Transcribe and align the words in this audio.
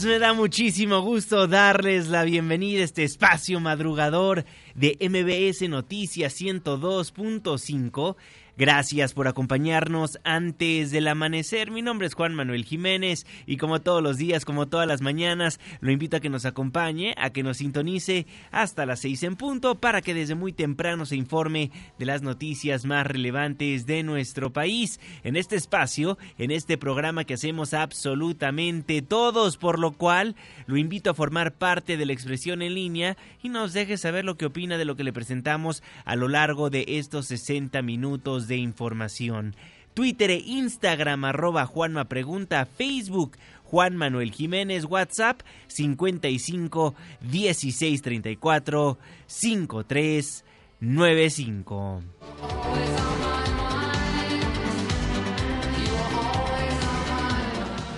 me 0.00 0.18
da 0.18 0.32
muchísimo 0.32 1.02
gusto 1.02 1.46
darles 1.46 2.08
la 2.08 2.24
bienvenida 2.24 2.80
a 2.80 2.84
este 2.84 3.04
espacio 3.04 3.60
madrugador 3.60 4.46
de 4.74 4.96
MBS 4.98 5.68
Noticias 5.68 6.40
102.5 6.40 8.16
Gracias 8.58 9.14
por 9.14 9.28
acompañarnos 9.28 10.18
antes 10.24 10.90
del 10.90 11.08
amanecer. 11.08 11.70
Mi 11.70 11.80
nombre 11.80 12.06
es 12.06 12.12
Juan 12.12 12.34
Manuel 12.34 12.66
Jiménez 12.66 13.24
y 13.46 13.56
como 13.56 13.80
todos 13.80 14.02
los 14.02 14.18
días, 14.18 14.44
como 14.44 14.68
todas 14.68 14.86
las 14.86 15.00
mañanas, 15.00 15.58
lo 15.80 15.90
invito 15.90 16.18
a 16.18 16.20
que 16.20 16.28
nos 16.28 16.44
acompañe, 16.44 17.14
a 17.16 17.30
que 17.30 17.42
nos 17.42 17.56
sintonice 17.56 18.26
hasta 18.50 18.84
las 18.84 19.00
seis 19.00 19.22
en 19.22 19.36
punto 19.36 19.76
para 19.76 20.02
que 20.02 20.12
desde 20.12 20.34
muy 20.34 20.52
temprano 20.52 21.06
se 21.06 21.16
informe 21.16 21.70
de 21.98 22.04
las 22.04 22.20
noticias 22.20 22.84
más 22.84 23.06
relevantes 23.06 23.86
de 23.86 24.02
nuestro 24.02 24.52
país. 24.52 25.00
En 25.24 25.36
este 25.36 25.56
espacio, 25.56 26.18
en 26.36 26.50
este 26.50 26.76
programa 26.76 27.24
que 27.24 27.34
hacemos 27.34 27.72
absolutamente 27.72 29.00
todos, 29.00 29.56
por 29.56 29.78
lo 29.78 29.92
cual 29.92 30.36
lo 30.66 30.76
invito 30.76 31.10
a 31.10 31.14
formar 31.14 31.54
parte 31.54 31.96
de 31.96 32.04
la 32.04 32.12
expresión 32.12 32.60
en 32.60 32.74
línea 32.74 33.16
y 33.42 33.48
nos 33.48 33.72
deje 33.72 33.96
saber 33.96 34.26
lo 34.26 34.36
que 34.36 34.44
opina 34.44 34.76
de 34.76 34.84
lo 34.84 34.94
que 34.94 35.04
le 35.04 35.12
presentamos 35.14 35.82
a 36.04 36.16
lo 36.16 36.28
largo 36.28 36.68
de 36.68 36.84
estos 36.86 37.28
60 37.28 37.80
minutos 37.80 38.41
de 38.48 38.56
información. 38.56 39.54
Twitter 39.94 40.30
e 40.30 40.38
Instagram 40.38 41.24
arroba 41.24 41.66
Juanma 41.66 42.06
Pregunta, 42.06 42.66
Facebook 42.66 43.36
Juan 43.64 43.96
Manuel 43.96 44.32
Jiménez, 44.32 44.84
WhatsApp 44.84 45.42
55 45.68 46.94
16 47.20 48.02
34 48.02 48.98
53 49.26 50.44
95. 50.80 53.01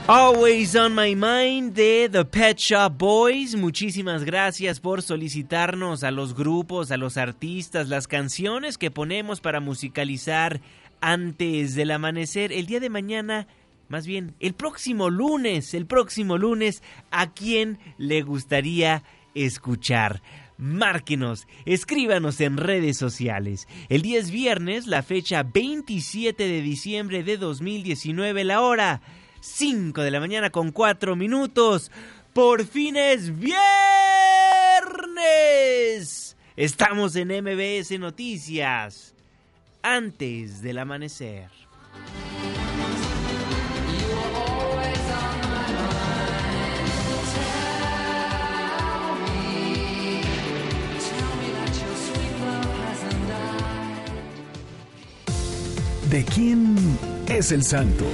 Always 0.06 0.76
on 0.76 0.94
my 0.94 1.14
mind 1.14 1.72
de 1.72 2.10
The 2.12 2.26
Pet 2.26 2.58
Shop 2.58 2.92
Boys. 2.98 3.54
Muchísimas 3.54 4.22
gracias 4.22 4.78
por 4.78 5.00
solicitarnos 5.00 6.04
a 6.04 6.10
los 6.10 6.34
grupos, 6.34 6.90
a 6.90 6.98
los 6.98 7.16
artistas, 7.16 7.88
las 7.88 8.06
canciones 8.06 8.76
que 8.76 8.90
ponemos 8.90 9.40
para 9.40 9.60
musicalizar 9.60 10.60
antes 11.00 11.74
del 11.74 11.90
amanecer. 11.90 12.52
El 12.52 12.66
día 12.66 12.80
de 12.80 12.90
mañana, 12.90 13.46
más 13.88 14.06
bien, 14.06 14.34
el 14.40 14.52
próximo 14.52 15.08
lunes, 15.08 15.72
el 15.72 15.86
próximo 15.86 16.36
lunes, 16.36 16.82
¿a 17.10 17.32
quién 17.32 17.78
le 17.96 18.20
gustaría 18.20 19.04
escuchar? 19.34 20.20
Márquenos, 20.58 21.46
escríbanos 21.64 22.42
en 22.42 22.58
redes 22.58 22.98
sociales. 22.98 23.66
El 23.88 24.02
día 24.02 24.18
es 24.18 24.30
viernes, 24.30 24.86
la 24.86 25.02
fecha 25.02 25.44
27 25.44 26.46
de 26.46 26.60
diciembre 26.60 27.22
de 27.22 27.38
2019, 27.38 28.44
la 28.44 28.60
hora 28.60 29.00
5 29.44 30.00
de 30.02 30.10
la 30.10 30.20
mañana 30.20 30.48
con 30.48 30.72
4 30.72 31.16
minutos. 31.16 31.90
Por 32.32 32.64
fin 32.66 32.96
es 32.96 33.38
viernes. 33.38 33.54
Estamos 36.56 37.14
en 37.14 37.28
MBS 37.28 37.98
Noticias. 37.98 39.14
Antes 39.82 40.62
del 40.62 40.78
amanecer. 40.78 41.50
¿De 56.08 56.24
quién 56.24 56.76
es 57.28 57.52
el 57.52 57.62
santo? 57.62 58.06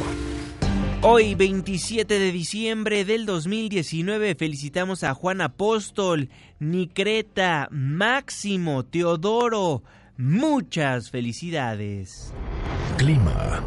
Hoy, 1.03 1.35
27 1.35 2.19
de 2.19 2.31
diciembre 2.31 3.07
del 3.07 3.25
2019, 3.25 4.35
felicitamos 4.35 5.03
a 5.03 5.15
Juan 5.15 5.41
Apóstol, 5.41 6.29
Nicreta, 6.59 7.69
Máximo, 7.71 8.85
Teodoro. 8.85 9.83
Muchas 10.19 11.11
felicidades. 11.11 12.35
Clima. 12.99 13.65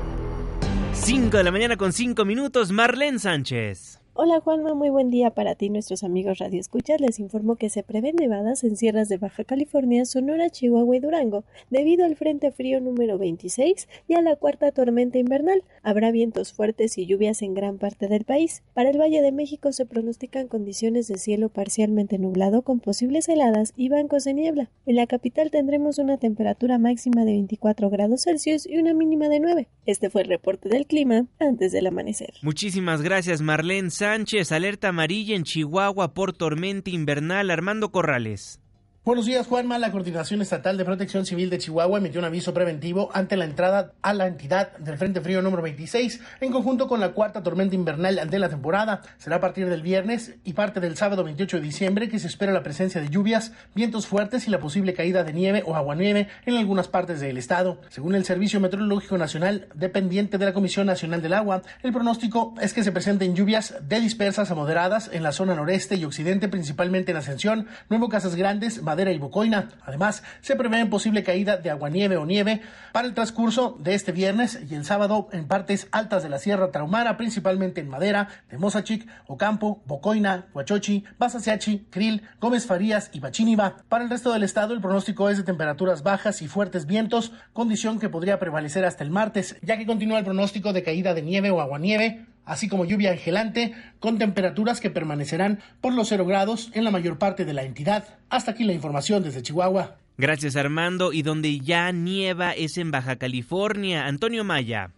5 0.94 1.36
de 1.36 1.44
la 1.44 1.52
mañana 1.52 1.76
con 1.76 1.92
5 1.92 2.24
minutos, 2.24 2.72
Marlene 2.72 3.18
Sánchez. 3.18 4.03
Hola 4.16 4.42
Juanma, 4.42 4.76
muy 4.76 4.92
buen 4.92 5.10
día 5.10 5.32
para 5.32 5.56
ti 5.56 5.72
nuestros 5.72 6.04
amigos 6.04 6.38
Radio 6.38 6.60
Escuchas. 6.60 7.02
Les 7.02 7.20
informo 7.20 7.56
que 7.56 7.72
se 7.72 7.82
prevén 7.82 8.16
nevadas 8.16 8.64
en 8.64 8.78
sierras 8.78 9.10
de 9.10 9.18
Baja 9.18 9.44
California, 9.44 10.06
Sonora, 10.06 10.52
Chihuahua 10.52 10.96
y 10.96 11.00
Durango, 11.00 11.46
debido 11.72 12.06
al 12.06 12.16
Frente 12.16 12.52
Frío 12.52 12.80
número 12.80 13.18
26 13.18 13.90
y 14.08 14.14
a 14.14 14.22
la 14.22 14.36
cuarta 14.36 14.72
tormenta 14.72 15.18
invernal. 15.18 15.64
Habrá 15.82 16.12
vientos 16.12 16.54
fuertes 16.54 17.00
y 17.00 17.08
lluvias 17.08 17.42
en 17.42 17.56
gran 17.56 17.80
parte 17.80 18.08
del 18.08 18.24
país. 18.24 18.62
Para 18.76 18.92
el 18.92 19.02
Valle 19.02 19.24
de 19.24 19.32
México 19.32 19.72
se 19.72 19.88
pronostican 19.88 20.48
condiciones 20.48 21.08
de 21.08 21.18
cielo 21.18 21.50
parcialmente 21.50 22.20
nublado 22.20 22.62
con 22.62 22.80
posibles 22.80 23.28
heladas 23.28 23.74
y 23.76 23.90
bancos 23.90 24.26
de 24.26 24.36
niebla. 24.36 24.70
En 24.86 24.96
la 24.96 25.08
capital 25.08 25.50
tendremos 25.50 25.98
una 25.98 26.20
temperatura 26.20 26.78
máxima 26.78 27.26
de 27.26 27.32
24 27.32 27.90
grados 27.90 28.22
Celsius 28.26 28.68
y 28.68 28.78
una 28.78 28.94
mínima 28.94 29.28
de 29.28 29.40
9. 29.40 29.70
Este 29.88 30.12
fue 30.12 30.22
el 30.22 30.28
reporte 30.28 30.70
del 30.70 30.86
clima 30.86 31.26
antes 31.40 31.72
del 31.72 31.88
amanecer. 31.88 32.36
Muchísimas 32.44 33.02
gracias 33.02 33.42
Marlene 33.42 33.90
Sánchez, 34.04 34.52
alerta 34.52 34.90
amarilla 34.90 35.34
en 35.34 35.44
Chihuahua 35.44 36.14
por 36.14 36.34
tormenta 36.34 36.90
invernal. 36.90 37.50
Armando 37.50 37.90
Corrales. 37.94 38.60
Buenos 39.06 39.26
días, 39.26 39.48
Juanma. 39.48 39.78
La 39.80 39.92
Coordinación 39.92 40.42
Estatal 40.42 40.78
de 40.78 40.86
Protección 40.86 41.26
Civil 41.26 41.50
de 41.50 41.58
Chihuahua 41.58 41.98
emitió 41.98 42.22
un 42.22 42.26
aviso 42.26 42.54
preventivo 42.54 43.10
ante 43.14 43.36
la 43.36 43.44
entrada 43.44 43.92
a 44.02 44.14
la 44.14 44.28
entidad 44.28 44.78
del 44.78 44.98
Frente 44.98 45.20
Frío 45.20 45.42
número 45.42 45.62
26 45.62 46.22
en 46.40 46.54
conjunto 46.54 46.88
con 46.88 47.02
la 47.02 47.10
cuarta 47.10 47.44
tormenta 47.44 47.76
invernal 47.76 48.30
de 48.30 48.40
la 48.40 48.48
temporada. 48.48 49.02
Será 49.18 49.36
a 49.36 49.40
partir 49.42 49.68
del 49.68 49.82
viernes 49.82 50.36
y 50.46 50.54
parte 50.54 50.80
del 50.80 50.96
sábado 50.96 51.26
28 51.26 51.58
de 51.58 51.64
diciembre 51.64 52.08
que 52.08 52.18
se 52.18 52.28
espera 52.28 52.54
la 52.54 52.64
presencia 52.64 53.02
de 53.02 53.10
lluvias, 53.10 53.52
vientos 53.76 54.08
fuertes 54.08 54.48
y 54.48 54.52
la 54.52 54.62
posible 54.62 54.94
caída 54.94 55.26
de 55.26 55.34
nieve 55.34 55.64
o 55.66 55.76
aguanieve 55.76 56.30
en 56.46 56.56
algunas 56.56 56.88
partes 56.88 57.20
del 57.20 57.38
estado. 57.38 57.82
Según 57.90 58.16
el 58.16 58.24
Servicio 58.24 58.62
Meteorológico 58.62 59.18
Nacional, 59.18 59.68
dependiente 59.74 60.38
de 60.38 60.46
la 60.46 60.54
Comisión 60.54 60.88
Nacional 60.88 61.22
del 61.22 61.34
Agua, 61.34 61.62
el 61.82 61.92
pronóstico 61.92 62.56
es 62.62 62.74
que 62.74 62.86
se 62.86 62.94
presenten 62.94 63.36
lluvias 63.36 63.76
de 63.82 64.00
dispersas 64.00 64.50
a 64.50 64.56
moderadas 64.56 65.10
en 65.12 65.24
la 65.24 65.34
zona 65.34 65.56
noreste 65.56 65.96
y 65.96 66.06
occidente, 66.06 66.48
principalmente 66.48 67.12
en 67.12 67.18
Ascensión, 67.18 67.68
Nuevo 67.90 68.08
Casas 68.08 68.36
Grandes, 68.36 68.82
Madera 68.94 69.12
y 69.12 69.18
Bocoina. 69.18 69.70
Además, 69.86 70.22
se 70.42 70.56
prevé 70.56 70.86
posible 70.86 71.24
caída 71.24 71.58
de 71.58 71.72
aguanieve 71.72 72.16
o 72.18 72.28
nieve 72.28 72.62
para 72.92 73.08
el 73.08 73.16
transcurso 73.16 73.76
de 73.80 73.96
este 73.96 74.12
viernes 74.12 74.60
y 74.70 74.76
el 74.76 74.86
sábado 74.86 75.30
en 75.32 75.48
partes 75.48 75.88
altas 75.92 76.22
de 76.22 76.30
la 76.30 76.38
Sierra 76.38 76.70
Traumara, 76.70 77.18
principalmente 77.18 77.82
en 77.82 77.90
Madera, 77.90 78.28
de 78.52 78.60
Mozachic, 78.60 79.08
Ocampo, 79.26 79.82
Bocoina, 79.88 80.46
Huachochi, 80.54 81.06
Basaseachi, 81.18 81.88
Krill, 81.90 82.22
Gómez 82.40 82.68
Farías 82.68 83.10
y 83.14 83.20
Bachíniva. 83.20 83.78
Para 83.90 84.04
el 84.04 84.12
resto 84.12 84.32
del 84.32 84.44
estado, 84.44 84.76
el 84.76 84.82
pronóstico 84.82 85.28
es 85.32 85.38
de 85.38 85.44
temperaturas 85.44 86.04
bajas 86.04 86.44
y 86.44 86.48
fuertes 86.48 86.86
vientos, 86.86 87.32
condición 87.52 88.00
que 88.00 88.10
podría 88.10 88.38
prevalecer 88.38 88.86
hasta 88.86 89.04
el 89.04 89.10
martes, 89.10 89.58
ya 89.64 89.76
que 89.76 89.88
continúa 89.88 90.20
el 90.20 90.26
pronóstico 90.26 90.72
de 90.72 90.84
caída 90.84 91.16
de 91.16 91.24
nieve 91.24 91.50
o 91.50 91.62
aguanieve 91.62 92.28
así 92.46 92.68
como 92.68 92.86
lluvia 92.86 93.12
angelante 93.12 93.74
con 94.00 94.18
temperaturas 94.18 94.80
que 94.80 94.90
permanecerán 94.90 95.60
por 95.82 95.94
los 95.94 96.10
cero 96.10 96.26
grados 96.26 96.72
en 96.74 96.84
la 96.84 96.92
mayor 96.92 97.18
parte 97.18 97.46
de 97.46 97.54
la 97.54 97.64
entidad. 97.64 98.20
Hasta 98.30 98.52
aquí 98.52 98.64
la 98.64 98.74
información 98.74 99.24
desde 99.24 99.42
Chihuahua. 99.42 99.98
Gracias 100.18 100.56
Armando. 100.56 101.14
Y 101.14 101.22
donde 101.22 101.60
ya 101.60 101.92
nieva 101.92 102.52
es 102.52 102.78
en 102.78 102.92
Baja 102.92 103.16
California. 103.16 104.06
Antonio 104.06 104.44
Maya. 104.44 104.92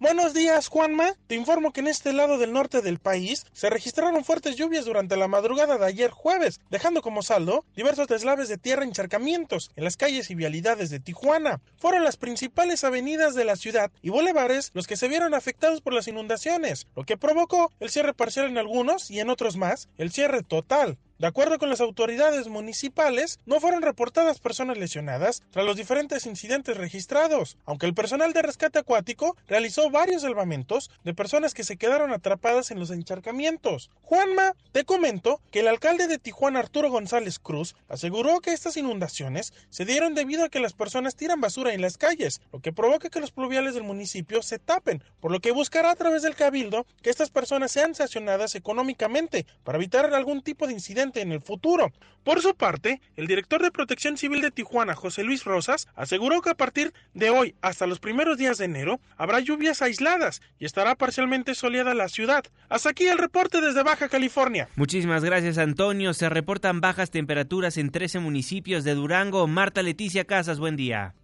Buenos 0.00 0.34
días, 0.34 0.66
Juanma. 0.66 1.14
Te 1.28 1.36
informo 1.36 1.72
que 1.72 1.78
en 1.78 1.86
este 1.86 2.12
lado 2.12 2.36
del 2.36 2.52
norte 2.52 2.82
del 2.82 2.98
país 2.98 3.46
se 3.52 3.70
registraron 3.70 4.24
fuertes 4.24 4.56
lluvias 4.56 4.84
durante 4.84 5.16
la 5.16 5.28
madrugada 5.28 5.78
de 5.78 5.86
ayer 5.86 6.10
jueves, 6.10 6.60
dejando 6.68 7.00
como 7.00 7.22
saldo 7.22 7.64
diversos 7.76 8.08
deslaves 8.08 8.48
de 8.48 8.58
tierra 8.58 8.84
encharcamientos 8.84 9.70
en 9.76 9.84
las 9.84 9.96
calles 9.96 10.30
y 10.30 10.34
vialidades 10.34 10.90
de 10.90 10.98
Tijuana. 10.98 11.60
Fueron 11.78 12.02
las 12.02 12.16
principales 12.16 12.82
avenidas 12.82 13.36
de 13.36 13.44
la 13.44 13.54
ciudad 13.54 13.92
y 14.02 14.10
bulevares 14.10 14.72
los 14.74 14.88
que 14.88 14.96
se 14.96 15.06
vieron 15.06 15.32
afectados 15.32 15.80
por 15.80 15.94
las 15.94 16.08
inundaciones, 16.08 16.88
lo 16.96 17.04
que 17.04 17.16
provocó 17.16 17.70
el 17.78 17.88
cierre 17.88 18.14
parcial 18.14 18.46
en 18.46 18.58
algunos 18.58 19.12
y 19.12 19.20
en 19.20 19.30
otros 19.30 19.56
más 19.56 19.88
el 19.96 20.10
cierre 20.10 20.42
total. 20.42 20.98
De 21.24 21.28
acuerdo 21.28 21.58
con 21.58 21.70
las 21.70 21.80
autoridades 21.80 22.48
municipales, 22.48 23.40
no 23.46 23.58
fueron 23.58 23.80
reportadas 23.80 24.40
personas 24.40 24.76
lesionadas 24.76 25.42
tras 25.52 25.64
los 25.64 25.74
diferentes 25.74 26.26
incidentes 26.26 26.76
registrados, 26.76 27.56
aunque 27.64 27.86
el 27.86 27.94
personal 27.94 28.34
de 28.34 28.42
rescate 28.42 28.80
acuático 28.80 29.34
realizó 29.48 29.88
varios 29.88 30.20
salvamentos 30.20 30.90
de 31.02 31.14
personas 31.14 31.54
que 31.54 31.64
se 31.64 31.78
quedaron 31.78 32.12
atrapadas 32.12 32.70
en 32.70 32.78
los 32.78 32.90
encharcamientos. 32.90 33.90
Juanma, 34.02 34.54
te 34.72 34.84
comento 34.84 35.40
que 35.50 35.60
el 35.60 35.68
alcalde 35.68 36.08
de 36.08 36.18
Tijuana, 36.18 36.58
Arturo 36.58 36.90
González 36.90 37.38
Cruz, 37.38 37.74
aseguró 37.88 38.40
que 38.40 38.52
estas 38.52 38.76
inundaciones 38.76 39.54
se 39.70 39.86
dieron 39.86 40.14
debido 40.14 40.44
a 40.44 40.50
que 40.50 40.60
las 40.60 40.74
personas 40.74 41.16
tiran 41.16 41.40
basura 41.40 41.72
en 41.72 41.80
las 41.80 41.96
calles, 41.96 42.42
lo 42.52 42.60
que 42.60 42.74
provoca 42.74 43.08
que 43.08 43.20
los 43.20 43.32
pluviales 43.32 43.72
del 43.72 43.84
municipio 43.84 44.42
se 44.42 44.58
tapen, 44.58 45.02
por 45.20 45.30
lo 45.30 45.40
que 45.40 45.52
buscará 45.52 45.90
a 45.90 45.96
través 45.96 46.20
del 46.20 46.34
cabildo 46.34 46.84
que 47.00 47.08
estas 47.08 47.30
personas 47.30 47.72
sean 47.72 47.94
sancionadas 47.94 48.54
económicamente 48.56 49.46
para 49.62 49.78
evitar 49.78 50.12
algún 50.12 50.42
tipo 50.42 50.66
de 50.66 50.74
incidente 50.74 51.13
en 51.20 51.32
el 51.32 51.40
futuro. 51.40 51.92
Por 52.24 52.40
su 52.40 52.54
parte, 52.54 53.02
el 53.16 53.26
director 53.26 53.62
de 53.62 53.70
Protección 53.70 54.16
Civil 54.16 54.40
de 54.40 54.50
Tijuana, 54.50 54.94
José 54.94 55.24
Luis 55.24 55.44
Rosas, 55.44 55.88
aseguró 55.94 56.40
que 56.40 56.50
a 56.50 56.54
partir 56.54 56.94
de 57.12 57.28
hoy 57.28 57.54
hasta 57.60 57.86
los 57.86 58.00
primeros 58.00 58.38
días 58.38 58.56
de 58.56 58.64
enero 58.64 58.98
habrá 59.18 59.40
lluvias 59.40 59.82
aisladas 59.82 60.40
y 60.58 60.64
estará 60.64 60.94
parcialmente 60.94 61.54
soleada 61.54 61.92
la 61.92 62.08
ciudad. 62.08 62.44
Hasta 62.70 62.90
aquí 62.90 63.06
el 63.06 63.18
reporte 63.18 63.60
desde 63.60 63.82
Baja 63.82 64.08
California. 64.08 64.68
Muchísimas 64.76 65.22
gracias, 65.22 65.58
Antonio. 65.58 66.14
Se 66.14 66.30
reportan 66.30 66.80
bajas 66.80 67.10
temperaturas 67.10 67.76
en 67.76 67.90
13 67.90 68.20
municipios 68.20 68.84
de 68.84 68.94
Durango. 68.94 69.46
Marta 69.46 69.82
Leticia 69.82 70.24
Casas, 70.24 70.58
buen 70.58 70.76
día. 70.76 71.14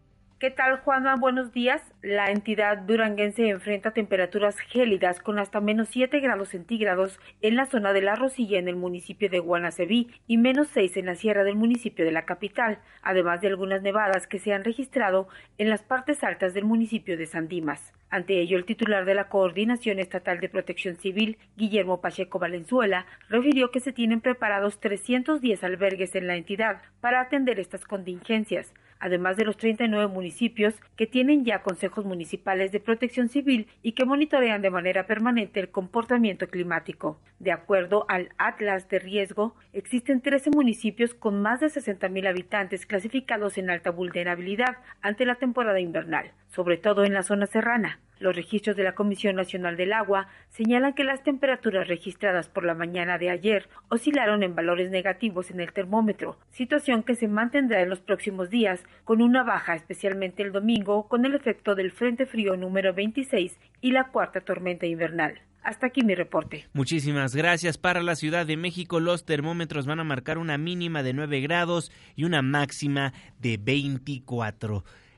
¿Qué 0.41 0.51
tal, 0.51 0.79
Juanma? 0.79 1.17
Buenos 1.17 1.53
días. 1.53 1.83
La 2.01 2.31
entidad 2.31 2.79
duranguense 2.79 3.51
enfrenta 3.51 3.91
temperaturas 3.91 4.59
gélidas 4.59 5.21
con 5.21 5.39
hasta 5.39 5.61
menos 5.61 5.89
7 5.89 6.19
grados 6.21 6.49
centígrados 6.49 7.21
en 7.43 7.57
la 7.57 7.67
zona 7.67 7.93
de 7.93 8.01
La 8.01 8.17
Rosilla 8.17 8.59
en 8.59 8.67
el 8.67 8.75
municipio 8.75 9.29
de 9.29 9.39
Guanacebí 9.39 10.09
y 10.27 10.39
menos 10.39 10.69
6 10.69 10.97
en 10.97 11.05
la 11.05 11.15
sierra 11.15 11.45
del 11.45 11.57
municipio 11.57 12.07
de 12.07 12.13
la 12.13 12.25
capital, 12.25 12.79
además 13.03 13.43
de 13.43 13.49
algunas 13.49 13.83
nevadas 13.83 14.27
que 14.27 14.39
se 14.39 14.55
han 14.55 14.65
registrado 14.65 15.29
en 15.59 15.69
las 15.69 15.83
partes 15.83 16.25
altas 16.25 16.55
del 16.55 16.65
municipio 16.65 17.19
de 17.19 17.27
San 17.27 17.47
Dimas. 17.47 17.93
Ante 18.09 18.41
ello, 18.41 18.57
el 18.57 18.65
titular 18.65 19.05
de 19.05 19.15
la 19.15 19.29
Coordinación 19.29 19.99
Estatal 19.99 20.41
de 20.41 20.49
Protección 20.49 20.97
Civil, 20.97 21.37
Guillermo 21.59 22.01
Pacheco 22.01 22.39
Valenzuela, 22.39 23.05
refirió 23.29 23.71
que 23.71 23.81
se 23.81 23.93
tienen 23.93 24.23
preparados 24.23 24.81
310 24.81 25.63
albergues 25.65 26.15
en 26.15 26.27
la 26.27 26.37
entidad 26.37 26.81
para 27.03 27.21
atender 27.21 27.61
estas 27.61 27.85
contingencias 27.85 28.73
además 29.01 29.37
de 29.37 29.45
los 29.45 29.57
39 29.57 30.07
municipios 30.13 30.75
que 30.97 31.07
tienen 31.07 31.45
ya 31.45 31.63
consejos 31.63 32.05
municipales 32.05 32.71
de 32.71 32.81
protección 32.81 33.29
civil 33.29 33.67
y 33.83 33.93
que 33.93 34.05
monitorean 34.05 34.63
de 34.63 34.71
manera 34.71 35.07
permanente 35.07 35.59
el 35.59 35.71
comportamiento 35.71 36.47
climático. 36.49 37.19
De 37.39 37.53
acuerdo 37.53 38.05
al 38.09 38.29
Atlas 38.39 38.89
de 38.89 38.99
Riesgo, 38.99 39.57
existen 39.73 40.21
13 40.21 40.51
municipios 40.51 41.15
con 41.15 41.43
más 41.43 41.61
de 41.61 41.67
60.000 41.67 42.29
habitantes 42.29 42.87
clasificados 42.87 43.59
en 43.59 43.71
alta 43.71 43.91
vulnerabilidad 43.91 44.77
ante 45.01 45.25
la 45.25 45.37
temporada 45.37 45.81
invernal, 45.81 46.33
sobre 46.49 46.77
todo 46.77 47.05
en 47.05 47.15
la 47.15 47.23
zona 47.23 47.47
serrana. 47.47 48.01
Los 48.21 48.37
registros 48.37 48.77
de 48.77 48.85
la 48.85 48.95
Comisión 48.95 49.35
Nacional 49.35 49.79
del 49.79 49.95
Agua 49.95 50.29
señalan 50.51 50.93
que 50.93 51.05
las 51.05 51.23
temperaturas 51.25 51.89
registradas 51.89 52.49
por 52.49 52.67
la 52.67 52.75
mañana 52.75 53.17
de 53.17 53.31
ayer 53.31 53.67
oscilaron 53.89 54.43
en 54.43 54.55
valores 54.55 54.91
negativos 54.91 55.51
en 55.51 55.59
el 55.59 55.73
termómetro, 55.73 56.39
situación 56.51 57.03
que 57.03 57.15
se 57.15 57.29
mantendrá 57.29 57.81
en 57.81 57.89
los 57.89 58.01
próximos 58.01 58.51
días 58.51 58.85
con 59.05 59.23
una 59.23 59.43
baja 59.43 59.75
especialmente 59.75 60.43
el 60.43 60.53
domingo 60.53 61.09
con 61.09 61.25
el 61.25 61.35
efecto 61.35 61.75
del 61.75 61.93
Frente 61.93 62.27
Frío 62.27 62.59
número 62.59 62.93
26 62.93 63.59
y 63.81 63.93
la 63.93 64.09
cuarta 64.09 64.43
tormenta 64.43 64.85
invernal. 64.85 65.41
Hasta 65.63 65.87
aquí 65.87 66.03
mi 66.03 66.15
reporte. 66.15 66.67
Muchísimas 66.73 67.35
gracias. 67.35 67.77
Para 67.77 68.03
la 68.03 68.17
Ciudad 68.17 68.47
de 68.47 68.57
México 68.57 69.01
los 69.01 69.25
termómetros 69.25 69.87
van 69.87 70.01
a 70.01 70.05
marcar 70.05 70.39
una 70.39 70.57
mínima 70.59 71.03
de 71.03 71.13
9 71.13 71.41
grados 71.41 71.93
y 72.17 72.25
una 72.25 72.43
máxima 72.43 73.13
de 73.39 73.59
24. 73.59 74.85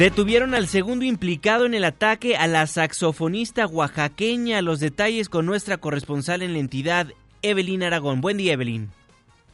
Detuvieron 0.00 0.54
al 0.54 0.66
segundo 0.66 1.04
implicado 1.04 1.66
en 1.66 1.74
el 1.74 1.84
ataque 1.84 2.34
a 2.34 2.46
la 2.46 2.66
saxofonista 2.66 3.66
oaxaqueña. 3.66 4.62
Los 4.62 4.80
detalles 4.80 5.28
con 5.28 5.44
nuestra 5.44 5.76
corresponsal 5.76 6.40
en 6.40 6.54
la 6.54 6.58
entidad, 6.58 7.08
Evelyn 7.42 7.82
Aragón. 7.82 8.22
Buen 8.22 8.38
día, 8.38 8.54
Evelyn. 8.54 8.88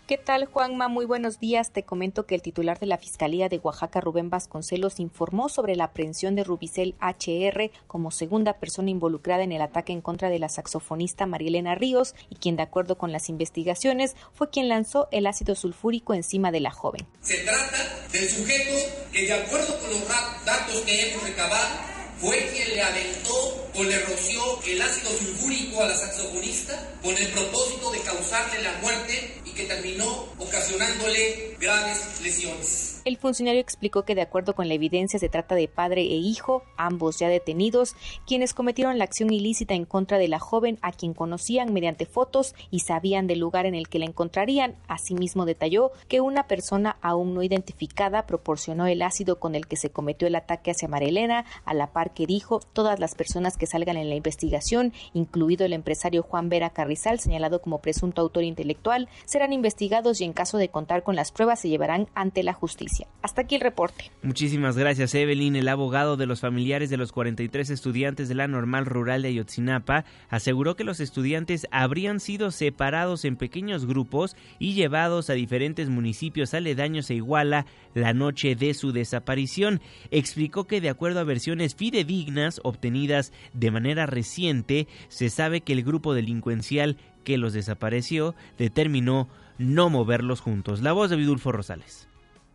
¿Qué 0.07 0.19
tal, 0.19 0.45
Juanma? 0.47 0.87
Muy 0.87 1.05
buenos 1.05 1.41
días. 1.41 1.73
Te 1.73 1.83
comento 1.83 2.27
que 2.27 2.37
el 2.37 2.43
titular 2.43 2.79
de 2.79 2.87
la 2.87 2.97
Fiscalía 2.97 3.49
de 3.49 3.59
Oaxaca, 3.59 4.01
Rubén 4.01 4.31
Vasconcelos, 4.31 5.01
informó 5.01 5.49
sobre 5.49 5.75
la 5.75 5.83
aprehensión 5.83 6.37
de 6.37 6.45
Rubicel 6.45 6.95
HR 7.01 7.73
como 7.89 8.13
segunda 8.13 8.53
persona 8.53 8.91
involucrada 8.91 9.43
en 9.43 9.51
el 9.51 9.61
ataque 9.61 9.93
en 9.93 10.01
contra 10.01 10.31
de 10.31 10.39
la 10.39 10.49
saxofonista 10.49 11.27
Marielena 11.27 11.75
Ríos 11.75 12.15
y 12.31 12.37
quien, 12.37 12.55
de 12.55 12.63
acuerdo 12.63 12.97
con 12.97 13.11
las 13.11 13.29
investigaciones, 13.29 14.15
fue 14.33 14.49
quien 14.49 14.69
lanzó 14.69 15.09
el 15.11 15.27
ácido 15.27 15.57
sulfúrico 15.57 16.15
encima 16.15 16.53
de 16.53 16.61
la 16.61 16.71
joven. 16.71 17.05
Se 17.21 17.39
trata 17.39 18.07
del 18.13 18.29
sujeto 18.29 18.77
que, 19.13 19.27
de 19.27 19.33
acuerdo 19.33 19.77
con 19.81 19.91
los 19.91 20.09
datos 20.45 20.83
que 20.83 21.11
hemos 21.11 21.25
recabado, 21.25 21.96
fue 22.21 22.51
quien 22.55 22.75
le 22.75 22.83
aventó 22.83 23.69
o 23.75 23.85
le 23.85 23.99
roció 24.01 24.63
el 24.67 24.81
ácido 24.81 25.11
sulfúrico 25.11 25.83
a 25.83 25.89
la 25.89 25.97
saxofonista 25.97 26.93
con 27.03 27.17
el 27.17 27.27
propósito 27.29 27.91
de 27.91 28.01
causarle 28.01 28.63
la 28.63 28.73
muerte 28.83 29.43
que 29.57 29.65
terminó 29.65 30.29
ocasionándole 30.39 31.57
graves 31.59 32.21
lesiones. 32.23 32.86
El 33.07 33.19
funcionario 33.19 33.61
explicó 33.61 34.03
que 34.03 34.17
de 34.17 34.23
acuerdo 34.23 34.57
con 34.57 34.67
la 34.67 34.75
evidencia 34.75 35.21
se 35.21 35.29
trata 35.29 35.55
de 35.55 35.69
padre 35.69 36.01
e 36.01 36.17
hijo, 36.17 36.65
ambos 36.77 37.21
ya 37.21 37.29
detenidos, 37.29 37.95
quienes 38.27 38.53
cometieron 38.53 38.99
la 38.99 39.05
acción 39.05 39.33
ilícita 39.33 39.75
en 39.75 39.85
contra 39.85 40.19
de 40.19 40.27
la 40.27 40.41
joven 40.41 40.81
a 40.83 40.91
quien 40.91 41.15
conocían 41.15 41.73
mediante 41.73 42.05
fotos 42.05 42.57
y 42.73 42.81
sabían 42.81 43.29
del 43.29 43.39
lugar 43.39 43.65
en 43.65 43.77
el 43.77 43.87
que 43.87 44.01
la 44.01 44.07
encontrarían. 44.07 44.75
Asimismo 44.89 45.45
detalló 45.45 45.93
que 46.09 46.21
una 46.21 46.49
persona 46.49 46.97
aún 47.01 47.33
no 47.33 47.45
identificada 47.45 48.27
proporcionó 48.27 48.89
el 48.89 49.01
ácido 49.03 49.39
con 49.39 49.55
el 49.55 49.69
que 49.69 49.77
se 49.77 49.91
cometió 49.91 50.27
el 50.27 50.35
ataque 50.35 50.73
hacia 50.73 50.89
Marilena, 50.89 51.45
a 51.65 51.75
la 51.75 51.93
par 51.93 52.13
que 52.13 52.27
dijo 52.27 52.59
todas 52.73 52.99
las 52.99 53.15
personas 53.15 53.57
que 53.57 53.69
salgan 53.69 53.99
en 53.99 54.09
la 54.09 54.17
investigación, 54.17 54.93
incluido 55.15 55.65
el 55.65 55.75
empresario 55.75 56.25
Juan 56.25 56.49
Vera 56.49 56.71
Carrizal, 56.71 57.21
señalado 57.21 57.63
como 57.63 57.81
presunto 57.81 58.21
autor 58.21 58.43
intelectual, 58.43 59.09
serán 59.27 59.53
investigados 59.53 60.21
y 60.21 60.25
en 60.25 60.33
caso 60.33 60.59
de 60.59 60.71
contar 60.71 61.05
con 61.05 61.15
las 61.15 61.31
pruebas 61.31 61.61
se 61.61 61.69
llevarán 61.69 62.09
ante 62.17 62.43
la 62.43 62.53
justicia. 62.53 62.96
Hasta 63.23 63.43
aquí 63.43 63.57
el 63.57 63.61
reporte. 63.61 64.11
Muchísimas 64.23 64.77
gracias, 64.77 65.15
Evelyn. 65.15 65.57
El 65.57 65.69
abogado 65.69 66.17
de 66.17 66.27
los 66.27 66.41
familiares 66.41 66.91
de 66.91 66.97
los 66.97 67.13
43 67.13 67.71
estudiantes 67.71 68.29
de 68.29 68.35
la 68.35 68.49
normal 68.49 68.87
rural 68.87 69.23
de 69.23 69.29
Ayotzinapa 69.29 70.05
aseguró 70.29 70.77
que 70.77 70.85
los 70.85 71.01
estudiantes 71.01 71.67
habrían 71.71 72.21
sido 72.21 72.51
separados 72.51 73.25
en 73.25 73.37
pequeños 73.37 73.87
grupos 73.87 74.37
y 74.59 74.75
llevados 74.75 75.31
a 75.31 75.35
diferentes 75.35 75.89
municipios 75.89 76.55
aledaños 76.55 77.11
a 77.11 77.15
Iguala 77.15 77.67
la 77.95 78.13
noche 78.13 78.55
de 78.55 78.75
su 78.75 78.93
desaparición. 78.93 79.81
Explicó 80.11 80.65
que 80.65 80.81
de 80.81 80.91
acuerdo 80.91 81.21
a 81.21 81.25
versiones 81.25 81.75
fidedignas 81.75 82.61
obtenidas 82.63 83.33
de 83.53 83.71
manera 83.71 84.07
reciente, 84.07 84.87
se 85.09 85.31
sabe 85.31 85.63
que 85.63 85.73
el 85.73 85.83
grupo 85.83 86.15
delincuencial 86.15 86.97
que 87.25 87.39
los 87.39 87.53
desapareció 87.53 88.35
determinó 88.57 89.29
no 89.59 89.91
moverlos 89.91 90.41
juntos. 90.41 90.81
La 90.81 90.93
voz 90.93 91.11
de 91.11 91.17
Vidulfo 91.17 91.51
Rosales. 91.51 92.09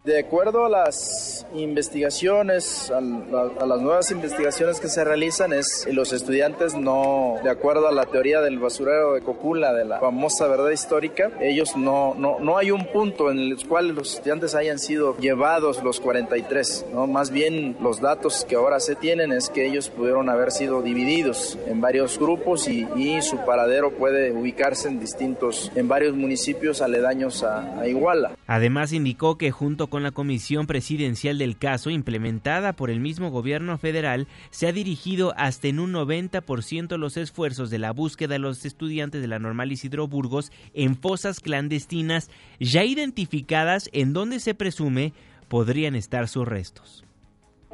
De 0.04 0.18
acuerdo 0.18 0.66
a 0.66 0.70
las 0.70 1.46
investigaciones, 1.54 2.90
a, 2.90 3.00
las 3.00 3.82
nuevas 3.82 4.10
investigaciones 4.10 4.80
que 4.80 4.88
se 4.88 5.04
realizan 5.04 5.54
es 5.54 5.88
los 5.92 6.12
estudiantes 6.12 6.74
no, 6.74 7.36
de 7.44 7.52
acuerdo 7.52 7.88
a 7.88 7.92
la 7.92 8.08
teoría 8.08 8.42
del 8.42 8.58
basurero 8.58 9.14
de 9.14 9.22
Cocula, 9.22 9.74
de 9.74 9.86
la 9.86 10.00
famosa 10.00 10.48
verdad 10.48 10.72
histórica, 10.72 11.30
ellos 11.40 11.78
no, 11.78 12.16
no, 12.18 12.40
no 12.40 12.58
hay 12.58 12.72
un 12.72 12.88
punto 12.88 13.30
en 13.30 13.38
el 13.38 13.68
cual 13.68 13.90
los 13.90 14.16
estudiantes 14.16 14.56
hayan 14.56 14.80
sido 14.80 15.16
llevados 15.18 15.84
los 15.84 16.00
43, 16.00 16.88
¿no? 16.92 17.06
Más 17.06 17.30
bien 17.30 17.78
los 17.80 18.02
datos 18.02 18.44
que 18.50 18.56
ahora 18.56 18.80
se 18.80 18.96
tienen 18.96 19.32
es 19.32 19.52
que 19.52 19.68
ellos 19.68 19.92
pudieron 19.92 20.30
haber 20.30 20.50
sido 20.52 20.82
divididos 20.82 21.60
en 21.68 21.80
varios 21.80 22.18
grupos 22.18 22.68
y, 22.68 22.88
su 23.22 23.38
paradero 23.46 23.92
puede 23.92 24.32
ubicarse 24.32 24.88
en 24.88 25.00
distintos, 25.00 25.72
en 25.76 25.88
varios 25.88 26.16
municipios 26.16 26.82
aledaños 26.82 27.44
a, 27.44 27.80
a 27.80 27.88
Iguala. 27.88 28.32
Además 28.48 28.94
indicó 28.94 29.38
que 29.38 29.52
junto 29.52 29.91
con 29.92 30.02
la 30.02 30.10
comisión 30.10 30.66
presidencial 30.66 31.38
del 31.38 31.56
caso 31.56 31.92
implementada 31.92 32.74
por 32.74 32.90
el 32.90 33.00
mismo 33.00 33.30
gobierno 33.30 33.78
federal, 33.78 34.28
se 34.50 34.66
ha 34.66 34.72
dirigido 34.72 35.36
hasta 35.38 35.68
en 35.68 35.80
un 35.80 35.94
90% 35.94 36.98
los 36.98 37.18
esfuerzos 37.18 37.70
de 37.70 37.78
la 37.78 37.92
búsqueda 37.92 38.34
de 38.34 38.40
los 38.40 38.66
estudiantes 38.66 39.22
de 39.22 39.28
la 39.28 39.38
normal 39.38 39.72
Isidro 39.72 40.08
Burgos 40.08 40.52
en 40.74 40.96
fosas 40.96 41.40
clandestinas 41.40 42.32
ya 42.60 42.84
identificadas 42.84 43.92
en 43.94 44.14
donde 44.14 44.40
se 44.40 44.56
presume 44.56 45.14
podrían 45.48 45.96
estar 45.96 46.28
sus 46.28 46.48
restos. 46.48 47.04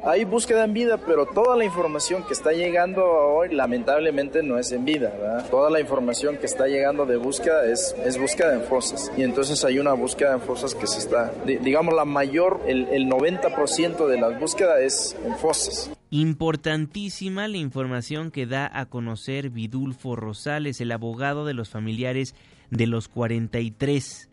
Hay 0.04 0.24
búsqueda 0.24 0.64
en 0.64 0.74
vida, 0.74 0.96
pero 0.96 1.26
toda 1.26 1.56
la 1.56 1.64
información 1.64 2.24
que 2.24 2.32
está 2.32 2.52
llegando 2.52 3.04
hoy 3.04 3.52
lamentablemente 3.52 4.44
no 4.44 4.56
es 4.56 4.70
en 4.70 4.84
vida. 4.84 5.44
Toda 5.50 5.70
la 5.70 5.80
información 5.80 6.36
que 6.36 6.46
está 6.46 6.68
llegando 6.68 7.04
de 7.04 7.16
búsqueda 7.16 7.66
es, 7.66 7.96
es 8.04 8.16
búsqueda 8.16 8.54
en 8.54 8.62
fosas. 8.62 9.10
Y 9.16 9.22
entonces 9.22 9.64
hay 9.64 9.80
una 9.80 9.94
búsqueda 9.94 10.34
en 10.34 10.40
fosas 10.40 10.76
que 10.76 10.86
se 10.86 11.00
está, 11.00 11.32
digamos, 11.44 11.94
la 11.94 12.04
mayor, 12.04 12.60
el, 12.68 12.86
el 12.88 13.06
90% 13.08 14.06
de 14.06 14.20
las 14.20 14.38
búsquedas 14.38 14.80
es 14.80 15.16
en 15.24 15.36
fosas. 15.36 15.90
Importantísima 16.10 17.48
la 17.48 17.58
información 17.58 18.30
que 18.30 18.46
da 18.46 18.70
a 18.72 18.86
conocer 18.86 19.50
Vidulfo 19.50 20.14
Rosales, 20.14 20.80
el 20.80 20.92
abogado 20.92 21.44
de 21.44 21.54
los 21.54 21.70
familiares 21.70 22.36
de 22.70 22.86
los 22.86 23.08
43. 23.08 24.28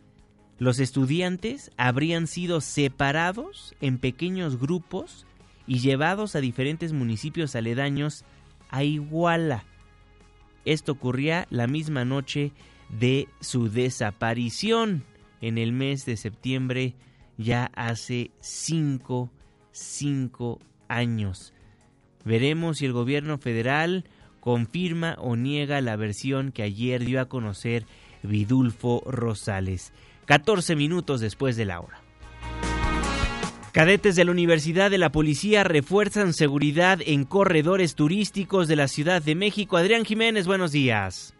Los 0.60 0.80
estudiantes 0.80 1.72
habrían 1.76 2.28
sido 2.28 2.62
separados 2.62 3.76
en 3.82 3.98
pequeños 3.98 4.60
grupos 4.60 5.26
y 5.68 5.80
llevados 5.80 6.36
a 6.36 6.42
diferentes 6.42 6.94
municipios 6.94 7.56
aledaños 7.56 8.26
a 8.70 8.84
Iguala. 8.84 9.64
Esto 10.66 10.94
ocurría 10.94 11.48
la 11.50 11.68
misma 11.68 12.06
noche 12.06 12.52
de 12.90 13.28
su 13.40 13.70
desaparición 13.70 15.04
en 15.42 15.58
el 15.58 15.72
mes 15.72 16.06
de 16.06 16.18
septiembre, 16.18 16.96
ya 17.38 17.72
hace 17.76 18.32
cinco, 18.40 19.30
cinco 19.72 20.60
años. 20.88 21.54
Veremos 22.24 22.80
si 22.80 22.86
el 22.86 22.94
gobierno 22.94 23.38
federal 23.38 24.06
confirma 24.40 25.16
o 25.20 25.36
niega 25.36 25.82
la 25.82 25.96
versión 25.96 26.52
que 26.52 26.64
ayer 26.64 27.04
dio 27.04 27.22
a 27.22 27.30
conocer 27.30 27.86
Vidulfo 28.24 29.04
Rosales. 29.06 29.94
14 30.26 30.76
minutos 30.76 31.22
después 31.22 31.56
de 31.56 31.66
la 31.66 31.80
hora. 31.80 32.05
Cadetes 33.76 34.16
de 34.16 34.24
la 34.24 34.32
Universidad 34.32 34.90
de 34.90 34.98
la 34.98 35.12
Policía 35.12 35.66
refuerzan 35.66 36.32
seguridad 36.32 37.00
en 37.06 37.26
corredores 37.26 37.96
turísticos 37.96 38.70
de 38.70 38.78
la 38.78 38.88
Ciudad 38.88 39.22
de 39.22 39.36
México. 39.36 39.76
Adrián 39.76 40.06
Jiménez, 40.06 40.48
buenos 40.48 40.72
días. 40.72 41.35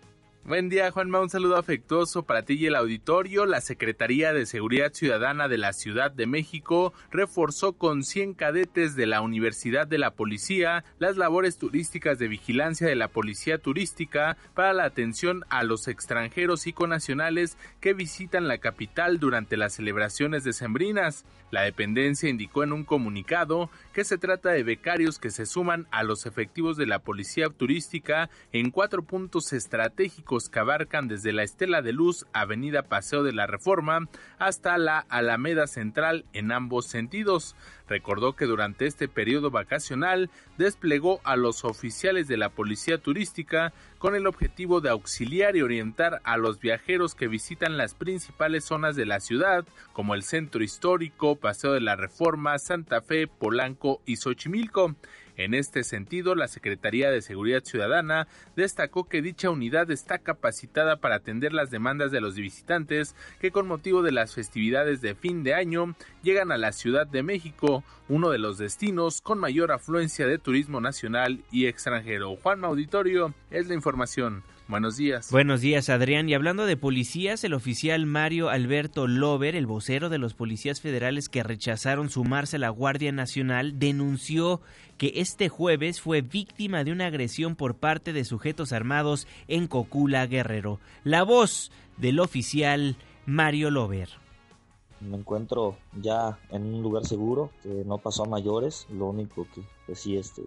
Buen 0.48 0.70
día, 0.70 0.92
Juanma. 0.92 1.22
Un 1.22 1.30
saludo 1.32 1.58
afectuoso 1.58 2.22
para 2.22 2.44
ti 2.44 2.54
y 2.54 2.68
el 2.68 2.76
auditorio. 2.76 3.48
La 3.48 3.62
Secretaría 3.62 4.32
de 4.32 4.46
Seguridad 4.46 4.94
Ciudadana 4.94 5.48
de 5.48 5.58
la 5.58 5.74
Ciudad 5.74 6.12
de 6.12 6.28
México 6.28 6.94
reforzó 7.10 7.74
con 7.74 8.04
100 8.04 8.36
cadetes 8.36 8.96
de 8.96 9.08
la 9.08 9.22
Universidad 9.22 9.88
de 9.88 9.98
la 9.98 10.12
Policía 10.12 10.86
las 11.00 11.18
labores 11.18 11.58
turísticas 11.58 12.20
de 12.20 12.28
vigilancia 12.28 12.86
de 12.86 12.94
la 12.94 13.08
Policía 13.08 13.58
Turística 13.58 14.38
para 14.54 14.74
la 14.74 14.84
atención 14.84 15.44
a 15.50 15.64
los 15.64 15.88
extranjeros 15.88 16.68
y 16.68 16.74
conacionales 16.74 17.58
que 17.80 17.96
visitan 17.96 18.48
la 18.48 18.60
capital 18.60 19.20
durante 19.20 19.58
las 19.58 19.74
celebraciones 19.74 20.44
decembrinas. 20.44 21.26
La 21.50 21.64
dependencia 21.64 22.30
indicó 22.30 22.64
en 22.64 22.72
un 22.72 22.84
comunicado 22.84 23.72
que 23.94 24.04
se 24.04 24.20
trata 24.20 24.52
de 24.52 24.62
becarios 24.62 25.18
que 25.18 25.32
se 25.32 25.48
suman 25.48 25.88
a 25.90 26.04
los 26.04 26.28
efectivos 26.28 26.78
de 26.78 26.86
la 26.86 27.00
Policía 27.00 27.50
Turística 27.50 28.30
en 28.52 28.70
cuatro 28.70 29.04
puntos 29.04 29.52
estratégicos 29.52 30.35
que 30.50 30.60
abarcan 30.60 31.08
desde 31.08 31.32
la 31.32 31.44
Estela 31.44 31.82
de 31.82 31.94
Luz, 31.94 32.26
Avenida 32.34 32.84
Paseo 32.84 33.24
de 33.24 33.32
la 33.32 33.48
Reforma, 33.48 34.08
hasta 34.38 34.78
la 34.78 35.00
Alameda 35.10 35.66
Central 35.68 36.26
en 36.34 36.52
ambos 36.52 36.88
sentidos. 36.88 37.56
Recordó 37.88 38.36
que 38.36 38.46
durante 38.46 38.86
este 38.86 39.08
periodo 39.08 39.52
vacacional 39.52 40.30
desplegó 40.58 41.22
a 41.24 41.36
los 41.36 41.64
oficiales 41.64 42.28
de 42.28 42.38
la 42.38 42.50
Policía 42.50 42.98
Turística 42.98 43.74
con 43.98 44.16
el 44.16 44.28
objetivo 44.28 44.82
de 44.82 44.90
auxiliar 44.90 45.56
y 45.56 45.62
orientar 45.62 46.22
a 46.24 46.38
los 46.38 46.60
viajeros 46.60 47.16
que 47.16 47.28
visitan 47.28 47.78
las 47.78 47.96
principales 47.96 48.66
zonas 48.66 48.96
de 48.96 49.06
la 49.06 49.20
ciudad, 49.20 49.66
como 49.94 50.16
el 50.16 50.24
Centro 50.24 50.64
Histórico, 50.64 51.36
Paseo 51.36 51.72
de 51.72 51.82
la 51.82 51.96
Reforma, 51.96 52.60
Santa 52.60 53.02
Fe, 53.02 53.28
Polanco 53.28 54.02
y 54.06 54.18
Xochimilco. 54.18 54.96
En 55.38 55.54
este 55.54 55.84
sentido, 55.84 56.34
la 56.34 56.48
Secretaría 56.48 57.12
de 57.12 57.22
Seguridad 57.22 57.64
Ciudadana 57.64 58.28
destacó 58.56 59.10
que 59.10 59.22
dicha 59.22 59.50
unidad 59.50 59.92
está 59.92 60.20
capacitada 60.20 60.98
para 60.98 61.16
atender 61.16 61.52
las 61.52 61.72
demandas 61.72 62.12
de 62.12 62.22
los 62.22 62.36
visitantes 62.36 63.16
que 63.40 63.52
con 63.52 63.68
motivo 63.68 64.02
de 64.02 64.12
las 64.12 64.34
festividades 64.34 65.02
de 65.02 65.16
fin 65.16 65.44
de 65.44 65.54
año 65.54 65.96
llegan 66.24 66.52
a 66.52 66.58
la 66.58 66.72
Ciudad 66.72 67.06
de 67.06 67.24
México, 67.24 67.84
uno 68.08 68.30
de 68.30 68.38
los 68.38 68.58
destinos 68.58 69.22
con 69.22 69.40
mayor 69.40 69.72
afluencia 69.72 70.26
de 70.26 70.38
turismo 70.38 70.80
nacional 70.80 71.44
y 71.52 71.66
extranjero. 71.66 72.36
Juan 72.38 72.64
Auditorio 72.64 73.34
es 73.52 73.68
la 73.68 73.74
información. 73.74 74.44
Buenos 74.68 74.98
días. 74.98 75.30
Buenos 75.32 75.62
días, 75.62 75.90
Adrián. 75.90 76.28
Y 76.28 76.34
hablando 76.34 76.66
de 76.66 76.76
policías, 76.76 77.44
el 77.44 77.54
oficial 77.54 78.08
Mario 78.08 78.50
Alberto 78.50 79.06
Lover, 79.06 79.56
el 79.56 79.68
vocero 79.68 80.10
de 80.10 80.18
los 80.18 80.34
policías 80.34 80.82
federales 80.82 81.30
que 81.30 81.44
rechazaron 81.44 82.10
sumarse 82.10 82.56
a 82.56 82.60
la 82.60 82.70
Guardia 82.70 83.12
Nacional, 83.12 83.78
denunció 83.78 84.62
que 84.98 85.14
este 85.18 85.50
jueves 85.50 86.02
fue 86.02 86.22
víctima 86.22 86.84
de 86.84 86.92
una 86.92 87.06
agresión 87.06 87.56
por 87.56 87.76
parte 87.76 88.12
de 88.12 88.26
sujetos 88.26 88.74
armados 88.74 89.28
en 89.48 89.68
Cocula 89.68 90.26
Guerrero. 90.26 90.80
La 91.04 91.22
voz 91.22 91.72
del 91.98 92.20
oficial 92.20 92.98
Mario 93.28 93.70
Lover. 93.70 94.10
Me 95.00 95.18
encuentro 95.18 95.78
ya 96.02 96.40
en 96.50 96.64
un 96.74 96.82
lugar 96.82 97.06
seguro, 97.06 97.52
que 97.62 97.70
no 97.86 98.00
pasó 98.00 98.24
a 98.24 98.30
mayores, 98.30 98.88
lo 98.90 99.08
único 99.08 99.46
que, 99.54 99.62
que 99.86 99.94
sí 99.94 100.18
este, 100.18 100.42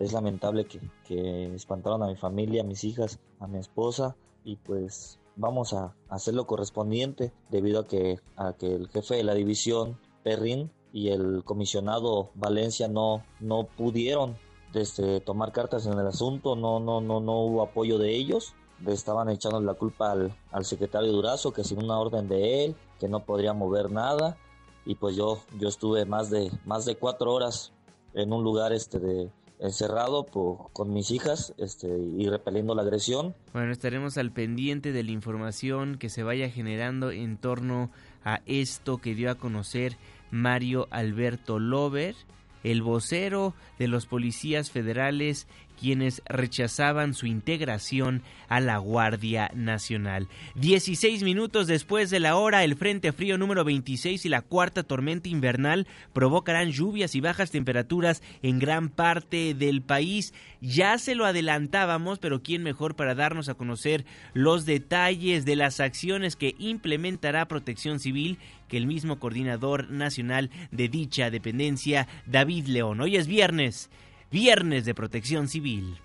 es 0.00 0.12
lamentable 0.12 0.64
que, 0.64 0.80
que, 1.06 1.54
espantaron 1.54 2.02
a 2.02 2.06
mi 2.06 2.16
familia, 2.16 2.62
a 2.62 2.64
mis 2.66 2.82
hijas, 2.84 3.20
a 3.38 3.46
mi 3.46 3.58
esposa 3.58 4.16
y 4.44 4.56
pues 4.56 5.20
vamos 5.36 5.74
a 5.74 5.94
hacer 6.08 6.34
lo 6.34 6.46
correspondiente 6.46 7.32
debido 7.50 7.80
a 7.80 7.86
que, 7.86 8.18
a 8.36 8.54
que 8.54 8.74
el 8.74 8.88
jefe 8.88 9.16
de 9.16 9.24
la 9.24 9.34
división, 9.34 9.98
Perrin, 10.24 10.70
y 10.92 11.08
el 11.08 11.44
comisionado 11.44 12.30
Valencia 12.34 12.88
no, 12.88 13.22
no 13.38 13.64
pudieron 13.64 14.36
este, 14.74 15.20
tomar 15.20 15.52
cartas 15.52 15.86
en 15.86 15.92
el 15.98 16.06
asunto, 16.06 16.56
no, 16.56 16.80
no, 16.80 17.00
no, 17.00 17.20
no 17.20 17.40
hubo 17.40 17.62
apoyo 17.62 17.98
de 17.98 18.16
ellos, 18.16 18.54
estaban 18.86 19.28
echando 19.28 19.60
la 19.60 19.74
culpa 19.74 20.12
al, 20.12 20.34
al, 20.50 20.64
secretario 20.64 21.12
Durazo, 21.12 21.52
que 21.52 21.62
sin 21.62 21.84
una 21.84 21.98
orden 21.98 22.28
de 22.28 22.64
él, 22.64 22.76
que 22.98 23.08
no 23.08 23.20
podría 23.24 23.52
mover 23.52 23.90
nada, 23.90 24.38
y 24.86 24.94
pues 24.94 25.14
yo, 25.14 25.38
yo 25.58 25.68
estuve 25.68 26.06
más 26.06 26.30
de, 26.30 26.50
más 26.64 26.86
de 26.86 26.96
cuatro 26.96 27.34
horas 27.34 27.72
en 28.14 28.32
un 28.32 28.42
lugar 28.42 28.72
este 28.72 28.98
de 28.98 29.30
encerrado 29.60 30.26
por, 30.26 30.72
con 30.72 30.92
mis 30.92 31.10
hijas 31.10 31.54
este, 31.58 31.88
y 31.88 32.28
repeliendo 32.28 32.74
la 32.74 32.82
agresión. 32.82 33.34
Bueno, 33.52 33.72
estaremos 33.72 34.18
al 34.18 34.32
pendiente 34.32 34.92
de 34.92 35.02
la 35.02 35.10
información 35.10 35.98
que 35.98 36.08
se 36.08 36.22
vaya 36.22 36.48
generando 36.50 37.10
en 37.10 37.36
torno 37.36 37.90
a 38.24 38.40
esto 38.46 38.98
que 38.98 39.14
dio 39.14 39.30
a 39.30 39.36
conocer 39.36 39.96
Mario 40.30 40.88
Alberto 40.90 41.58
Lover, 41.58 42.14
el 42.62 42.82
vocero 42.82 43.54
de 43.78 43.88
los 43.88 44.06
policías 44.06 44.70
federales 44.70 45.46
quienes 45.78 46.22
rechazaban 46.26 47.14
su 47.14 47.26
integración 47.26 48.22
a 48.48 48.60
la 48.60 48.78
Guardia 48.78 49.50
Nacional. 49.54 50.28
16 50.56 51.22
minutos 51.22 51.66
después 51.66 52.10
de 52.10 52.20
la 52.20 52.36
hora, 52.36 52.64
el 52.64 52.76
Frente 52.76 53.12
Frío 53.12 53.38
número 53.38 53.64
26 53.64 54.26
y 54.26 54.28
la 54.28 54.42
cuarta 54.42 54.82
tormenta 54.82 55.28
invernal 55.28 55.86
provocarán 56.12 56.70
lluvias 56.70 57.14
y 57.14 57.20
bajas 57.20 57.50
temperaturas 57.50 58.22
en 58.42 58.58
gran 58.58 58.88
parte 58.88 59.54
del 59.54 59.82
país. 59.82 60.34
Ya 60.60 60.98
se 60.98 61.14
lo 61.14 61.24
adelantábamos, 61.24 62.18
pero 62.18 62.42
¿quién 62.42 62.62
mejor 62.62 62.96
para 62.96 63.14
darnos 63.14 63.48
a 63.48 63.54
conocer 63.54 64.04
los 64.34 64.66
detalles 64.66 65.44
de 65.44 65.56
las 65.56 65.80
acciones 65.80 66.36
que 66.36 66.54
implementará 66.58 67.48
Protección 67.48 68.00
Civil 68.00 68.38
que 68.68 68.76
el 68.76 68.86
mismo 68.86 69.18
coordinador 69.18 69.90
nacional 69.90 70.50
de 70.70 70.88
dicha 70.88 71.30
dependencia, 71.30 72.06
David 72.26 72.66
León? 72.66 73.00
Hoy 73.00 73.16
es 73.16 73.26
viernes. 73.26 73.90
Viernes 74.30 74.84
de 74.84 74.94
Protección 74.94 75.48
Civil. 75.48 75.98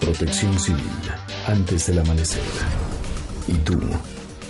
Protección 0.00 0.58
Civil, 0.58 0.84
antes 1.46 1.86
del 1.86 2.00
amanecer. 2.00 2.42
¿Y 3.48 3.54
tú 3.64 3.78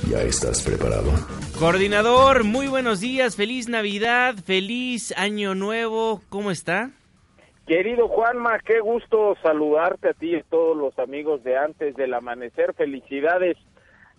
¿Ya 0.08 0.22
estás 0.22 0.64
preparado? 0.64 1.10
Coordinador, 1.58 2.42
muy 2.44 2.66
buenos 2.68 3.00
días, 3.00 3.36
feliz 3.36 3.68
Navidad, 3.68 4.34
feliz 4.44 5.16
Año 5.16 5.54
Nuevo, 5.54 6.22
¿cómo 6.30 6.50
está? 6.50 6.90
Querido 7.66 8.08
Juanma, 8.08 8.58
qué 8.58 8.80
gusto 8.80 9.36
saludarte 9.42 10.08
a 10.08 10.12
ti 10.14 10.30
y 10.30 10.36
a 10.36 10.42
todos 10.42 10.76
los 10.76 10.98
amigos 10.98 11.44
de 11.44 11.56
antes 11.56 11.94
del 11.94 12.14
amanecer. 12.14 12.74
Felicidades 12.74 13.56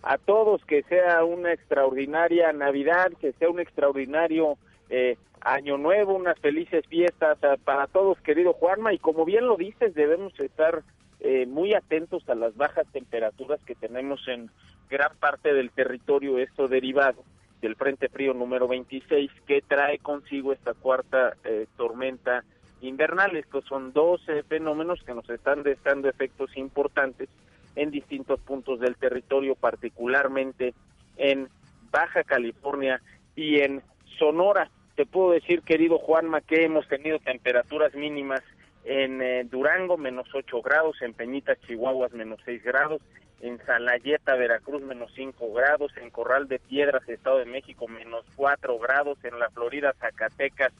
a 0.02 0.16
todos, 0.16 0.64
que 0.64 0.82
sea 0.84 1.24
una 1.24 1.52
extraordinaria 1.52 2.52
Navidad, 2.52 3.12
que 3.20 3.32
sea 3.34 3.50
un 3.50 3.60
extraordinario 3.60 4.56
eh, 4.88 5.18
Año 5.44 5.76
Nuevo, 5.76 6.14
unas 6.14 6.38
felices 6.38 6.86
fiestas 6.86 7.38
eh, 7.42 7.56
para 7.64 7.86
todos, 7.86 8.20
querido 8.20 8.52
Juanma. 8.52 8.92
Y 8.92 8.98
como 8.98 9.24
bien 9.24 9.46
lo 9.46 9.56
dices, 9.56 9.94
debemos 9.94 10.38
estar 10.38 10.82
eh, 11.20 11.46
muy 11.46 11.74
atentos 11.74 12.28
a 12.28 12.34
las 12.34 12.56
bajas 12.56 12.86
temperaturas 12.92 13.60
que 13.64 13.74
tenemos 13.74 14.26
en 14.28 14.50
gran 14.88 15.16
parte 15.16 15.52
del 15.52 15.70
territorio, 15.70 16.38
esto 16.38 16.68
derivado 16.68 17.24
del 17.60 17.76
Frente 17.76 18.08
Frío 18.08 18.34
número 18.34 18.66
26, 18.66 19.30
que 19.46 19.62
trae 19.62 19.98
consigo 19.98 20.52
esta 20.52 20.74
cuarta 20.74 21.36
tormenta 21.76 22.42
invernal. 22.80 23.36
Estos 23.36 23.64
son 23.66 23.92
dos 23.92 24.20
fenómenos 24.48 25.00
que 25.04 25.14
nos 25.14 25.30
están 25.30 25.62
dando 25.84 26.08
efectos 26.08 26.56
importantes 26.56 27.28
en 27.76 27.92
distintos 27.92 28.40
puntos 28.40 28.80
del 28.80 28.96
territorio, 28.96 29.54
particularmente 29.54 30.74
en 31.16 31.48
Baja 31.92 32.24
California 32.24 33.00
y 33.36 33.60
en 33.60 33.80
Sonora. 34.18 34.68
Te 34.96 35.06
puedo 35.06 35.32
decir, 35.32 35.62
querido 35.62 35.98
Juanma, 35.98 36.40
que 36.40 36.64
hemos 36.64 36.86
tenido 36.88 37.18
temperaturas 37.18 37.94
mínimas 37.94 38.42
en 38.84 39.22
eh, 39.22 39.44
Durango, 39.44 39.96
menos 39.96 40.28
8 40.34 40.60
grados, 40.62 41.00
en 41.02 41.14
Peñitas, 41.14 41.58
Chihuahuas, 41.66 42.12
menos 42.12 42.40
6 42.44 42.62
grados, 42.62 43.00
en 43.40 43.58
Salayeta, 43.64 44.34
Veracruz, 44.34 44.82
menos 44.82 45.12
5 45.14 45.52
grados, 45.52 45.92
en 45.96 46.10
Corral 46.10 46.48
de 46.48 46.58
Piedras, 46.58 47.08
Estado 47.08 47.38
de 47.38 47.46
México, 47.46 47.88
menos 47.88 48.24
4 48.36 48.78
grados, 48.78 49.18
en 49.24 49.38
la 49.38 49.50
Florida, 49.50 49.94
Zacatecas, 49.98 50.72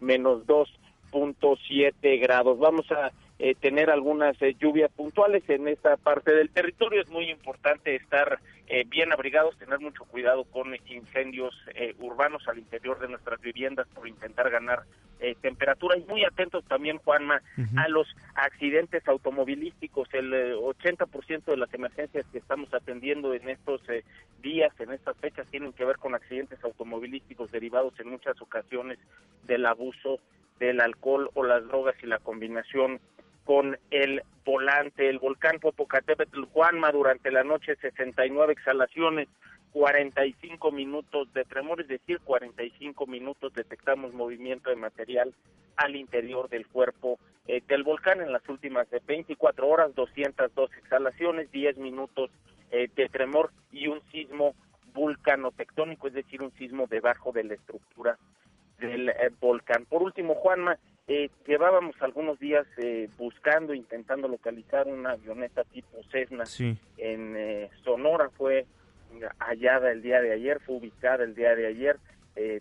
menos 0.00 0.46
2 0.46 0.68
punto 1.10 1.56
siete 1.66 2.16
grados. 2.18 2.58
Vamos 2.58 2.90
a 2.92 3.10
eh, 3.40 3.54
tener 3.54 3.88
algunas 3.88 4.40
eh, 4.42 4.56
lluvias 4.58 4.90
puntuales 4.90 5.48
en 5.48 5.68
esta 5.68 5.96
parte 5.96 6.34
del 6.34 6.50
territorio. 6.50 7.00
Es 7.00 7.08
muy 7.08 7.30
importante 7.30 7.94
estar 7.94 8.40
eh, 8.66 8.84
bien 8.88 9.12
abrigados, 9.12 9.56
tener 9.58 9.78
mucho 9.78 10.04
cuidado 10.06 10.42
con 10.42 10.74
incendios 10.86 11.54
urbanos 12.00 12.48
al 12.48 12.58
interior 12.58 12.98
de 12.98 13.08
nuestras 13.08 13.40
viviendas 13.40 13.86
por 13.94 14.08
intentar 14.08 14.50
ganar 14.50 14.82
temperatura 15.40 15.96
y 15.96 16.04
muy 16.04 16.24
atentos 16.24 16.64
también, 16.66 16.98
Juanma, 16.98 17.42
a 17.76 17.88
los 17.88 18.06
accidentes 18.34 19.06
automovilísticos. 19.08 20.08
El 20.12 20.32
80% 20.32 21.44
de 21.44 21.56
las 21.56 21.72
emergencias 21.74 22.24
que 22.30 22.38
estamos 22.38 22.72
atendiendo 22.72 23.34
en 23.34 23.48
estos 23.48 23.80
días, 24.42 24.72
en 24.78 24.92
estas 24.92 25.16
fechas, 25.16 25.46
tienen 25.48 25.72
que 25.72 25.84
ver 25.84 25.96
con 25.96 26.14
accidentes 26.14 26.62
automovilísticos 26.62 27.50
derivados 27.50 27.98
en 27.98 28.10
muchas 28.10 28.40
ocasiones 28.40 28.98
del 29.44 29.66
abuso 29.66 30.20
del 30.60 30.80
alcohol 30.80 31.30
o 31.34 31.44
las 31.44 31.66
drogas 31.66 31.96
y 32.02 32.06
la 32.06 32.18
combinación 32.18 33.00
con 33.48 33.78
el 33.90 34.22
volante. 34.44 35.08
El 35.08 35.20
volcán 35.20 35.58
Popocatépetl 35.58 36.44
Juanma 36.52 36.92
durante 36.92 37.30
la 37.30 37.44
noche 37.44 37.76
69 37.76 38.52
exhalaciones, 38.52 39.26
45 39.72 40.70
minutos 40.70 41.32
de 41.32 41.46
tremor, 41.46 41.80
es 41.80 41.88
decir, 41.88 42.20
45 42.24 43.06
minutos 43.06 43.54
detectamos 43.54 44.12
movimiento 44.12 44.68
de 44.68 44.76
material 44.76 45.32
al 45.76 45.96
interior 45.96 46.50
del 46.50 46.66
cuerpo 46.66 47.18
eh, 47.46 47.62
del 47.66 47.84
volcán 47.84 48.20
en 48.20 48.32
las 48.32 48.46
últimas 48.50 48.90
de 48.90 49.00
24 49.06 49.66
horas, 49.66 49.94
202 49.94 50.70
exhalaciones, 50.76 51.50
10 51.50 51.78
minutos 51.78 52.30
eh, 52.70 52.90
de 52.94 53.08
tremor 53.08 53.50
y 53.72 53.86
un 53.86 54.02
sismo 54.12 54.54
vulcanotectónico, 54.92 56.08
es 56.08 56.12
decir, 56.12 56.42
un 56.42 56.52
sismo 56.58 56.86
debajo 56.86 57.32
de 57.32 57.44
la 57.44 57.54
estructura 57.54 58.18
del 58.78 59.08
eh, 59.10 59.30
volcán. 59.40 59.84
Por 59.86 60.02
último, 60.02 60.34
Juanma, 60.34 60.78
eh, 61.06 61.30
llevábamos 61.46 61.94
algunos 62.00 62.38
días 62.38 62.66
eh, 62.78 63.08
buscando, 63.16 63.74
intentando 63.74 64.28
localizar 64.28 64.86
una 64.86 65.12
avioneta 65.12 65.64
tipo 65.64 65.98
Cessna 66.10 66.44
en 66.96 67.68
Sonora. 67.82 68.30
Fue 68.30 68.66
hallada 69.38 69.90
el 69.90 70.02
día 70.02 70.20
de 70.20 70.32
ayer, 70.32 70.60
fue 70.60 70.76
ubicada 70.76 71.24
el 71.24 71.34
día 71.34 71.54
de 71.54 71.66
ayer. 71.66 71.96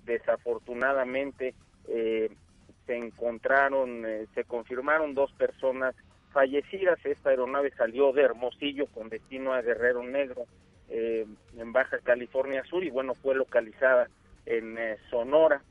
desafortunadamente 0.05 1.53
se 1.85 2.97
encontraron, 2.97 4.05
se 4.33 4.43
confirmaron 4.45 5.13
dos 5.13 5.31
personas 5.33 5.93
fallecidas. 6.31 7.05
Esta 7.05 7.31
aeronave 7.31 7.71
salió 7.71 8.13
de 8.13 8.23
Hermosillo 8.23 8.87
con 8.87 9.09
destino 9.09 9.53
a 9.53 9.61
Guerrero 9.61 10.03
Negro 10.03 10.45
en 10.89 11.73
Baja 11.73 11.99
California 11.99 12.63
Sur 12.63 12.85
y 12.85 12.89
bueno, 12.89 13.13
fue 13.15 13.35
localizada 13.35 14.07
en 14.45 14.77
Sonora. 15.09 15.61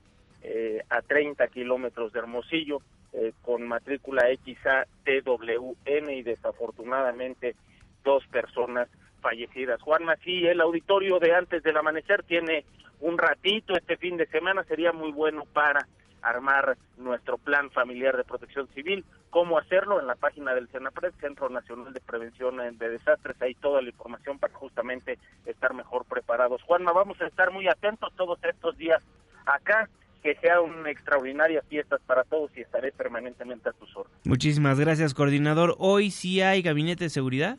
Eh, 0.48 0.80
a 0.90 1.02
30 1.02 1.48
kilómetros 1.48 2.12
de 2.12 2.20
Hermosillo, 2.20 2.80
eh, 3.12 3.32
con 3.42 3.66
matrícula 3.66 4.28
XATWN 4.44 6.10
y 6.10 6.22
desafortunadamente 6.22 7.56
dos 8.04 8.24
personas 8.28 8.88
fallecidas. 9.20 9.82
Juanma, 9.82 10.14
sí, 10.22 10.46
el 10.46 10.60
auditorio 10.60 11.18
de 11.18 11.34
antes 11.34 11.64
del 11.64 11.76
amanecer 11.76 12.22
tiene 12.22 12.64
un 13.00 13.18
ratito 13.18 13.74
este 13.76 13.96
fin 13.96 14.16
de 14.16 14.26
semana, 14.26 14.62
sería 14.62 14.92
muy 14.92 15.10
bueno 15.10 15.42
para 15.52 15.88
armar 16.22 16.76
nuestro 16.96 17.38
plan 17.38 17.68
familiar 17.72 18.16
de 18.16 18.22
protección 18.22 18.68
civil. 18.68 19.04
¿Cómo 19.30 19.58
hacerlo? 19.58 19.98
En 19.98 20.06
la 20.06 20.14
página 20.14 20.54
del 20.54 20.68
CENAPRED, 20.68 21.14
Centro 21.20 21.48
Nacional 21.48 21.92
de 21.92 22.00
Prevención 22.00 22.78
de 22.78 22.88
Desastres, 22.88 23.42
hay 23.42 23.56
toda 23.56 23.82
la 23.82 23.88
información 23.88 24.38
para 24.38 24.54
justamente 24.54 25.18
estar 25.44 25.74
mejor 25.74 26.04
preparados. 26.04 26.62
Juanma, 26.62 26.92
vamos 26.92 27.20
a 27.20 27.26
estar 27.26 27.50
muy 27.50 27.66
atentos 27.66 28.12
todos 28.14 28.38
estos 28.44 28.78
días 28.78 29.02
acá 29.44 29.88
que 30.26 30.34
sea 30.40 30.60
una 30.60 30.90
extraordinaria 30.90 31.62
fiesta 31.62 31.98
para 32.04 32.24
todos 32.24 32.50
y 32.56 32.60
estaré 32.60 32.90
permanentemente 32.90 33.68
a 33.68 33.72
tus 33.72 33.96
órdenes. 33.96 34.26
Muchísimas 34.26 34.80
gracias, 34.80 35.14
coordinador. 35.14 35.76
¿Hoy 35.78 36.10
sí 36.10 36.40
hay 36.40 36.62
gabinete 36.62 37.04
de 37.04 37.10
seguridad? 37.10 37.58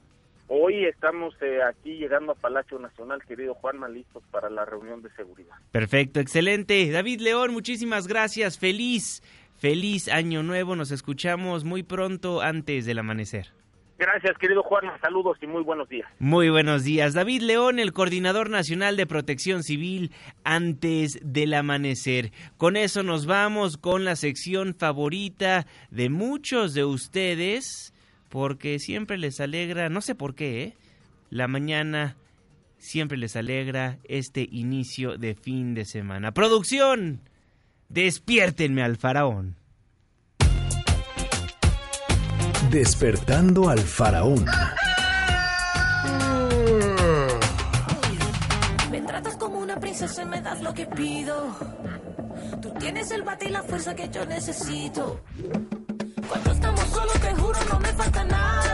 Hoy 0.49 0.83
estamos 0.83 1.33
eh, 1.41 1.59
aquí 1.63 1.95
llegando 1.95 2.33
a 2.33 2.35
Palacio 2.35 2.77
Nacional, 2.77 3.23
querido 3.25 3.53
Juanma, 3.53 3.87
listos 3.87 4.21
para 4.31 4.49
la 4.49 4.65
reunión 4.65 5.01
de 5.01 5.09
seguridad. 5.11 5.55
Perfecto, 5.71 6.19
excelente. 6.19 6.91
David 6.91 7.21
León, 7.21 7.53
muchísimas 7.53 8.05
gracias. 8.05 8.59
Feliz, 8.59 9.23
feliz 9.57 10.09
año 10.09 10.43
nuevo. 10.43 10.75
Nos 10.75 10.91
escuchamos 10.91 11.63
muy 11.63 11.83
pronto 11.83 12.41
antes 12.41 12.85
del 12.85 12.99
amanecer. 12.99 13.47
Gracias, 13.99 14.37
querido 14.37 14.61
Juan. 14.61 14.85
Saludos 15.01 15.37
y 15.41 15.47
muy 15.47 15.63
buenos 15.63 15.89
días. 15.89 16.07
Muy 16.19 16.49
buenos 16.49 16.83
días. 16.83 17.15
David 17.15 17.41
León, 17.41 17.79
el 17.79 17.93
Coordinador 17.93 18.51
Nacional 18.51 18.95
de 18.95 19.07
Protección 19.07 19.63
Civil, 19.63 20.11
antes 20.43 21.19
del 21.23 21.55
amanecer. 21.55 22.31
Con 22.57 22.77
eso 22.77 23.01
nos 23.01 23.25
vamos 23.25 23.77
con 23.77 24.05
la 24.05 24.15
sección 24.15 24.75
favorita 24.75 25.65
de 25.89 26.09
muchos 26.09 26.75
de 26.75 26.85
ustedes, 26.85 27.91
porque 28.29 28.77
siempre 28.77 29.17
les 29.17 29.39
alegra, 29.39 29.89
no 29.89 30.01
sé 30.01 30.13
por 30.13 30.35
qué, 30.35 30.63
¿eh? 30.63 30.73
la 31.31 31.47
mañana 31.47 32.17
siempre 32.77 33.17
les 33.17 33.35
alegra 33.35 33.97
este 34.03 34.47
inicio 34.51 35.17
de 35.17 35.33
fin 35.33 35.73
de 35.73 35.85
semana. 35.85 36.33
Producción, 36.33 37.21
despiértenme 37.89 38.83
al 38.83 38.97
faraón. 38.97 39.55
Despertando 42.69 43.69
al 43.69 43.79
faraón. 43.79 44.45
Me 48.91 49.01
tratas 49.01 49.37
como 49.37 49.59
una 49.59 49.79
princesa 49.79 50.21
y 50.21 50.25
me 50.25 50.41
das 50.41 50.61
lo 50.61 50.73
que 50.73 50.85
pido. 50.85 51.47
Tú 52.61 52.71
tienes 52.79 53.09
el 53.11 53.23
bate 53.23 53.47
y 53.47 53.49
la 53.51 53.63
fuerza 53.63 53.95
que 53.95 54.09
yo 54.09 54.25
necesito. 54.25 55.21
Cuando 56.27 56.51
estamos 56.51 56.81
solos, 56.89 57.13
te 57.13 57.35
juro, 57.35 57.59
no 57.71 57.79
me 57.79 57.93
falta 57.93 58.23
nada. 58.25 58.66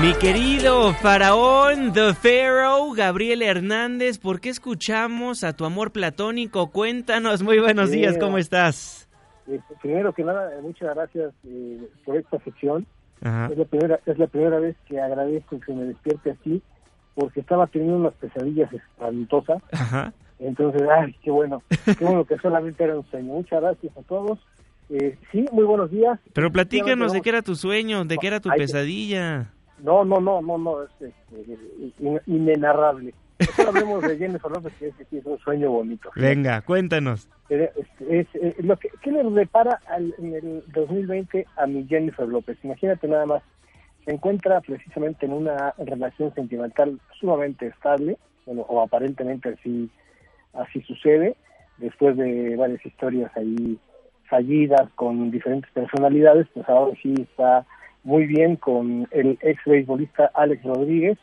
Mi 0.00 0.12
querido 0.14 0.92
faraón, 0.94 1.92
The 1.92 2.14
Pharaoh, 2.14 2.92
Gabriel 2.92 3.42
Hernández, 3.42 4.18
¿por 4.18 4.40
qué 4.40 4.48
escuchamos 4.48 5.42
a 5.42 5.54
tu 5.54 5.64
amor 5.64 5.90
platónico? 5.90 6.70
Cuéntanos, 6.70 7.42
muy 7.42 7.58
buenos 7.58 7.90
días, 7.90 8.16
¿cómo 8.18 8.38
estás? 8.38 9.08
Eh, 9.48 9.60
primero 9.82 10.12
que 10.12 10.22
nada, 10.22 10.50
muchas 10.62 10.94
gracias 10.94 11.32
eh, 11.44 11.80
por 12.04 12.16
esta 12.16 12.38
sección. 12.40 12.86
Es 13.20 13.58
la, 13.58 13.64
primera, 13.64 13.98
es 14.06 14.18
la 14.18 14.26
primera 14.28 14.60
vez 14.60 14.76
que 14.86 15.00
agradezco 15.00 15.58
que 15.58 15.72
me 15.72 15.84
despierte 15.84 16.30
así, 16.30 16.62
porque 17.14 17.40
estaba 17.40 17.66
teniendo 17.66 17.96
unas 17.96 18.14
pesadillas 18.14 18.72
espantosas. 18.72 19.62
Entonces, 20.38 20.82
ay, 20.88 21.16
qué 21.22 21.32
bueno, 21.32 21.62
qué 21.84 22.04
bueno 22.04 22.24
que 22.24 22.38
solamente 22.38 22.84
era 22.84 22.96
un 22.96 23.04
sueño. 23.10 23.34
Muchas 23.34 23.60
gracias 23.60 23.96
a 23.96 24.02
todos 24.02 24.38
eh, 24.90 25.18
sí, 25.30 25.44
muy 25.52 25.64
buenos 25.64 25.90
días. 25.90 26.18
Pero 26.32 26.50
platícanos 26.50 27.12
de 27.12 27.20
qué 27.20 27.28
era 27.28 27.42
tu 27.42 27.54
sueño, 27.54 28.04
de 28.04 28.16
qué 28.16 28.26
era 28.26 28.40
tu 28.40 28.48
pesadilla. 28.50 29.52
No, 29.82 30.04
no, 30.04 30.20
no, 30.20 30.40
no, 30.42 30.58
no, 30.58 30.82
es, 30.82 30.90
este, 31.00 32.22
inenarrable. 32.26 33.14
Hablemos 33.66 34.02
de 34.02 34.16
Jennifer 34.16 34.50
López, 34.50 34.72
que 34.78 34.88
es 34.88 35.26
un 35.26 35.38
sueño 35.38 35.70
bonito. 35.70 36.10
Venga, 36.16 36.60
cuéntanos. 36.62 37.28
Es, 37.48 38.26
lo 38.58 38.76
que, 38.76 38.90
¿Qué 39.00 39.12
le 39.12 39.22
repara 39.22 39.80
en 40.18 40.34
el 40.34 40.64
2020 40.68 41.46
a 41.56 41.66
mi 41.66 41.86
Jennifer 41.86 42.26
López? 42.26 42.58
Imagínate 42.64 43.06
nada 43.06 43.26
más, 43.26 43.42
se 44.04 44.12
encuentra 44.12 44.60
precisamente 44.60 45.26
en 45.26 45.32
una 45.32 45.72
relación 45.78 46.34
sentimental 46.34 47.00
sumamente 47.20 47.68
estable, 47.68 48.18
bueno, 48.46 48.62
o 48.62 48.82
aparentemente 48.82 49.50
así, 49.50 49.88
así 50.54 50.80
sucede, 50.82 51.36
después 51.78 52.16
de 52.16 52.56
varias 52.56 52.84
historias 52.84 53.30
ahí 53.36 53.78
fallidas 54.28 54.90
con 54.94 55.30
diferentes 55.30 55.70
personalidades, 55.72 56.46
pues 56.52 56.68
ahora 56.68 56.96
sí 57.02 57.14
está 57.18 57.66
muy 58.08 58.26
bien 58.26 58.56
con 58.56 59.06
el 59.10 59.38
ex 59.42 59.62
beisbolista 59.66 60.30
Alex 60.32 60.62
Rodríguez. 60.64 61.18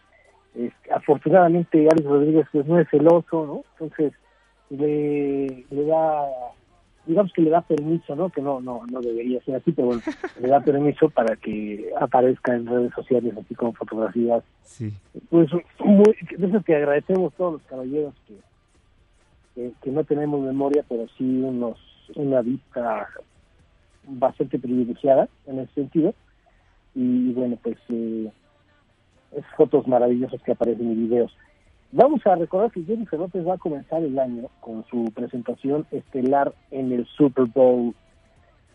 afortunadamente 0.93 1.79
Alex 1.79 2.05
Rodríguez 2.05 2.47
pues 2.51 2.67
no 2.67 2.79
es 2.79 2.87
celoso, 2.89 3.45
¿no? 3.47 3.63
Entonces 3.73 4.13
le, 4.69 5.65
le 5.71 5.85
da, 5.87 6.25
digamos 7.07 7.33
que 7.33 7.41
le 7.41 7.49
da 7.49 7.61
permiso, 7.61 8.15
¿no? 8.15 8.29
Que 8.29 8.39
no, 8.39 8.61
no, 8.61 8.83
no 8.85 9.01
debería 9.01 9.41
ser 9.41 9.55
así, 9.55 9.71
pero 9.71 9.87
bueno, 9.87 10.03
le 10.39 10.47
da 10.47 10.59
permiso 10.59 11.09
para 11.09 11.35
que 11.37 11.89
aparezca 11.99 12.53
en 12.53 12.67
redes 12.67 12.93
sociales 12.93 13.33
así 13.35 13.55
con 13.55 13.73
fotografías. 13.73 14.43
Sí. 14.61 14.93
Pues 15.31 15.49
muy, 15.79 16.15
eso 16.29 16.61
que 16.63 16.75
agradecemos 16.75 17.33
todos 17.33 17.53
los 17.53 17.61
caballeros 17.63 18.13
que, 19.55 19.71
que 19.81 19.89
no 19.89 20.03
tenemos 20.03 20.39
memoria, 20.39 20.85
pero 20.87 21.07
sí 21.17 21.41
unos 21.41 21.79
una 22.15 22.43
vista 22.43 23.09
bastante 24.07 24.59
privilegiada 24.59 25.27
en 25.47 25.61
ese 25.61 25.73
sentido. 25.73 26.13
Y, 26.95 27.33
bueno, 27.33 27.57
pues 27.61 27.77
eh, 27.89 28.31
es 29.35 29.45
fotos 29.57 29.87
maravillosas 29.87 30.41
que 30.41 30.53
aparecen 30.53 30.91
en 30.91 31.07
videos. 31.07 31.35
Vamos 31.91 32.25
a 32.25 32.35
recordar 32.35 32.71
que 32.71 32.83
Jennifer 32.83 33.19
López 33.19 33.47
va 33.47 33.53
a 33.53 33.57
comenzar 33.57 34.01
el 34.03 34.17
año 34.17 34.49
con 34.59 34.85
su 34.87 35.05
presentación 35.13 35.85
estelar 35.91 36.53
en 36.71 36.91
el 36.91 37.05
Super 37.05 37.45
Bowl, 37.45 37.93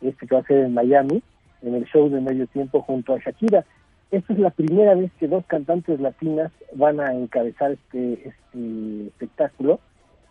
este 0.01 0.27
que 0.27 0.35
va 0.35 0.41
a 0.41 0.47
ser 0.47 0.65
en 0.65 0.75
Miami, 0.75 1.23
en 1.63 1.75
el 1.75 1.85
show 1.87 2.09
de 2.09 2.21
medio 2.21 2.47
tiempo 2.47 2.81
junto 2.83 3.15
a 3.15 3.19
Shakira. 3.19 3.65
Esta 4.11 4.33
es 4.33 4.39
la 4.39 4.51
primera 4.51 4.95
vez 4.95 5.13
que 5.19 5.29
dos 5.29 5.45
cantantes 5.47 6.01
latinas 6.01 6.51
van 6.75 7.01
a 7.01 7.15
encabezar 7.15 7.73
este, 7.73 8.29
este 8.29 9.07
espectáculo 9.09 9.81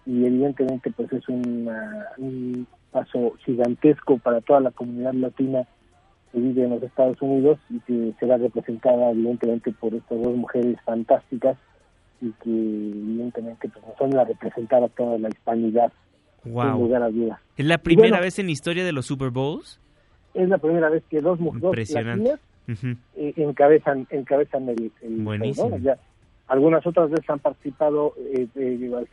y 0.05 0.25
evidentemente 0.25 0.91
pues 0.91 1.13
es 1.13 1.29
un 1.29 2.65
paso 2.91 3.33
gigantesco 3.45 4.17
para 4.17 4.41
toda 4.41 4.59
la 4.61 4.71
comunidad 4.71 5.13
latina 5.13 5.67
que 6.31 6.39
vive 6.39 6.63
en 6.63 6.71
los 6.71 6.83
Estados 6.83 7.21
Unidos 7.21 7.59
y 7.69 7.79
que 7.81 8.13
será 8.19 8.37
representada 8.37 9.11
evidentemente 9.11 9.71
por 9.71 9.93
estas 9.93 10.21
dos 10.21 10.35
mujeres 10.35 10.77
fantásticas 10.85 11.57
y 12.21 12.31
que 12.43 12.49
evidentemente 12.49 13.69
pues, 13.69 13.85
nos 13.85 13.97
van 13.97 14.19
a 14.19 14.25
representar 14.25 14.83
a 14.83 14.89
toda 14.89 15.17
la 15.17 15.29
hispanidad 15.29 15.91
wow. 16.43 16.79
lugar 16.79 17.03
a 17.03 17.09
dudas. 17.09 17.39
¿Es 17.57 17.65
la 17.65 17.77
primera 17.77 18.19
vez 18.19 18.39
en 18.39 18.47
la 18.47 18.51
historia 18.51 18.85
de 18.85 18.91
los 18.91 19.05
Super 19.05 19.29
Bowls? 19.29 19.79
Es 20.33 20.47
la 20.47 20.57
primera 20.57 20.89
vez 20.89 21.03
que 21.09 21.21
dos 21.21 21.39
mujeres 21.39 21.91
latinas 21.91 22.39
eh, 23.15 23.33
encabezan, 23.35 24.07
encabezan 24.11 24.69
el, 24.69 24.91
el 25.01 25.17
Buenísimo. 25.23 25.77
algunas 26.47 26.85
otras 26.85 27.09
veces 27.09 27.29
han 27.29 27.39
participado 27.39 28.13
eh, 28.33 28.47
de, 28.53 29.05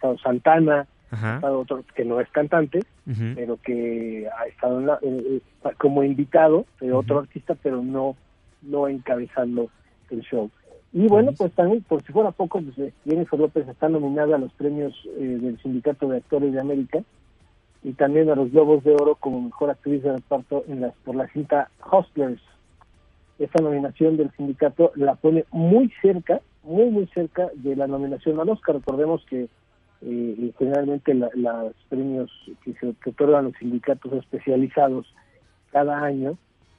otro 1.42 1.84
que 1.94 2.04
no 2.04 2.20
es 2.20 2.28
cantante, 2.30 2.80
pero 3.34 3.58
que 3.62 4.28
ha 4.38 4.46
estado 4.46 4.98
como 5.78 6.02
invitado 6.02 6.66
de 6.80 6.92
otro 6.92 7.20
artista, 7.20 7.56
pero 7.62 7.82
no, 7.82 8.16
no 8.62 8.88
encabezando 8.88 9.70
el 10.10 10.20
show. 10.22 10.50
Y 10.92 11.08
bueno, 11.08 11.32
pues 11.36 11.52
también, 11.52 11.82
por 11.82 12.02
si 12.02 12.12
fuera 12.12 12.30
poco, 12.30 12.60
pues 12.62 12.78
eh, 12.78 12.92
Jennifer 13.04 13.38
López 13.38 13.68
está 13.68 13.88
nominada 13.88 14.36
a 14.36 14.38
los 14.38 14.52
premios 14.54 14.94
eh, 15.18 15.38
del 15.40 15.60
Sindicato 15.60 16.08
de 16.08 16.18
Actores 16.18 16.54
de 16.54 16.60
América 16.60 17.02
y 17.82 17.92
también 17.92 18.30
a 18.30 18.34
los 18.34 18.50
Globos 18.50 18.82
de 18.82 18.94
Oro 18.94 19.14
como 19.16 19.42
mejor 19.42 19.70
actriz 19.70 20.02
de 20.02 20.12
reparto 20.12 20.64
en 20.68 20.80
las, 20.80 20.94
por 21.04 21.14
la 21.14 21.28
cinta 21.28 21.70
Hustlers. 21.92 22.40
Esta 23.38 23.62
nominación 23.62 24.16
del 24.16 24.30
sindicato 24.32 24.92
la 24.94 25.16
pone 25.16 25.44
muy 25.50 25.92
cerca, 26.00 26.40
muy, 26.62 26.88
muy 26.88 27.06
cerca 27.08 27.50
de 27.54 27.76
la 27.76 27.86
nominación 27.86 28.40
al 28.40 28.48
Oscar. 28.48 28.76
Recordemos 28.76 29.22
que 29.28 29.48
generalmente 30.58 31.14
los 31.14 31.74
premios 31.88 32.30
que 32.64 32.74
se 32.74 32.94
otorgan 33.10 33.46
los 33.46 33.56
sindicatos 33.58 34.12
especializados 34.12 35.12
cada 35.72 36.02
año 36.02 36.38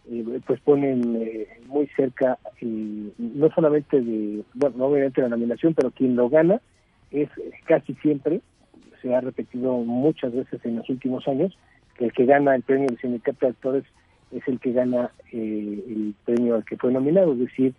eh, 0.10 0.40
pues 0.46 0.62
ponen 0.62 1.18
eh, 1.22 1.48
muy 1.68 1.88
cerca 1.88 2.38
eh, 2.62 3.12
no 3.18 3.50
solamente 3.54 4.00
de 4.02 4.44
bueno 4.54 4.86
obviamente 4.86 5.22
la 5.22 5.28
nominación 5.28 5.74
pero 5.74 5.92
quien 5.92 6.16
lo 6.16 6.30
gana 6.30 6.62
es 7.12 7.30
casi 7.66 7.94
siempre 7.96 8.40
se 9.02 9.14
ha 9.14 9.20
repetido 9.20 9.78
muchas 9.80 10.34
veces 10.34 10.62
en 10.64 10.78
los 10.78 10.90
últimos 10.90 11.28
años 11.28 11.58
que 11.98 12.06
el 12.06 12.14
que 12.14 12.26
gana 12.26 12.56
el 12.56 12.64
premio 12.64 12.88
del 12.88 13.00
sindicato 13.00 13.46
de 13.46 13.52
actores 13.52 13.84
es 14.32 14.48
el 14.48 14.60
que 14.62 14.72
gana 14.72 15.12
el 15.34 16.16
premio 16.24 16.56
al 16.56 16.64
que 16.64 16.78
fue 16.78 16.94
nominado 16.94 17.34
es 17.34 17.40
decir 17.40 17.74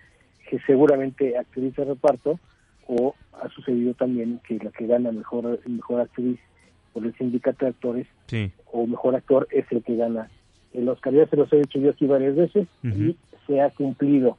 que 0.51 0.59
seguramente 0.67 1.39
actriz 1.39 1.75
de 1.77 1.85
reparto 1.85 2.39
o 2.87 3.15
sucedido 3.69 3.95
también 3.95 4.41
que 4.47 4.59
la 4.59 4.71
que 4.71 4.87
gana 4.87 5.13
mejor 5.13 5.61
mejor 5.67 6.01
actriz 6.01 6.39
por 6.93 7.05
el 7.05 7.15
sindicato 7.17 7.65
de 7.65 7.71
actores 7.71 8.07
o 8.73 8.87
mejor 8.87 9.15
actor 9.15 9.47
es 9.51 9.67
el 9.71 9.83
que 9.83 9.97
gana 9.97 10.31
el 10.73 10.89
Oscar. 10.89 11.13
Ya 11.13 11.27
se 11.27 11.37
los 11.37 11.53
he 11.53 11.59
dicho 11.59 11.79
yo 11.79 11.91
aquí 11.91 12.07
varias 12.07 12.37
veces 12.37 12.67
y 12.83 13.17
se 13.47 13.61
ha 13.61 13.71
cumplido. 13.71 14.39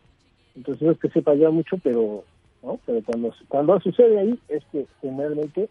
Entonces 0.56 0.82
no 0.82 0.92
es 0.92 1.00
que 1.00 1.10
sepa 1.10 1.36
ya 1.36 1.50
mucho, 1.52 1.78
pero 1.78 2.24
¿no? 2.64 2.80
pero 2.86 3.02
cuando 3.04 3.34
cuando 3.48 3.80
sucede 3.80 4.20
ahí 4.20 4.40
es 4.50 4.64
que 4.72 4.88
generalmente 5.02 5.70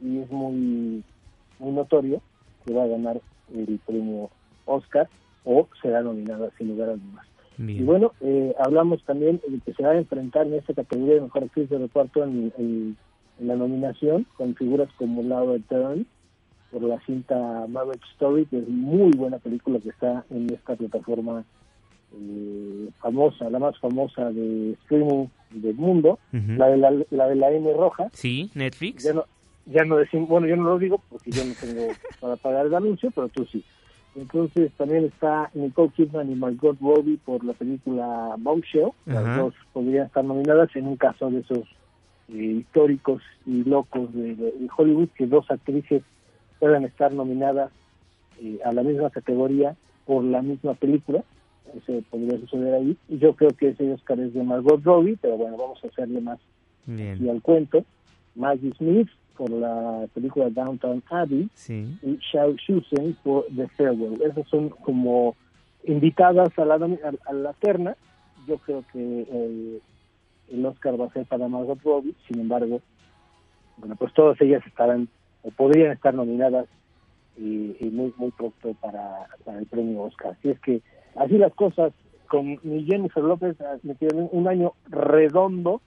y 0.00 0.18
es 0.18 0.30
muy 0.30 1.02
muy 1.58 1.72
notorio 1.72 2.20
que 2.64 2.72
va 2.72 2.84
a 2.84 2.88
ganar 2.88 3.20
el 3.54 3.78
premio 3.86 4.30
Oscar 4.64 5.08
o 5.44 5.68
será 5.80 6.02
nominada 6.02 6.50
sin 6.58 6.68
lugar 6.68 6.88
a 6.90 6.96
dudas. 6.96 7.26
Y 7.58 7.82
bueno, 7.82 8.12
eh, 8.20 8.54
hablamos 8.58 9.02
también 9.04 9.40
de 9.48 9.60
que 9.60 9.72
se 9.72 9.82
va 9.82 9.90
a 9.90 9.98
enfrentar 9.98 10.46
en 10.46 10.54
esta 10.54 10.74
categoría 10.74 11.14
de 11.14 11.20
mejor 11.22 11.44
actriz 11.44 11.70
de 11.70 11.78
reparto 11.78 12.22
en, 12.22 12.96
la 13.38 13.54
nominación 13.54 14.26
con 14.38 14.54
figuras 14.54 14.88
como 14.96 15.22
Laura 15.22 15.62
Dern 15.68 16.06
por 16.70 16.82
la 16.82 16.98
cinta 17.00 17.66
Marriage 17.68 18.04
Story, 18.12 18.46
que 18.46 18.58
es 18.58 18.68
muy 18.68 19.12
buena 19.12 19.38
película 19.38 19.78
que 19.78 19.90
está 19.90 20.24
en 20.30 20.50
esta 20.52 20.74
plataforma 20.74 21.44
eh, 22.14 22.88
famosa, 22.98 23.50
la 23.50 23.58
más 23.58 23.78
famosa 23.78 24.30
de 24.30 24.72
streaming 24.82 25.26
del 25.50 25.74
mundo, 25.74 26.18
la, 26.32 26.68
de 26.68 26.76
la, 26.78 26.90
la, 27.10 27.28
de 27.28 27.36
la 27.36 27.50
M 27.52 27.72
roja. 27.74 28.08
Sí, 28.12 28.50
Netflix. 28.54 29.04
Ya 29.04 29.12
no, 29.12 29.24
ya 29.66 29.84
no 29.84 29.96
decimos, 29.96 30.28
bueno, 30.28 30.46
yo 30.46 30.56
no 30.56 30.64
lo 30.64 30.78
digo 30.78 31.02
porque 31.08 31.30
yo 31.30 31.44
no 31.44 31.52
tengo 31.60 31.92
para 32.20 32.36
pagar 32.36 32.66
el 32.66 32.74
anuncio, 32.74 33.10
pero 33.10 33.28
tú 33.28 33.44
sí. 33.46 33.62
Entonces 34.16 34.72
también 34.78 35.04
está 35.04 35.50
Nicole 35.52 35.92
Kidman 35.94 36.32
y 36.32 36.34
Margot 36.34 36.76
Robbie 36.80 37.18
por 37.22 37.44
la 37.44 37.52
película 37.52 38.34
Bombshell. 38.38 38.90
Las 39.04 39.36
dos 39.36 39.54
podrían 39.72 40.06
estar 40.06 40.24
nominadas 40.24 40.74
en 40.74 40.86
un 40.86 40.96
caso 40.96 41.30
de 41.30 41.40
esos 41.40 41.64
eh, 42.28 42.34
históricos 42.60 43.22
y 43.44 43.64
locos 43.64 44.12
de, 44.14 44.68
Hollywood, 44.74 45.08
que 45.10 45.26
dos 45.26 45.50
actrices 45.50 46.02
puedan 46.58 46.84
estar 46.84 47.12
nominadas 47.12 47.70
eh, 48.40 48.58
a 48.64 48.72
la 48.72 48.82
misma 48.82 49.10
categoría 49.10 49.76
por 50.06 50.24
la 50.24 50.40
misma 50.40 50.74
película. 50.74 51.22
Eso 51.74 52.02
podría 52.10 52.38
suceder 52.38 52.74
ahí. 52.74 52.96
Y 53.08 53.18
yo 53.18 53.34
creo 53.34 53.50
que 53.50 53.68
ese 53.68 53.92
Oscar 53.92 54.18
es 54.20 54.32
de 54.32 54.42
Margot 54.42 54.82
Robbie, 54.82 55.18
pero 55.20 55.36
bueno, 55.36 55.58
vamos 55.58 55.84
a 55.84 55.88
hacerle 55.88 56.20
más 56.22 56.38
y 56.86 57.28
al 57.28 57.42
cuento. 57.42 57.84
Maggie 58.34 58.72
Smith 58.76 59.08
por 59.36 59.50
la 59.50 60.06
película 60.14 60.50
Downtown 60.50 61.02
Abbey 61.10 61.48
y 61.68 62.18
Xiao 62.30 62.54
Shusen 62.56 63.16
por 63.22 63.46
The 63.54 63.68
Farewell. 63.68 64.22
Esas 64.22 64.48
son 64.48 64.70
como 64.70 65.36
invitadas 65.84 66.58
a 66.58 66.64
la, 66.64 66.74
a, 66.74 67.32
la 67.32 67.52
terna. 67.54 67.96
Yo 68.46 68.58
creo 68.58 68.84
que 68.92 68.98
el, 68.98 69.80
el, 70.50 70.66
Oscar 70.66 71.00
va 71.00 71.06
a 71.06 71.12
ser 71.12 71.26
para 71.26 71.48
Margot 71.48 71.80
Robbie, 71.82 72.14
sin 72.28 72.40
embargo, 72.40 72.80
bueno, 73.78 73.96
pues 73.96 74.12
todas 74.14 74.40
ellas 74.40 74.62
estarán 74.66 75.08
o 75.42 75.50
podrían 75.50 75.92
estar 75.92 76.14
nominadas 76.14 76.66
y, 77.36 77.76
muy 77.92 78.12
muy 78.16 78.30
pronto 78.30 78.74
para, 78.80 79.26
para, 79.44 79.58
el 79.58 79.66
premio 79.66 80.02
Oscar. 80.02 80.36
Así 80.38 80.50
es 80.50 80.60
que 80.60 80.82
así 81.16 81.36
las 81.38 81.54
cosas 81.54 81.92
con 82.28 82.58
mi 82.62 82.84
Jennifer 82.84 83.22
López 83.22 83.60
ah, 83.60 83.76
me 83.82 83.94
tienen 83.94 84.28
un 84.32 84.48
año 84.48 84.72
redondo 84.88 85.80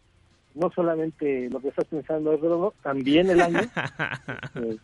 no 0.56 0.72
solamente 0.72 1.50
lo 1.50 1.60
que 1.60 1.70
estás 1.70 1.86
pensando 1.86 2.34
es 2.34 2.42
redondo, 2.42 2.74
también 2.84 3.30
el 3.30 3.42
año 3.42 3.60
eh, 4.56 4.78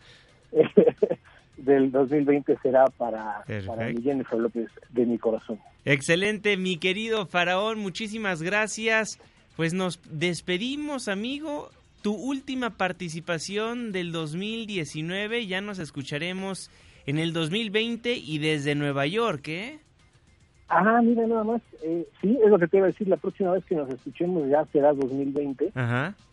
del 1.56 1.90
2020 1.90 2.56
será 2.62 2.84
para, 2.96 3.44
para 3.66 3.86
Jennifer 3.92 4.38
López 4.38 4.68
de 4.90 5.06
mi 5.06 5.18
corazón. 5.18 5.58
Excelente, 5.84 6.56
mi 6.56 6.76
querido 6.78 7.26
Faraón, 7.26 7.78
muchísimas 7.78 8.42
gracias. 8.42 9.18
Pues 9.56 9.72
nos 9.72 10.00
despedimos, 10.10 11.08
amigo. 11.08 11.70
Tu 12.02 12.14
última 12.14 12.76
participación 12.76 13.90
del 13.90 14.12
2019, 14.12 15.46
ya 15.46 15.60
nos 15.60 15.78
escucharemos 15.78 16.70
en 17.06 17.18
el 17.18 17.32
2020 17.32 18.14
y 18.14 18.38
desde 18.38 18.74
Nueva 18.74 19.06
York, 19.06 19.48
¿eh? 19.48 19.78
Ah, 20.68 21.00
mira, 21.02 21.26
nada 21.26 21.44
más. 21.44 21.62
Eh, 21.82 22.06
sí, 22.20 22.38
es 22.42 22.50
lo 22.50 22.58
que 22.58 22.66
te 22.66 22.78
iba 22.78 22.86
a 22.86 22.90
decir. 22.90 23.08
La 23.08 23.16
próxima 23.16 23.52
vez 23.52 23.64
que 23.64 23.76
nos 23.76 23.88
escuchemos 23.88 24.48
ya 24.48 24.64
será 24.66 24.92
2020. 24.92 25.72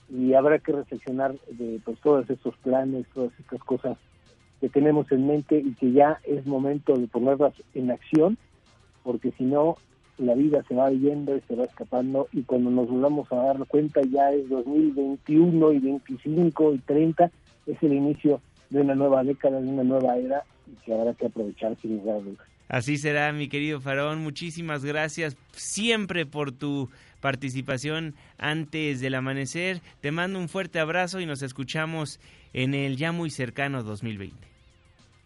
Y 0.10 0.34
habrá 0.34 0.60
que 0.60 0.72
reflexionar 0.72 1.34
de 1.50 1.80
pues, 1.84 2.00
todos 2.00 2.30
estos 2.30 2.56
planes, 2.58 3.06
todas 3.13 3.32
estas 3.39 3.63
cosas 3.63 3.98
que 4.63 4.69
tenemos 4.69 5.12
en 5.12 5.28
mente 5.28 5.58
y 5.58 5.74
que 5.74 5.91
ya 5.91 6.19
es 6.24 6.46
momento 6.46 6.93
de 6.96 7.08
ponerlas 7.08 7.54
en 7.74 7.91
acción, 7.91 8.38
porque 9.04 9.32
si 9.38 9.43
no, 9.43 9.76
la 10.17 10.36
vida 10.36 10.63
se 10.67 10.76
va 10.76 10.89
yendo 10.89 11.36
y 11.36 11.41
se 11.41 11.56
va 11.56 11.65
escapando 11.65 12.30
y 12.32 12.43
cuando 12.43 12.69
nos 12.69 12.88
volvamos 12.88 13.30
a 13.34 13.36
dar 13.36 13.58
cuenta 13.67 14.02
ya 14.04 14.32
es 14.32 14.48
2021 14.48 15.74
y 15.74 15.80
25 15.80 16.74
y 16.76 16.78
30, 16.78 17.32
es 17.65 17.84
el 17.84 17.93
inicio 17.93 18.39
de 18.69 18.82
una 18.82 18.96
nueva 18.96 19.24
década, 19.24 19.60
de 19.60 19.67
una 19.67 19.84
nueva 19.84 20.15
era 20.17 20.43
y 20.65 20.76
que 20.86 20.93
habrá 20.93 21.13
que 21.13 21.26
aprovechar 21.26 21.76
sin 21.82 21.98
lugar 21.98 22.17
a 22.17 22.19
dudas. 22.19 22.53
Así 22.69 22.97
será, 22.97 23.32
mi 23.34 23.49
querido 23.49 23.82
Faraón. 23.82 24.21
Muchísimas 24.21 24.84
gracias 24.86 25.38
siempre 25.52 26.26
por 26.26 26.52
tu 26.52 26.89
participación 27.21 28.15
antes 28.38 28.99
del 28.99 29.15
amanecer. 29.15 29.82
Te 30.02 30.12
mando 30.12 30.39
un 30.39 30.49
fuerte 30.49 30.80
abrazo 30.80 31.19
y 31.19 31.26
nos 31.26 31.41
escuchamos 31.41 32.19
en 32.54 32.73
el 32.73 32.97
ya 32.97 33.12
muy 33.12 33.30
cercano 33.30 33.84
2020. 33.84 34.36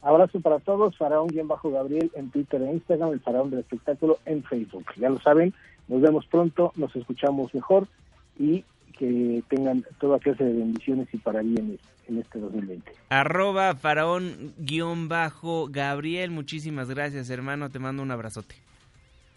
Abrazo 0.02 0.40
para 0.40 0.60
todos, 0.60 0.96
Faraón-Gabriel 0.98 2.12
en 2.16 2.30
Twitter 2.30 2.62
e 2.62 2.74
Instagram, 2.74 3.14
el 3.14 3.20
Faraón 3.20 3.50
del 3.50 3.60
Espectáculo 3.60 4.20
en 4.26 4.44
Facebook. 4.44 4.86
Ya 4.96 5.10
lo 5.10 5.20
saben, 5.20 5.54
nos 5.88 6.02
vemos 6.02 6.26
pronto, 6.28 6.72
nos 6.76 6.96
escuchamos 6.96 7.54
mejor 7.54 7.88
y 8.38 8.64
que 8.98 9.44
tengan 9.50 9.84
toda 10.00 10.20
clase 10.20 10.44
de 10.44 10.54
bendiciones 10.54 11.08
y 11.14 11.18
para 11.18 11.42
bien 11.42 11.78
en 12.08 12.20
este 12.20 12.40
2020. 12.40 12.90
Arroba 13.10 13.76
faraón-gabriel, 13.76 16.32
muchísimas 16.32 16.90
gracias 16.90 17.30
hermano, 17.30 17.70
te 17.70 17.80
mando 17.80 18.02
un 18.04 18.12
abrazote. 18.12 18.56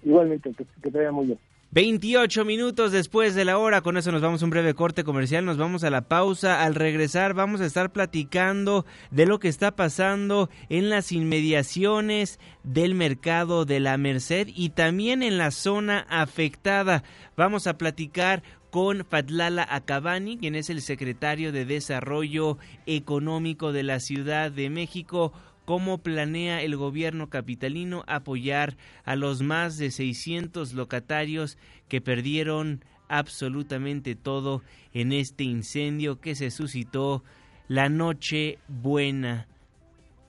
Igualmente, 0.03 0.53
que, 0.55 0.65
te 0.65 0.91
vaya 0.91 1.13
muy 1.13 1.27
bien. 1.27 1.39
28 1.73 2.45
minutos 2.45 2.91
después 2.91 3.37
de 3.37 3.45
la 3.45 3.57
hora, 3.57 3.81
con 3.81 3.97
eso 3.97 4.11
nos 4.11 4.23
vamos 4.23 4.43
a 4.43 4.45
un 4.45 4.51
breve 4.51 4.75
corte 4.75 5.05
comercial, 5.05 5.45
nos 5.45 5.57
vamos 5.57 5.85
a 5.85 5.91
la 5.91 6.01
pausa. 6.01 6.65
Al 6.65 6.75
regresar 6.75 7.33
vamos 7.33 7.61
a 7.61 7.67
estar 7.67 7.93
platicando 7.93 8.85
de 9.13 9.25
lo 9.25 9.39
que 9.39 9.47
está 9.47 9.77
pasando 9.77 10.51
en 10.69 10.91
las 10.91 11.13
inmediaciones 11.13 12.41
del 12.65 12.97
mercado 12.97 13.67
de 13.67 13.79
la 13.79 13.97
Merced 13.99 14.49
y 14.53 14.71
también 14.71 15.23
en 15.23 15.39
la 15.39 15.53
zona 15.53 16.07
afectada. 16.11 17.05
Vamos 17.37 17.69
a 17.69 17.79
platicar 17.79 18.43
con 18.71 19.05
Fatlala 19.05 19.65
Acabani, 19.71 20.39
quien 20.39 20.57
es 20.57 20.71
el 20.71 20.83
secretario 20.83 21.53
de 21.53 21.67
Desarrollo 21.67 22.59
Económico 22.87 23.71
de 23.71 23.85
la 23.85 24.01
Ciudad 24.01 24.51
de 24.51 24.71
México 24.71 25.33
cómo 25.65 25.99
planea 25.99 26.63
el 26.63 26.77
gobierno 26.77 27.29
capitalino 27.29 28.05
apoyar 28.07 28.77
a 29.05 29.17
los 29.17 29.43
más 29.43 29.79
de 29.79 29.91
600 29.91 30.73
locatarios 30.75 31.59
que 31.89 32.01
perdieron 32.01 32.85
absolutamente 33.09 34.15
todo 34.15 34.63
en 34.95 35.13
este 35.13 35.45
incendio 35.45 36.21
que 36.21 36.35
se 36.35 36.51
suscitó 36.51 37.25
la 37.69 37.89
noche 37.89 38.59
buena. 38.69 39.49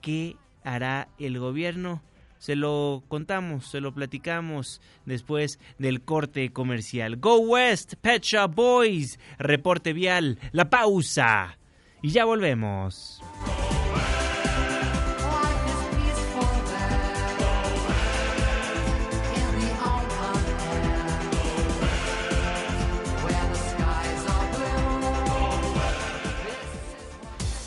¿Qué 0.00 0.36
hará 0.64 1.08
el 1.18 1.38
gobierno? 1.38 2.02
Se 2.38 2.56
lo 2.56 3.04
contamos, 3.06 3.66
se 3.66 3.80
lo 3.80 3.94
platicamos 3.94 4.80
después 5.06 5.60
del 5.78 6.02
corte 6.02 6.52
comercial. 6.52 7.18
Go 7.18 7.38
West, 7.38 7.94
Pet 8.00 8.24
Shop 8.24 8.52
Boys, 8.52 9.20
reporte 9.38 9.92
vial, 9.92 10.40
la 10.50 10.68
pausa. 10.68 11.56
Y 12.02 12.10
ya 12.10 12.24
volvemos. 12.24 13.22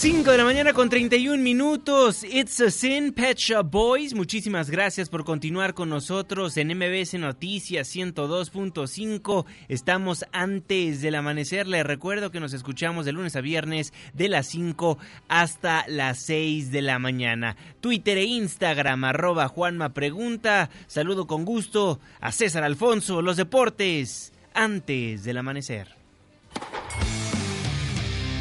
De 0.00 0.38
la 0.38 0.44
mañana 0.44 0.72
con 0.72 0.88
31 0.88 1.42
minutos. 1.42 2.24
It's 2.24 2.58
a 2.62 2.70
Sin 2.70 3.12
Pet 3.12 3.36
Shop 3.36 3.70
Boys. 3.70 4.14
Muchísimas 4.14 4.70
gracias 4.70 5.10
por 5.10 5.24
continuar 5.24 5.74
con 5.74 5.90
nosotros 5.90 6.56
en 6.56 6.68
MBS 6.68 7.18
Noticias 7.18 7.94
102.5. 7.94 9.44
Estamos 9.68 10.24
antes 10.32 11.02
del 11.02 11.16
amanecer. 11.16 11.68
Les 11.68 11.84
recuerdo 11.84 12.30
que 12.30 12.40
nos 12.40 12.54
escuchamos 12.54 13.04
de 13.04 13.12
lunes 13.12 13.36
a 13.36 13.42
viernes 13.42 13.92
de 14.14 14.30
las 14.30 14.46
5 14.46 14.96
hasta 15.28 15.84
las 15.86 16.18
6 16.20 16.72
de 16.72 16.80
la 16.80 16.98
mañana. 16.98 17.56
Twitter 17.82 18.16
e 18.16 18.24
Instagram, 18.24 19.04
arroba 19.04 19.48
Juanma 19.48 19.92
Pregunta. 19.92 20.70
Saludo 20.86 21.26
con 21.26 21.44
gusto 21.44 22.00
a 22.20 22.32
César 22.32 22.64
Alfonso, 22.64 23.20
los 23.20 23.36
deportes, 23.36 24.32
antes 24.54 25.24
del 25.24 25.36
amanecer. 25.36 25.88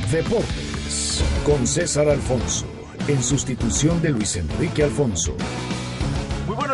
Deportes 0.10 0.69
con 1.46 1.68
César 1.68 2.10
Alfonso, 2.10 2.66
en 3.08 3.22
sustitución 3.22 4.02
de 4.02 4.10
Luis 4.10 4.36
Enrique 4.36 4.84
Alfonso. 4.84 5.36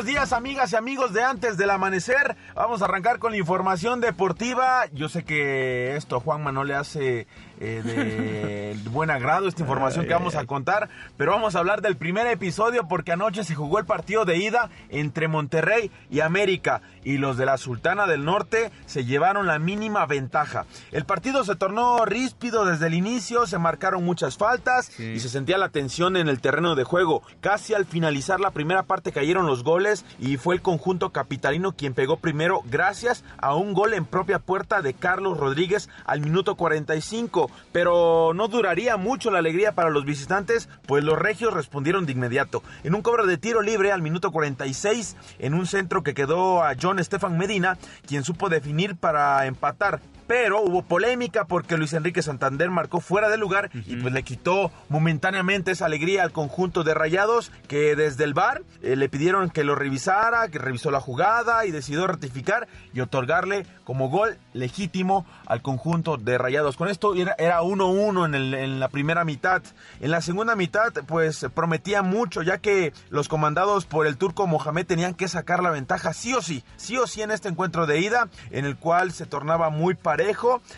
Buenos 0.05 0.21
días 0.21 0.33
amigas 0.33 0.71
y 0.71 0.75
amigos 0.75 1.13
de 1.13 1.23
antes 1.23 1.57
del 1.57 1.71
amanecer. 1.71 2.35
Vamos 2.53 2.83
a 2.83 2.85
arrancar 2.85 3.17
con 3.17 3.31
la 3.31 3.39
información 3.39 4.01
deportiva. 4.01 4.85
Yo 4.93 5.09
sé 5.09 5.23
que 5.23 5.95
esto 5.95 6.17
a 6.17 6.19
Juanma 6.19 6.51
no 6.51 6.63
le 6.63 6.75
hace 6.75 7.25
eh, 7.59 8.75
de 8.83 8.89
buen 8.91 9.09
agrado 9.09 9.47
esta 9.47 9.63
información 9.63 10.05
que 10.05 10.13
vamos 10.13 10.35
a 10.35 10.45
contar, 10.45 10.89
pero 11.17 11.31
vamos 11.31 11.55
a 11.55 11.59
hablar 11.59 11.81
del 11.81 11.97
primer 11.97 12.27
episodio 12.27 12.87
porque 12.87 13.13
anoche 13.13 13.43
se 13.43 13.55
jugó 13.55 13.79
el 13.79 13.85
partido 13.85 14.25
de 14.25 14.37
ida 14.37 14.69
entre 14.89 15.27
Monterrey 15.27 15.89
y 16.11 16.19
América 16.19 16.83
y 17.03 17.17
los 17.17 17.37
de 17.37 17.47
la 17.47 17.57
Sultana 17.57 18.05
del 18.05 18.25
Norte 18.25 18.71
se 18.85 19.05
llevaron 19.05 19.47
la 19.47 19.57
mínima 19.57 20.05
ventaja. 20.05 20.65
El 20.91 21.05
partido 21.05 21.43
se 21.43 21.55
tornó 21.55 22.05
ríspido 22.05 22.65
desde 22.65 22.87
el 22.87 22.93
inicio, 22.93 23.47
se 23.47 23.57
marcaron 23.57 24.03
muchas 24.03 24.37
faltas 24.37 24.99
y 24.99 25.19
se 25.19 25.29
sentía 25.29 25.57
la 25.57 25.69
tensión 25.69 26.15
en 26.15 26.27
el 26.27 26.41
terreno 26.41 26.75
de 26.75 26.83
juego. 26.83 27.23
Casi 27.41 27.73
al 27.73 27.85
finalizar 27.85 28.39
la 28.39 28.51
primera 28.51 28.83
parte 28.83 29.11
cayeron 29.11 29.47
los 29.47 29.63
goles 29.63 29.94
y 30.19 30.37
fue 30.37 30.55
el 30.55 30.61
conjunto 30.61 31.11
capitalino 31.11 31.73
quien 31.73 31.93
pegó 31.93 32.17
primero 32.17 32.61
gracias 32.65 33.23
a 33.37 33.55
un 33.55 33.73
gol 33.73 33.93
en 33.93 34.05
propia 34.05 34.39
puerta 34.39 34.81
de 34.81 34.93
Carlos 34.93 35.37
Rodríguez 35.37 35.89
al 36.05 36.21
minuto 36.21 36.55
45 36.55 37.51
pero 37.71 38.33
no 38.33 38.47
duraría 38.47 38.97
mucho 38.97 39.31
la 39.31 39.39
alegría 39.39 39.73
para 39.73 39.89
los 39.89 40.05
visitantes, 40.05 40.69
pues 40.87 41.03
los 41.03 41.17
regios 41.19 41.53
respondieron 41.53 42.05
de 42.05 42.13
inmediato. 42.13 42.63
En 42.83 42.95
un 42.95 43.01
cobro 43.01 43.25
de 43.25 43.37
tiro 43.37 43.61
libre 43.61 43.91
al 43.91 44.01
minuto 44.01 44.31
46, 44.31 45.15
en 45.39 45.53
un 45.53 45.67
centro 45.67 46.03
que 46.03 46.13
quedó 46.13 46.63
a 46.63 46.75
John 46.81 46.99
Estefan 46.99 47.37
Medina, 47.37 47.77
quien 48.07 48.23
supo 48.23 48.49
definir 48.49 48.95
para 48.95 49.45
empatar 49.45 50.01
pero 50.27 50.61
hubo 50.61 50.81
polémica 50.83 51.45
porque 51.45 51.77
Luis 51.77 51.93
Enrique 51.93 52.21
Santander 52.21 52.69
marcó 52.69 52.99
fuera 52.99 53.29
de 53.29 53.37
lugar 53.37 53.69
y 53.73 53.95
pues 53.97 54.13
le 54.13 54.23
quitó 54.23 54.71
momentáneamente 54.89 55.71
esa 55.71 55.85
alegría 55.85 56.23
al 56.23 56.31
conjunto 56.31 56.83
de 56.83 56.93
Rayados 56.93 57.51
que 57.67 57.95
desde 57.95 58.23
el 58.23 58.33
bar 58.33 58.63
eh, 58.81 58.95
le 58.95 59.09
pidieron 59.09 59.49
que 59.49 59.63
lo 59.63 59.75
revisara, 59.75 60.49
que 60.49 60.59
revisó 60.59 60.91
la 60.91 60.99
jugada 60.99 61.65
y 61.65 61.71
decidió 61.71 62.07
ratificar 62.07 62.67
y 62.93 63.01
otorgarle 63.01 63.65
como 63.83 64.09
gol 64.09 64.37
legítimo 64.53 65.25
al 65.45 65.61
conjunto 65.61 66.17
de 66.17 66.37
Rayados. 66.37 66.77
Con 66.77 66.87
esto 66.87 67.13
era 67.15 67.61
1-1 67.61 68.25
en, 68.25 68.35
en 68.35 68.79
la 68.79 68.89
primera 68.89 69.25
mitad. 69.25 69.61
En 69.99 70.11
la 70.11 70.21
segunda 70.21 70.55
mitad 70.55 70.93
pues 71.07 71.45
prometía 71.53 72.01
mucho 72.01 72.41
ya 72.41 72.57
que 72.57 72.93
los 73.09 73.27
comandados 73.27 73.85
por 73.85 74.07
el 74.07 74.17
turco 74.17 74.47
Mohamed 74.47 74.85
tenían 74.85 75.13
que 75.13 75.27
sacar 75.27 75.61
la 75.61 75.69
ventaja 75.69 76.13
sí 76.13 76.33
o 76.33 76.41
sí, 76.41 76.63
sí 76.77 76.97
o 76.97 77.07
sí 77.07 77.21
en 77.21 77.31
este 77.31 77.49
encuentro 77.49 77.85
de 77.85 77.99
ida 77.99 78.29
en 78.51 78.65
el 78.65 78.75
cual 78.75 79.11
se 79.11 79.25
tornaba 79.25 79.69
muy 79.69 79.95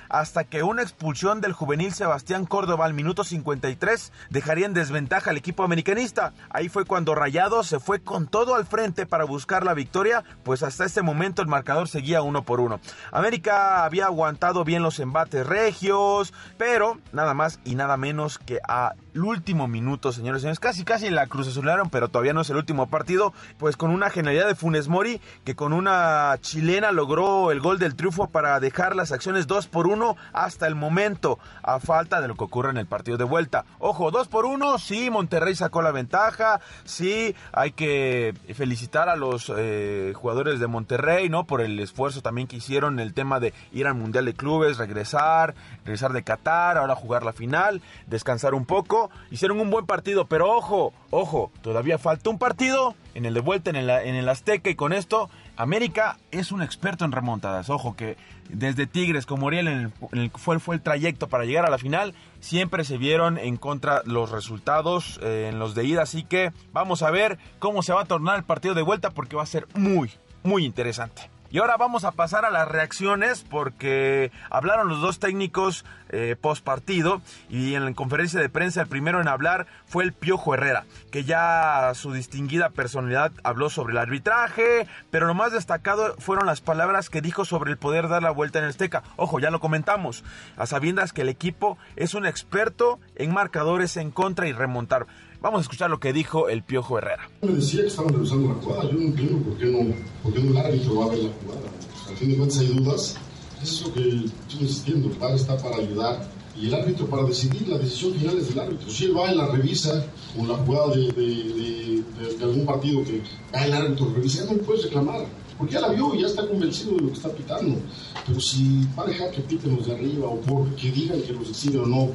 hasta 0.09 0.43
que 0.43 0.63
una 0.63 0.81
expulsión 0.81 1.41
del 1.41 1.53
juvenil 1.53 1.93
Sebastián 1.93 2.45
Córdoba 2.45 2.85
al 2.85 2.93
minuto 2.93 3.23
53 3.23 4.11
dejaría 4.29 4.65
en 4.65 4.73
desventaja 4.73 5.31
al 5.31 5.37
equipo 5.37 5.63
americanista. 5.63 6.33
Ahí 6.49 6.69
fue 6.69 6.85
cuando 6.85 7.15
Rayado 7.15 7.63
se 7.63 7.79
fue 7.79 8.01
con 8.01 8.27
todo 8.27 8.55
al 8.55 8.65
frente 8.65 9.05
para 9.05 9.25
buscar 9.25 9.63
la 9.63 9.73
victoria, 9.73 10.23
pues 10.43 10.63
hasta 10.63 10.85
ese 10.85 11.01
momento 11.01 11.41
el 11.41 11.47
marcador 11.47 11.87
seguía 11.87 12.21
uno 12.21 12.43
por 12.43 12.59
uno. 12.59 12.79
América 13.11 13.83
había 13.83 14.05
aguantado 14.05 14.63
bien 14.63 14.83
los 14.83 14.99
embates 14.99 15.45
regios, 15.45 16.33
pero 16.57 16.99
nada 17.11 17.33
más 17.33 17.59
y 17.63 17.75
nada 17.75 17.97
menos 17.97 18.39
que 18.39 18.59
a 18.67 18.93
el 19.17 19.23
último 19.23 19.67
minuto, 19.67 20.11
señores 20.11 20.39
y 20.39 20.41
señores. 20.41 20.59
Casi, 20.59 20.83
casi 20.83 21.09
la 21.09 21.25
Cruz 21.25 21.47
Azularon, 21.47 21.89
pero 21.89 22.07
todavía 22.07 22.33
no 22.33 22.41
es 22.41 22.49
el 22.51 22.57
último 22.57 22.85
partido. 22.87 23.33
Pues 23.57 23.75
con 23.75 23.89
una 23.89 24.11
genialidad 24.11 24.45
de 24.45 24.53
Funes 24.53 24.89
Mori, 24.89 25.19
que 25.43 25.55
con 25.55 25.73
una 25.73 26.37
chilena 26.39 26.91
logró 26.91 27.51
el 27.51 27.59
gol 27.59 27.79
del 27.79 27.95
triunfo 27.95 28.27
para 28.27 28.59
dejar 28.59 28.95
las 28.95 29.11
acciones 29.11 29.47
2 29.47 29.67
por 29.67 29.87
1 29.87 30.15
hasta 30.33 30.67
el 30.67 30.75
momento, 30.75 31.39
a 31.63 31.79
falta 31.79 32.21
de 32.21 32.27
lo 32.27 32.35
que 32.35 32.43
ocurre 32.43 32.69
en 32.69 32.77
el 32.77 32.85
partido 32.85 33.17
de 33.17 33.23
vuelta. 33.23 33.65
Ojo, 33.79 34.11
2 34.11 34.27
por 34.27 34.45
1, 34.45 34.77
sí, 34.77 35.09
Monterrey 35.09 35.55
sacó 35.55 35.81
la 35.81 35.91
ventaja, 35.91 36.61
sí, 36.85 37.35
hay 37.51 37.71
que 37.71 38.35
felicitar 38.53 39.09
a 39.09 39.15
los 39.15 39.51
eh, 39.57 40.13
jugadores 40.15 40.59
de 40.59 40.67
Monterrey, 40.67 41.27
¿no? 41.27 41.45
Por 41.45 41.61
el 41.61 41.79
esfuerzo 41.79 42.21
también 42.21 42.47
que 42.47 42.57
hicieron 42.57 42.93
en 42.93 42.99
el 42.99 43.15
tema 43.15 43.39
de 43.39 43.53
ir 43.71 43.87
al 43.87 43.95
Mundial 43.95 44.25
de 44.25 44.35
Clubes, 44.35 44.77
regresar, 44.77 45.55
regresar 45.85 46.13
de 46.13 46.23
Qatar, 46.23 46.77
ahora 46.77 46.95
jugar 46.95 47.23
la 47.23 47.33
final, 47.33 47.81
descansar 48.05 48.53
un 48.53 48.65
poco. 48.65 49.06
Hicieron 49.31 49.59
un 49.59 49.69
buen 49.69 49.85
partido, 49.85 50.25
pero 50.25 50.51
ojo, 50.51 50.93
ojo, 51.09 51.51
todavía 51.61 51.97
falta 51.97 52.29
un 52.29 52.37
partido 52.37 52.95
en 53.13 53.25
el 53.25 53.33
de 53.33 53.39
vuelta 53.41 53.69
en 53.69 53.75
el, 53.75 53.89
en 53.89 54.15
el 54.15 54.29
Azteca 54.29 54.69
y 54.69 54.75
con 54.75 54.93
esto 54.93 55.29
América 55.55 56.17
es 56.31 56.51
un 56.51 56.61
experto 56.61 57.03
en 57.03 57.11
remontadas. 57.11 57.69
Ojo 57.69 57.95
que 57.95 58.15
desde 58.49 58.87
Tigres 58.87 59.25
como 59.25 59.47
Oriel 59.47 59.67
en 59.67 59.93
el, 60.11 60.31
fue, 60.31 60.59
fue, 60.59 60.75
el 60.75 60.81
trayecto 60.81 61.27
para 61.27 61.45
llegar 61.45 61.65
a 61.65 61.69
la 61.69 61.77
final, 61.77 62.13
siempre 62.39 62.83
se 62.83 62.97
vieron 62.97 63.37
en 63.37 63.57
contra 63.57 64.03
los 64.05 64.31
resultados 64.31 65.19
eh, 65.23 65.49
en 65.51 65.59
los 65.59 65.75
de 65.75 65.85
ida. 65.85 66.03
Así 66.03 66.23
que 66.23 66.51
vamos 66.73 67.01
a 67.01 67.11
ver 67.11 67.37
cómo 67.59 67.83
se 67.83 67.93
va 67.93 68.01
a 68.01 68.05
tornar 68.05 68.37
el 68.37 68.43
partido 68.43 68.75
de 68.75 68.83
vuelta 68.83 69.09
porque 69.09 69.35
va 69.35 69.43
a 69.43 69.47
ser 69.47 69.67
muy, 69.73 70.11
muy 70.43 70.63
interesante. 70.63 71.29
Y 71.49 71.59
ahora 71.59 71.77
vamos 71.77 72.03
a 72.03 72.11
pasar 72.11 72.45
a 72.45 72.51
las 72.51 72.67
reacciones 72.67 73.45
porque 73.49 74.31
hablaron 74.49 74.89
los 74.89 75.01
dos 75.01 75.19
técnicos 75.19 75.85
eh, 76.09 76.35
post 76.39 76.63
partido 76.63 77.21
y 77.49 77.75
en 77.75 77.83
la 77.83 77.93
conferencia 77.93 78.39
de 78.39 78.49
prensa 78.49 78.81
el 78.81 78.87
primero 78.87 79.19
en 79.19 79.27
hablar 79.27 79.67
fue 79.87 80.05
el 80.05 80.13
Piojo 80.13 80.53
Herrera, 80.53 80.85
que 81.11 81.25
ya 81.25 81.91
su 81.95 82.13
distinguida 82.13 82.69
personalidad 82.69 83.31
habló 83.43 83.69
sobre 83.69 83.91
el 83.91 83.97
arbitraje, 83.97 84.87
pero 85.11 85.27
lo 85.27 85.33
más 85.33 85.51
destacado 85.51 86.15
fueron 86.17 86.45
las 86.45 86.61
palabras 86.61 87.09
que 87.09 87.21
dijo 87.21 87.45
sobre 87.45 87.71
el 87.71 87.77
poder 87.77 88.07
dar 88.07 88.23
la 88.23 88.31
vuelta 88.31 88.59
en 88.59 88.65
el 88.65 88.71
Azteca. 88.71 89.03
Ojo, 89.15 89.39
ya 89.39 89.51
lo 89.51 89.59
comentamos, 89.59 90.23
a 90.55 90.65
sabiendas 90.65 91.13
que 91.13 91.23
el 91.23 91.29
equipo 91.29 91.77
es 91.95 92.13
un 92.13 92.25
experto 92.25 92.99
en 93.15 93.33
marcadores 93.33 93.97
en 93.97 94.11
contra 94.11 94.47
y 94.47 94.53
remontar. 94.53 95.07
Vamos 95.41 95.59
a 95.59 95.61
escuchar 95.61 95.89
lo 95.89 95.99
que 95.99 96.13
dijo 96.13 96.49
el 96.49 96.63
Piojo 96.63 96.97
Herrera. 96.97 97.29
Me 97.43 97.53
decía 97.53 97.81
que 97.81 97.87
estaban 97.87 98.13
revisando 98.13 98.49
la 98.49 98.55
jugada. 98.55 98.83
Yo 98.89 98.93
no 98.93 99.01
entiendo 99.05 99.37
por 99.43 99.57
qué 99.57 99.65
no, 99.65 99.93
por 100.23 100.33
qué 100.33 100.39
no 100.41 100.51
el 100.51 100.57
árbitro 100.57 100.95
va 100.95 101.05
a 101.05 101.09
ver 101.09 101.19
la 101.19 101.29
jugada. 101.41 101.67
Al 102.09 102.15
fin 102.15 102.29
de 102.29 102.37
cuentas 102.37 102.59
hay 102.59 102.67
dudas. 102.67 103.15
Eso 103.61 103.73
es 103.73 103.81
lo 103.87 103.93
que 103.93 104.01
estoy 104.09 104.61
insistiendo. 104.61 105.09
El 105.09 105.15
VAR 105.15 105.35
está 105.35 105.57
para 105.57 105.77
ayudar 105.77 106.27
y 106.59 106.67
el 106.67 106.73
árbitro 106.73 107.05
para 107.05 107.23
decidir. 107.23 107.67
La 107.67 107.77
decisión 107.77 108.13
final 108.15 108.37
es 108.37 108.49
del 108.49 108.59
árbitro. 108.59 108.89
Si 108.89 109.05
él 109.05 109.15
va 109.17 109.31
y 109.31 109.35
la 109.35 109.47
revisa 109.47 110.05
con 110.35 110.47
la 110.47 110.55
jugada 110.55 110.95
de, 110.95 111.11
de, 111.11 112.03
de, 112.19 112.37
de 112.37 112.43
algún 112.43 112.65
partido 112.65 113.03
que 113.03 113.21
va 113.53 113.63
el 113.63 113.73
árbitro 113.73 114.11
revisa, 114.15 114.45
no 114.45 114.57
puedes 114.63 114.85
reclamar. 114.85 115.25
Porque 115.57 115.73
ya 115.73 115.81
la 115.81 115.89
vio 115.89 116.13
y 116.13 116.21
ya 116.21 116.27
está 116.27 116.47
convencido 116.47 116.95
de 116.95 117.01
lo 117.01 117.07
que 117.07 117.13
está 117.13 117.29
pitando. 117.29 117.77
Pero 118.25 118.39
si 118.39 118.85
va 118.97 119.03
a 119.03 119.07
dejar 119.07 119.31
que 119.31 119.41
piten 119.41 119.75
los 119.75 119.87
de 119.87 119.93
arriba 119.93 120.27
o 120.27 120.39
porque 120.41 120.91
digan 120.91 121.21
que 121.21 121.33
los 121.33 121.49
exhiben 121.49 121.81
o 121.81 121.85
no, 121.87 122.09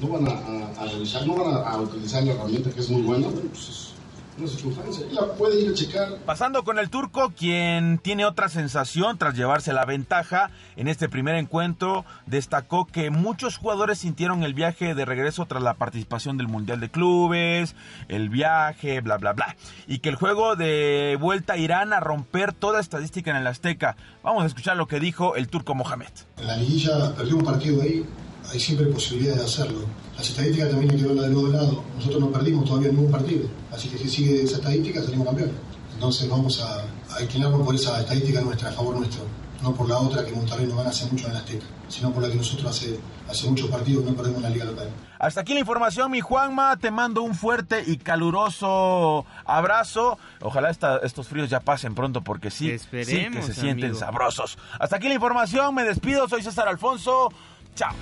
no 0.00 0.08
van 0.08 0.28
a, 0.28 0.32
a, 0.32 0.82
a 0.82 0.86
revisar, 0.86 1.26
no 1.26 1.36
van 1.36 1.54
a, 1.54 1.68
a, 1.70 1.80
utilizar 1.80 2.22
la 2.22 2.32
herramienta 2.32 2.70
que 2.70 2.80
es 2.80 2.90
muy 2.90 3.02
buena, 3.02 3.28
bueno, 3.28 3.48
pues 3.50 3.68
es 3.68 3.92
una 4.38 4.48
circunstancia. 4.48 5.06
Y 5.10 5.14
la 5.14 5.32
puede 5.32 5.60
ir 5.62 5.70
a 5.70 5.74
checar. 5.74 6.18
Pasando 6.26 6.62
con 6.64 6.78
el 6.78 6.90
turco, 6.90 7.32
quien 7.36 7.98
tiene 7.98 8.26
otra 8.26 8.50
sensación 8.50 9.16
tras 9.16 9.34
llevarse 9.34 9.72
la 9.72 9.86
ventaja 9.86 10.50
en 10.76 10.88
este 10.88 11.08
primer 11.08 11.36
encuentro, 11.36 12.04
destacó 12.26 12.84
que 12.86 13.10
muchos 13.10 13.56
jugadores 13.56 13.98
sintieron 13.98 14.42
el 14.42 14.52
viaje 14.52 14.94
de 14.94 15.04
regreso 15.06 15.46
tras 15.46 15.62
la 15.62 15.74
participación 15.74 16.36
del 16.36 16.48
Mundial 16.48 16.80
de 16.80 16.90
Clubes, 16.90 17.74
el 18.08 18.28
viaje, 18.28 19.00
bla, 19.00 19.16
bla, 19.16 19.32
bla. 19.32 19.56
Y 19.86 20.00
que 20.00 20.10
el 20.10 20.16
juego 20.16 20.56
de 20.56 21.16
vuelta 21.18 21.56
irán 21.56 21.94
a 21.94 22.00
romper 22.00 22.52
toda 22.52 22.80
estadística 22.80 23.30
en 23.30 23.38
el 23.38 23.46
Azteca. 23.46 23.96
Vamos 24.22 24.42
a 24.42 24.46
escuchar 24.46 24.76
lo 24.76 24.86
que 24.86 25.00
dijo 25.00 25.36
el 25.36 25.48
turco 25.48 25.74
Mohamed. 25.74 26.10
La 26.42 26.58
liguilla 26.58 27.14
perdió 27.14 27.36
un 27.36 27.44
partido 27.44 27.80
ahí, 27.80 28.04
hay 28.50 28.60
siempre 28.60 28.86
posibilidades 28.86 29.40
de 29.40 29.44
hacerlo. 29.46 29.80
Las 30.16 30.28
estadísticas 30.28 30.70
también 30.70 30.90
hay 30.92 30.96
que 30.98 31.06
verlas 31.06 31.26
del 31.26 31.36
otro 31.36 31.52
lado. 31.52 31.84
Nosotros 31.96 32.20
no 32.20 32.30
perdimos 32.30 32.64
todavía 32.64 32.90
ningún 32.90 33.10
partido, 33.10 33.48
así 33.72 33.88
que 33.88 33.98
si 33.98 34.08
sigue 34.08 34.42
esa 34.42 34.56
estadística 34.56 35.02
salimos 35.02 35.26
campeones. 35.26 35.54
Entonces 35.94 36.28
vamos 36.28 36.60
a, 36.60 36.84
a 37.16 37.22
inclinarnos 37.22 37.62
por 37.62 37.74
esa 37.74 38.00
estadística 38.00 38.40
nuestra, 38.40 38.68
a 38.68 38.72
favor 38.72 38.96
nuestro, 38.96 39.22
no 39.62 39.74
por 39.74 39.88
la 39.88 39.98
otra 39.98 40.24
que 40.24 40.32
Monterrey 40.32 40.66
nos 40.66 40.76
gana 40.76 40.90
hace 40.90 41.06
mucho 41.10 41.26
en 41.26 41.32
la 41.34 41.38
Azteca, 41.40 41.64
sino 41.88 42.12
por 42.12 42.22
la 42.22 42.28
que 42.28 42.34
nosotros 42.36 42.66
hace, 42.70 42.98
hace 43.28 43.48
muchos 43.48 43.68
partidos 43.70 44.04
no 44.04 44.14
perdemos 44.14 44.38
en 44.38 44.42
la 44.42 44.50
liga 44.50 44.64
local. 44.66 44.88
Hasta 45.18 45.40
aquí 45.40 45.54
la 45.54 45.60
información, 45.60 46.10
mi 46.10 46.20
Juanma. 46.20 46.76
Te 46.76 46.90
mando 46.90 47.22
un 47.22 47.34
fuerte 47.34 47.82
y 47.86 47.96
caluroso 47.96 49.24
abrazo. 49.46 50.18
Ojalá 50.42 50.68
esta, 50.70 50.98
estos 50.98 51.28
fríos 51.28 51.48
ya 51.48 51.60
pasen 51.60 51.94
pronto 51.94 52.20
porque 52.22 52.50
sí, 52.50 52.78
sí 52.78 52.86
que 52.90 53.04
se 53.42 53.54
sienten 53.54 53.86
amigo. 53.86 53.98
sabrosos. 53.98 54.58
Hasta 54.78 54.96
aquí 54.96 55.08
la 55.08 55.14
información. 55.14 55.74
Me 55.74 55.84
despido. 55.84 56.28
Soy 56.28 56.42
César 56.42 56.68
Alfonso. 56.68 57.30
Chao. 57.76 57.94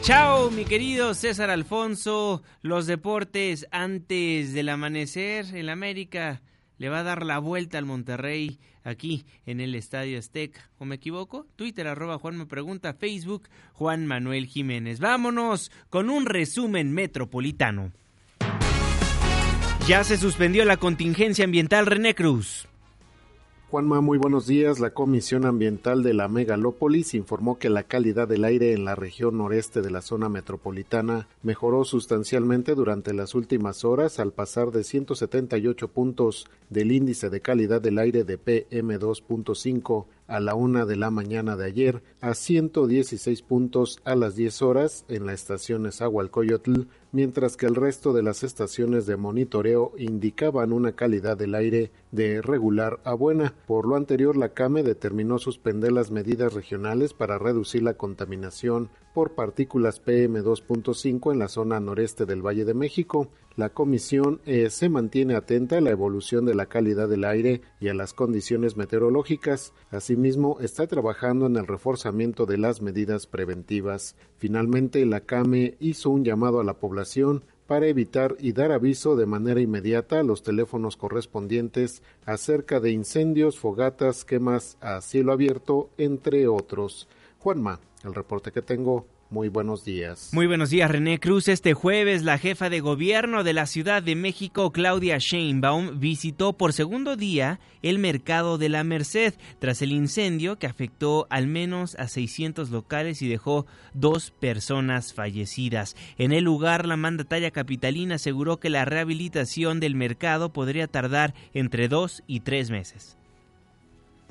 Chao, 0.00 0.50
mi 0.50 0.64
querido 0.64 1.12
César 1.14 1.50
Alfonso. 1.50 2.42
Los 2.62 2.86
deportes 2.86 3.66
antes 3.72 4.54
del 4.54 4.68
amanecer. 4.68 5.54
El 5.54 5.68
América 5.68 6.40
le 6.78 6.88
va 6.88 7.00
a 7.00 7.02
dar 7.02 7.24
la 7.24 7.40
vuelta 7.40 7.78
al 7.78 7.84
Monterrey 7.84 8.60
aquí 8.84 9.26
en 9.44 9.60
el 9.60 9.74
Estadio 9.74 10.18
Azteca. 10.18 10.70
¿O 10.78 10.84
me 10.84 10.94
equivoco? 10.94 11.46
Twitter 11.56 11.88
arroba 11.88 12.18
Juan 12.18 12.38
me 12.38 12.46
pregunta, 12.46 12.94
Facebook 12.94 13.48
Juan 13.72 14.06
Manuel 14.06 14.46
Jiménez. 14.46 15.00
Vámonos 15.00 15.72
con 15.90 16.08
un 16.08 16.24
resumen 16.24 16.92
metropolitano. 16.92 17.92
Ya 19.88 20.04
se 20.04 20.16
suspendió 20.16 20.64
la 20.64 20.76
contingencia 20.76 21.44
ambiental 21.44 21.86
René 21.86 22.14
Cruz. 22.14 22.68
Juanma, 23.72 24.02
muy 24.02 24.18
buenos 24.18 24.46
días. 24.46 24.80
La 24.80 24.90
Comisión 24.90 25.46
Ambiental 25.46 26.02
de 26.02 26.12
la 26.12 26.28
Megalópolis 26.28 27.14
informó 27.14 27.58
que 27.58 27.70
la 27.70 27.84
calidad 27.84 28.28
del 28.28 28.44
aire 28.44 28.74
en 28.74 28.84
la 28.84 28.96
región 28.96 29.38
noreste 29.38 29.80
de 29.80 29.90
la 29.90 30.02
zona 30.02 30.28
metropolitana 30.28 31.26
mejoró 31.42 31.86
sustancialmente 31.86 32.74
durante 32.74 33.14
las 33.14 33.34
últimas 33.34 33.86
horas 33.86 34.18
al 34.18 34.32
pasar 34.32 34.72
de 34.72 34.84
178 34.84 35.88
puntos 35.88 36.50
del 36.68 36.92
índice 36.92 37.30
de 37.30 37.40
calidad 37.40 37.80
del 37.80 37.98
aire 37.98 38.24
de 38.24 38.38
PM2.5 38.38 40.04
a 40.32 40.40
la 40.40 40.54
una 40.54 40.86
de 40.86 40.96
la 40.96 41.10
mañana 41.10 41.56
de 41.56 41.66
ayer 41.66 42.02
a 42.22 42.32
116 42.32 43.42
puntos 43.42 44.00
a 44.02 44.16
las 44.16 44.34
10 44.34 44.62
horas 44.62 45.04
en 45.08 45.26
la 45.26 45.34
estación 45.34 45.84
Esahualcoyotl, 45.84 46.84
mientras 47.12 47.58
que 47.58 47.66
el 47.66 47.74
resto 47.74 48.14
de 48.14 48.22
las 48.22 48.42
estaciones 48.42 49.04
de 49.04 49.18
monitoreo 49.18 49.92
indicaban 49.98 50.72
una 50.72 50.92
calidad 50.92 51.36
del 51.36 51.54
aire 51.54 51.90
de 52.12 52.40
regular 52.40 52.98
a 53.04 53.12
buena. 53.12 53.52
Por 53.66 53.86
lo 53.86 53.94
anterior, 53.94 54.34
la 54.38 54.54
CAME 54.54 54.82
determinó 54.82 55.38
suspender 55.38 55.92
las 55.92 56.10
medidas 56.10 56.54
regionales 56.54 57.12
para 57.12 57.36
reducir 57.36 57.82
la 57.82 57.98
contaminación 57.98 58.88
por 59.12 59.32
partículas 59.34 60.02
PM2.5 60.04 61.32
en 61.32 61.38
la 61.38 61.48
zona 61.48 61.80
noreste 61.80 62.26
del 62.26 62.44
Valle 62.44 62.64
de 62.64 62.74
México. 62.74 63.28
La 63.56 63.68
comisión 63.68 64.40
eh, 64.46 64.70
se 64.70 64.88
mantiene 64.88 65.34
atenta 65.34 65.76
a 65.76 65.80
la 65.82 65.90
evolución 65.90 66.46
de 66.46 66.54
la 66.54 66.66
calidad 66.66 67.08
del 67.08 67.24
aire 67.24 67.60
y 67.80 67.88
a 67.88 67.94
las 67.94 68.14
condiciones 68.14 68.76
meteorológicas. 68.76 69.74
Asimismo, 69.90 70.58
está 70.60 70.86
trabajando 70.86 71.46
en 71.46 71.56
el 71.56 71.66
reforzamiento 71.66 72.46
de 72.46 72.56
las 72.56 72.80
medidas 72.80 73.26
preventivas. 73.26 74.16
Finalmente, 74.38 75.04
la 75.04 75.20
CAME 75.20 75.76
hizo 75.80 76.08
un 76.08 76.24
llamado 76.24 76.60
a 76.60 76.64
la 76.64 76.74
población 76.74 77.44
para 77.66 77.86
evitar 77.86 78.36
y 78.38 78.52
dar 78.52 78.72
aviso 78.72 79.16
de 79.16 79.26
manera 79.26 79.60
inmediata 79.60 80.20
a 80.20 80.22
los 80.22 80.42
teléfonos 80.42 80.96
correspondientes 80.96 82.02
acerca 82.26 82.80
de 82.80 82.90
incendios, 82.90 83.58
fogatas, 83.58 84.24
quemas 84.24 84.76
a 84.80 85.00
cielo 85.00 85.32
abierto, 85.32 85.90
entre 85.96 86.48
otros. 86.48 87.08
Juanma, 87.42 87.80
el 88.04 88.14
reporte 88.14 88.52
que 88.52 88.62
tengo. 88.62 89.04
Muy 89.28 89.48
buenos 89.48 89.84
días. 89.84 90.28
Muy 90.32 90.46
buenos 90.46 90.70
días, 90.70 90.88
René 90.88 91.18
Cruz. 91.18 91.48
Este 91.48 91.74
jueves, 91.74 92.22
la 92.22 92.38
jefa 92.38 92.70
de 92.70 92.78
gobierno 92.78 93.42
de 93.42 93.52
la 93.52 93.66
Ciudad 93.66 94.00
de 94.00 94.14
México, 94.14 94.70
Claudia 94.70 95.16
Sheinbaum, 95.18 95.98
visitó 95.98 96.52
por 96.52 96.72
segundo 96.72 97.16
día 97.16 97.58
el 97.80 97.98
mercado 97.98 98.58
de 98.58 98.68
la 98.68 98.84
Merced 98.84 99.34
tras 99.58 99.82
el 99.82 99.90
incendio 99.90 100.58
que 100.58 100.68
afectó 100.68 101.26
al 101.30 101.48
menos 101.48 101.96
a 101.96 102.06
600 102.06 102.70
locales 102.70 103.22
y 103.22 103.28
dejó 103.28 103.66
dos 103.92 104.30
personas 104.30 105.12
fallecidas. 105.12 105.96
En 106.18 106.30
el 106.30 106.44
lugar, 106.44 106.86
la 106.86 106.96
mandataria 106.96 107.50
capitalina 107.50 108.16
aseguró 108.16 108.60
que 108.60 108.70
la 108.70 108.84
rehabilitación 108.84 109.80
del 109.80 109.96
mercado 109.96 110.52
podría 110.52 110.86
tardar 110.86 111.34
entre 111.54 111.88
dos 111.88 112.22
y 112.28 112.40
tres 112.40 112.70
meses. 112.70 113.16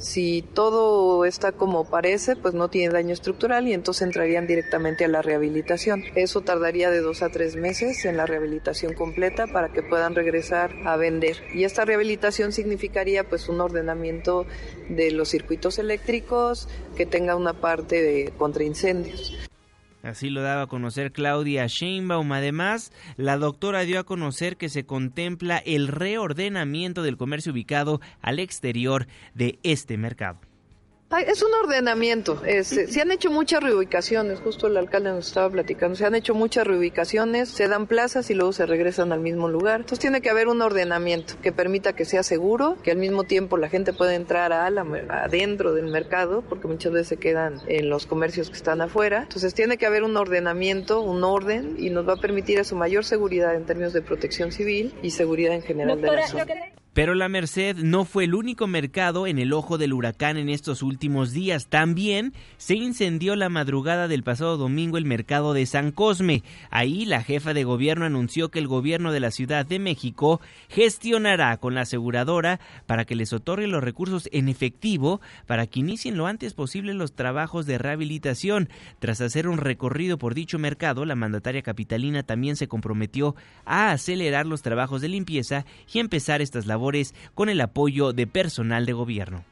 Si 0.02 0.42
todo 0.42 1.26
está 1.26 1.52
como 1.52 1.86
parece, 1.86 2.36
pues 2.36 2.56
no 2.56 2.72
tiene 2.72 2.92
daño 2.92 3.14
estructural 3.14 3.68
y 3.68 3.74
entonces 3.74 4.02
entrarían 4.02 4.48
directamente 4.48 5.06
a 5.06 5.08
la 5.08 5.22
rehabilitación. 5.22 6.04
Eso 6.16 6.42
tardaría 6.42 6.90
de 6.90 7.02
dos 7.02 7.22
a 7.22 7.30
tres 7.30 7.56
meses 7.56 8.04
en 8.06 8.18
la 8.18 8.26
rehabilitación 8.26 8.96
completa 8.96 9.46
para 9.46 9.72
que 9.72 9.84
puedan 9.84 10.16
regresar 10.16 10.72
a 10.86 10.98
vender. 10.98 11.38
Y 11.54 11.66
esta 11.66 11.86
rehabilitación 11.86 12.52
significaría 12.52 13.30
pues 13.30 13.48
un 13.48 13.62
ordenamiento 13.62 14.48
de 14.90 15.12
los 15.12 15.30
circuitos 15.30 15.78
eléctricos 15.78 16.68
que 16.98 17.06
tenga 17.06 17.36
una 17.36 17.54
parte 17.54 18.02
de 18.02 18.34
contraincendios. 18.40 19.51
Así 20.04 20.30
lo 20.30 20.42
daba 20.42 20.64
a 20.64 20.68
conocer 20.68 21.12
Claudia 21.12 21.68
Sheinbaum. 21.68 22.32
Además, 22.32 22.92
la 23.18 23.38
doctora 23.38 23.82
dio 23.82 24.00
a 24.00 24.04
conocer 24.04 24.58
que 24.58 24.70
se 24.70 24.86
contempla 24.86 25.58
el 25.58 25.88
reordenamiento 25.88 27.04
del 27.04 27.18
comercio 27.18 27.52
ubicado 27.52 28.02
al 28.22 28.40
exterior 28.40 29.08
de 29.34 29.60
este 29.64 29.98
mercado. 29.98 30.51
Es 31.20 31.44
un 31.44 31.52
ordenamiento. 31.64 32.42
Eh, 32.46 32.64
se 32.64 33.02
han 33.02 33.12
hecho 33.12 33.32
muchas 33.32 33.62
reubicaciones, 33.62 34.40
justo 34.40 34.68
el 34.68 34.78
alcalde 34.78 35.12
nos 35.12 35.28
estaba 35.28 35.50
platicando. 35.50 35.96
Se 35.96 36.06
han 36.06 36.16
hecho 36.16 36.34
muchas 36.34 36.66
reubicaciones, 36.66 37.50
se 37.50 37.68
dan 37.68 37.86
plazas 37.86 38.30
y 38.30 38.34
luego 38.34 38.54
se 38.54 38.66
regresan 38.66 39.12
al 39.12 39.20
mismo 39.20 39.50
lugar. 39.50 39.82
Entonces 39.82 40.00
tiene 40.00 40.22
que 40.22 40.30
haber 40.30 40.48
un 40.48 40.62
ordenamiento 40.62 41.34
que 41.42 41.52
permita 41.52 41.94
que 41.94 42.06
sea 42.06 42.24
seguro, 42.24 42.78
que 42.82 42.92
al 42.92 42.98
mismo 42.98 43.26
tiempo 43.26 43.58
la 43.58 43.68
gente 43.68 43.92
pueda 43.92 44.16
entrar 44.16 44.54
a 44.54 44.66
adentro 44.66 45.74
del 45.74 45.88
mercado, 45.88 46.44
porque 46.48 46.68
muchas 46.68 46.94
veces 46.94 47.10
se 47.10 47.18
quedan 47.18 47.62
en 47.68 47.90
los 47.90 48.06
comercios 48.06 48.50
que 48.50 48.56
están 48.56 48.80
afuera. 48.82 49.24
Entonces 49.24 49.54
tiene 49.54 49.78
que 49.78 49.86
haber 49.86 50.04
un 50.04 50.16
ordenamiento, 50.16 51.02
un 51.02 51.24
orden, 51.26 51.76
y 51.78 51.90
nos 51.90 52.08
va 52.08 52.14
a 52.14 52.18
permitir 52.18 52.60
a 52.60 52.64
su 52.64 52.76
mayor 52.78 53.04
seguridad 53.04 53.54
en 53.56 53.66
términos 53.66 53.92
de 53.92 54.02
protección 54.02 54.52
civil 54.52 54.94
y 55.02 55.12
seguridad 55.12 55.54
en 55.54 55.62
general 55.62 56.02
de 56.02 56.08
la 56.08 56.28
zona. 56.28 56.46
Pero 56.94 57.16
la 57.16 57.30
Merced 57.30 57.78
no 57.78 58.04
fue 58.04 58.26
el 58.26 58.36
único 58.36 58.68
mercado 58.68 59.26
en 59.26 59.40
el 59.40 59.54
ojo 59.54 59.78
del 59.78 59.94
huracán 59.94 60.36
en 60.36 60.50
estos 60.50 60.84
últimos 60.84 61.32
días. 61.32 61.68
También 61.68 62.34
se 62.58 62.76
incendió 62.76 63.38
la 63.38 63.48
madrugada 63.48 64.10
del 64.10 64.24
pasado 64.24 64.58
domingo 64.58 64.98
el 64.98 65.06
mercado 65.06 65.54
de 65.54 65.66
San 65.66 65.92
Cosme. 65.94 66.44
Ahí 66.70 67.06
la 67.06 67.24
jefa 67.24 67.54
de 67.54 67.64
gobierno 67.64 68.04
anunció 68.04 68.52
que 68.52 68.60
el 68.60 68.68
gobierno 68.68 69.14
de 69.14 69.22
la 69.22 69.32
Ciudad 69.32 69.66
de 69.66 69.80
México 69.80 70.42
gestionará 70.68 71.56
con 71.56 71.76
la 71.76 71.82
aseguradora 71.82 72.60
para 72.88 73.06
que 73.06 73.16
les 73.16 73.32
otorgue 73.32 73.68
los 73.68 73.82
recursos 73.82 74.28
en 74.34 74.50
efectivo 74.50 75.22
para 75.48 75.68
que 75.68 75.80
inicien 75.80 76.18
lo 76.18 76.28
antes 76.28 76.54
posible 76.54 76.94
los 76.94 77.14
trabajos 77.14 77.66
de 77.66 77.78
rehabilitación. 77.78 78.68
Tras 79.00 79.22
hacer 79.22 79.48
un 79.48 79.60
recorrido 79.60 80.18
por 80.18 80.34
dicho 80.34 80.60
mercado, 80.60 81.06
la 81.06 81.16
mandataria 81.16 81.62
capitalina 81.62 82.24
también 82.24 82.58
se 82.58 82.68
comprometió 82.68 83.34
a 83.64 83.92
acelerar 83.92 84.46
los 84.46 84.62
trabajos 84.62 85.00
de 85.00 85.08
limpieza 85.08 85.66
y 85.94 86.00
empezar 86.00 86.42
estas 86.42 86.66
labores 86.66 86.81
con 87.34 87.50
el 87.50 87.62
apoyo 87.62 88.14
de 88.14 88.28
personal 88.28 88.86
de 88.86 88.94
gobierno. 88.94 89.44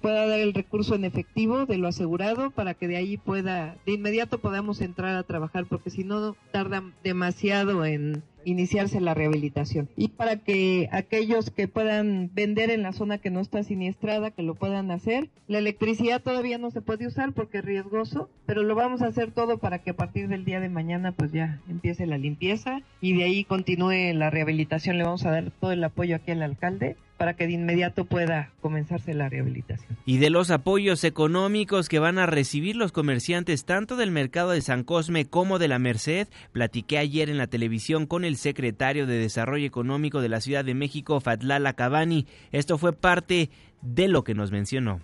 Pueda 0.00 0.26
dar 0.26 0.40
el 0.40 0.54
recurso 0.54 0.94
en 0.94 1.04
efectivo 1.04 1.66
de 1.66 1.76
lo 1.76 1.88
asegurado 1.88 2.50
para 2.50 2.72
que 2.72 2.88
de 2.88 2.96
ahí 2.96 3.18
pueda, 3.18 3.76
de 3.84 3.92
inmediato 3.92 4.38
podamos 4.38 4.80
entrar 4.80 5.14
a 5.14 5.24
trabajar, 5.24 5.66
porque 5.66 5.90
si 5.90 6.04
no 6.04 6.36
tarda 6.52 6.82
demasiado 7.04 7.84
en 7.84 8.22
iniciarse 8.44 9.00
la 9.00 9.14
rehabilitación. 9.14 9.88
Y 9.96 10.08
para 10.08 10.36
que 10.36 10.88
aquellos 10.92 11.50
que 11.50 11.68
puedan 11.68 12.30
vender 12.32 12.70
en 12.70 12.82
la 12.82 12.92
zona 12.92 13.18
que 13.18 13.30
no 13.30 13.40
está 13.40 13.62
siniestrada, 13.62 14.30
que 14.30 14.42
lo 14.42 14.54
puedan 14.54 14.90
hacer. 14.90 15.28
La 15.48 15.58
electricidad 15.58 16.22
todavía 16.22 16.58
no 16.58 16.70
se 16.70 16.80
puede 16.80 17.06
usar 17.06 17.32
porque 17.32 17.58
es 17.58 17.64
riesgoso, 17.64 18.30
pero 18.46 18.62
lo 18.62 18.74
vamos 18.74 19.02
a 19.02 19.06
hacer 19.06 19.32
todo 19.32 19.58
para 19.58 19.80
que 19.80 19.90
a 19.90 19.96
partir 19.96 20.28
del 20.28 20.44
día 20.44 20.60
de 20.60 20.68
mañana 20.68 21.12
pues 21.12 21.32
ya 21.32 21.60
empiece 21.68 22.06
la 22.06 22.18
limpieza 22.18 22.80
y 23.00 23.14
de 23.14 23.24
ahí 23.24 23.44
continúe 23.44 24.14
la 24.14 24.30
rehabilitación. 24.30 24.98
Le 24.98 25.04
vamos 25.04 25.26
a 25.26 25.30
dar 25.30 25.50
todo 25.60 25.72
el 25.72 25.84
apoyo 25.84 26.16
aquí 26.16 26.30
al 26.30 26.42
alcalde 26.42 26.96
para 27.20 27.34
que 27.34 27.46
de 27.46 27.52
inmediato 27.52 28.06
pueda 28.06 28.50
comenzarse 28.62 29.12
la 29.12 29.28
rehabilitación. 29.28 29.98
Y 30.06 30.16
de 30.16 30.30
los 30.30 30.50
apoyos 30.50 31.04
económicos 31.04 31.90
que 31.90 31.98
van 31.98 32.18
a 32.18 32.24
recibir 32.24 32.76
los 32.76 32.92
comerciantes 32.92 33.66
tanto 33.66 33.96
del 33.96 34.10
mercado 34.10 34.52
de 34.52 34.62
San 34.62 34.84
Cosme 34.84 35.26
como 35.26 35.58
de 35.58 35.68
la 35.68 35.78
Merced, 35.78 36.28
platiqué 36.52 36.96
ayer 36.96 37.28
en 37.28 37.36
la 37.36 37.46
televisión 37.46 38.06
con 38.06 38.24
el 38.24 38.38
secretario 38.38 39.06
de 39.06 39.18
Desarrollo 39.18 39.66
Económico 39.66 40.22
de 40.22 40.30
la 40.30 40.40
Ciudad 40.40 40.64
de 40.64 40.72
México, 40.72 41.20
Fatlala 41.20 41.74
Cabani. 41.74 42.26
Esto 42.52 42.78
fue 42.78 42.94
parte 42.94 43.50
de 43.82 44.08
lo 44.08 44.24
que 44.24 44.32
nos 44.32 44.50
mencionó 44.50 45.02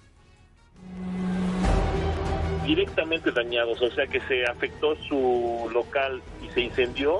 directamente 2.66 3.30
dañados, 3.30 3.80
o 3.80 3.90
sea 3.92 4.06
que 4.08 4.20
se 4.22 4.44
afectó 4.44 4.96
su 5.08 5.70
local 5.72 6.20
y 6.44 6.50
se 6.52 6.62
incendió, 6.62 7.18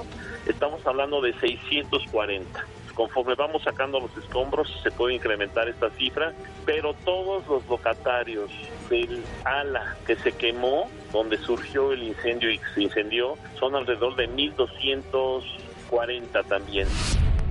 estamos 0.48 0.84
hablando 0.84 1.20
de 1.20 1.34
640 1.34 2.66
conforme 2.96 3.34
vamos 3.34 3.62
sacando 3.62 4.00
los 4.00 4.16
escombros 4.16 4.74
se 4.82 4.90
puede 4.90 5.14
incrementar 5.14 5.68
esta 5.68 5.90
cifra, 5.90 6.32
pero 6.64 6.94
todos 7.04 7.46
los 7.46 7.64
locatarios 7.68 8.50
del 8.88 9.22
ala 9.44 9.94
que 10.06 10.16
se 10.16 10.32
quemó, 10.32 10.90
donde 11.12 11.36
surgió 11.38 11.92
el 11.92 12.02
incendio 12.02 12.50
y 12.50 12.58
se 12.74 12.82
incendió, 12.82 13.36
son 13.60 13.76
alrededor 13.76 14.16
de 14.16 14.28
1.240 14.30 16.44
también. 16.48 16.88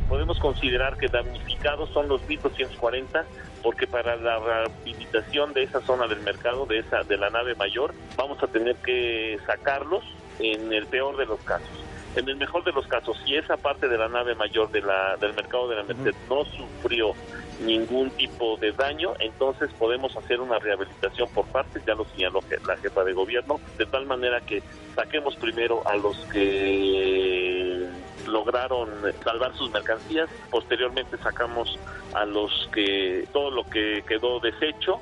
Podemos 0.10 0.39
considerar 0.39 0.98
que 0.98 1.08
damnificados 1.08 1.89
son 1.91 2.08
los 2.08 2.22
1.240 2.24 3.24
porque 3.62 3.86
para 3.88 4.16
la 4.16 4.39
rehabilitación 4.39 5.54
de 5.54 5.64
esa 5.64 5.82
zona 5.82 6.08
del 6.08 6.22
mercado, 6.22 6.66
de 6.66 6.80
esa 6.80 7.04
de 7.04 7.18
la 7.18 7.30
nave 7.30 7.56
mayor, 7.56 7.93
vamos 8.16 8.41
a 8.43 8.48
tener 8.48 8.76
que 8.78 9.38
sacarlos 9.46 10.04
en 10.39 10.74
el 10.74 10.88
peor 10.88 11.18
de 11.18 11.26
los 11.26 11.39
casos. 11.41 11.84
En 12.16 12.30
el 12.30 12.38
mejor 12.38 12.63
de 12.63 12.72
los 12.72 12.88
casos, 12.88 13.18
si 13.26 13.36
esa 13.36 13.57
parte 13.57 13.88
de 13.88 13.97
la 13.97 14.07
nave 14.07 14.36
mayor 14.36 14.72
de 14.72 14.82
la, 14.82 15.18
del 15.18 15.34
mercado 15.34 15.68
de 15.68 15.76
la 15.76 15.84
Merced 15.84 16.16
no 16.30 16.45
sufrió 16.45 17.13
ningún 17.59 18.09
tipo 18.11 18.57
de 18.57 18.72
daño, 18.72 19.13
entonces 19.20 19.70
podemos 19.78 20.16
hacer 20.16 20.39
una 20.39 20.59
rehabilitación 20.59 21.28
por 21.30 21.45
partes, 21.47 21.84
ya 21.86 21.93
lo 21.95 22.05
señaló 22.05 22.41
la 22.66 22.78
jefa 22.78 23.03
de 23.03 23.13
gobierno, 23.13 23.59
de 23.78 23.86
tal 23.86 24.05
manera 24.05 24.39
que 24.41 24.63
saquemos 24.95 25.36
primero 25.36 25.82
a 25.86 25.95
los 25.97 26.18
que 26.28 27.88
lograron 28.28 28.89
salvar 29.24 29.55
sus 29.55 29.72
mercancías, 29.72 30.30
posteriormente 30.49 31.18
sacamos 31.18 31.78
a 32.13 32.26
los 32.26 32.70
que 32.74 33.28
todo 33.34 33.51
lo 33.51 33.63
que 33.66 34.03
quedó 34.07 34.39
deshecho 34.39 35.01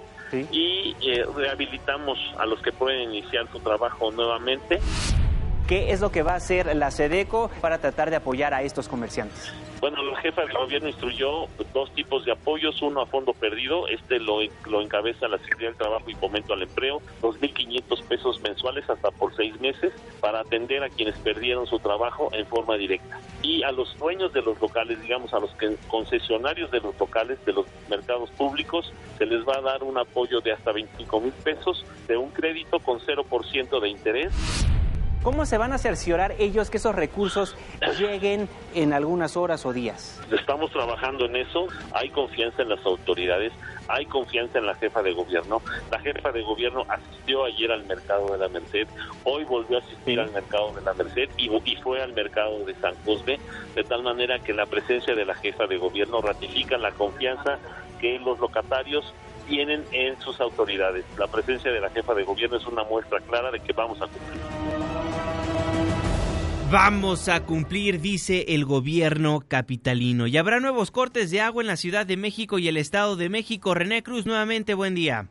y 0.51 0.95
eh, 1.01 1.25
rehabilitamos 1.35 2.17
a 2.39 2.45
los 2.47 2.59
que 2.61 2.71
pueden 2.71 3.13
iniciar 3.13 3.47
su 3.51 3.59
trabajo 3.59 4.11
nuevamente. 4.11 4.79
¿Qué 5.67 5.91
es 5.91 6.01
lo 6.01 6.11
que 6.11 6.23
va 6.23 6.33
a 6.33 6.35
hacer 6.35 6.75
la 6.75 6.91
SEDECO 6.91 7.49
para 7.61 7.77
tratar 7.77 8.09
de 8.09 8.17
apoyar 8.17 8.53
a 8.53 8.63
estos 8.63 8.89
comerciantes? 8.89 9.53
Bueno, 9.79 10.03
la 10.03 10.19
jefa 10.19 10.41
de 10.45 10.53
gobierno 10.53 10.89
instruyó 10.89 11.47
dos 11.73 11.93
tipos 11.93 12.25
de 12.25 12.33
apoyos, 12.33 12.81
uno 12.81 13.01
a 13.01 13.05
fondo 13.05 13.33
perdido, 13.33 13.87
este 13.87 14.19
lo, 14.19 14.39
lo 14.65 14.81
encabeza 14.81 15.27
la 15.27 15.37
Secretaría 15.37 15.69
del 15.69 15.77
Trabajo 15.77 16.09
y 16.09 16.15
Fomento 16.15 16.53
al 16.53 16.63
Empleo, 16.63 17.01
2.500 17.21 18.03
pesos 18.07 18.41
mensuales 18.41 18.89
hasta 18.89 19.11
por 19.11 19.35
seis 19.35 19.59
meses 19.61 19.93
para 20.19 20.41
atender 20.41 20.83
a 20.83 20.89
quienes 20.89 21.17
perdieron 21.19 21.65
su 21.65 21.79
trabajo 21.79 22.29
en 22.33 22.45
forma 22.45 22.75
directa. 22.75 23.19
Y 23.41 23.63
a 23.63 23.71
los 23.71 23.97
dueños 23.97 24.33
de 24.33 24.41
los 24.41 24.59
locales, 24.61 25.01
digamos 25.01 25.33
a 25.33 25.39
los 25.39 25.51
concesionarios 25.87 26.71
de 26.71 26.81
los 26.81 26.97
locales, 26.99 27.43
de 27.45 27.53
los 27.53 27.65
mercados 27.89 28.29
públicos, 28.31 28.93
se 29.17 29.25
les 29.25 29.45
va 29.47 29.57
a 29.57 29.61
dar 29.61 29.83
un 29.83 29.97
apoyo 29.97 30.41
de 30.41 30.51
hasta 30.51 30.73
25 30.73 31.19
mil 31.21 31.33
pesos 31.43 31.85
de 32.07 32.17
un 32.17 32.31
crédito 32.31 32.79
con 32.79 32.99
0% 32.99 33.79
de 33.81 33.89
interés 33.89 34.33
¿Cómo 35.23 35.45
se 35.45 35.57
van 35.57 35.71
a 35.71 35.77
cerciorar 35.77 36.35
ellos 36.37 36.69
que 36.69 36.75
esos 36.75 36.93
recursos 36.93 37.55
lleguen 37.97 38.49
en 38.75 38.91
algunas 38.91 39.37
horas 39.37 39.65
o 39.65 39.71
días? 39.71 40.21
Estamos 40.29 40.69
trabajando 40.71 41.25
en 41.27 41.37
eso, 41.37 41.67
hay 41.93 42.09
confianza 42.09 42.61
en 42.61 42.67
las 42.67 42.85
autoridades, 42.85 43.53
hay 43.87 44.05
confianza 44.05 44.59
en 44.59 44.65
la 44.65 44.75
jefa 44.75 45.01
de 45.01 45.13
gobierno. 45.13 45.61
La 45.89 45.99
jefa 46.01 46.33
de 46.33 46.41
gobierno 46.41 46.85
asistió 46.89 47.45
ayer 47.45 47.71
al 47.71 47.85
mercado 47.85 48.33
de 48.33 48.37
la 48.37 48.49
Merced, 48.49 48.85
hoy 49.23 49.45
volvió 49.45 49.77
a 49.77 49.79
asistir 49.79 50.19
al 50.19 50.29
mercado 50.31 50.73
de 50.73 50.81
la 50.81 50.93
Merced 50.93 51.29
y, 51.37 51.49
y 51.71 51.75
fue 51.77 52.03
al 52.03 52.11
mercado 52.11 52.65
de 52.65 52.75
San 52.75 52.93
Cosme, 53.05 53.39
de 53.75 53.83
tal 53.85 54.03
manera 54.03 54.39
que 54.39 54.51
la 54.51 54.65
presencia 54.65 55.15
de 55.15 55.23
la 55.23 55.35
jefa 55.35 55.67
de 55.67 55.77
gobierno 55.77 56.21
ratifica 56.21 56.77
la 56.77 56.91
confianza 56.91 57.59
que 58.01 58.19
los 58.19 58.39
locatarios 58.39 59.13
tienen 59.47 59.85
en 59.93 60.19
sus 60.19 60.41
autoridades. 60.41 61.05
La 61.17 61.27
presencia 61.27 61.71
de 61.71 61.79
la 61.79 61.89
jefa 61.89 62.13
de 62.13 62.23
gobierno 62.23 62.57
es 62.57 62.65
una 62.65 62.83
muestra 62.83 63.21
clara 63.21 63.51
de 63.51 63.61
que 63.61 63.71
vamos 63.71 64.01
a 64.01 64.07
cumplir. 64.07 64.62
Vamos 66.73 67.29
a 67.29 67.45
cumplir, 67.45 68.01
dice 68.01 68.45
el 68.47 68.65
gobierno 68.65 69.43
capitalino. 69.47 70.25
Y 70.25 70.37
habrá 70.37 70.59
nuevos 70.59 70.89
cortes 70.89 71.29
de 71.29 71.39
agua 71.39 71.61
en 71.61 71.67
la 71.67 71.77
Ciudad 71.77 72.07
de 72.07 72.17
México 72.17 72.57
y 72.57 72.67
el 72.67 72.77
Estado 72.77 73.15
de 73.15 73.29
México. 73.29 73.75
René 73.75 74.01
Cruz, 74.01 74.25
nuevamente, 74.25 74.73
buen 74.73 74.95
día. 74.95 75.29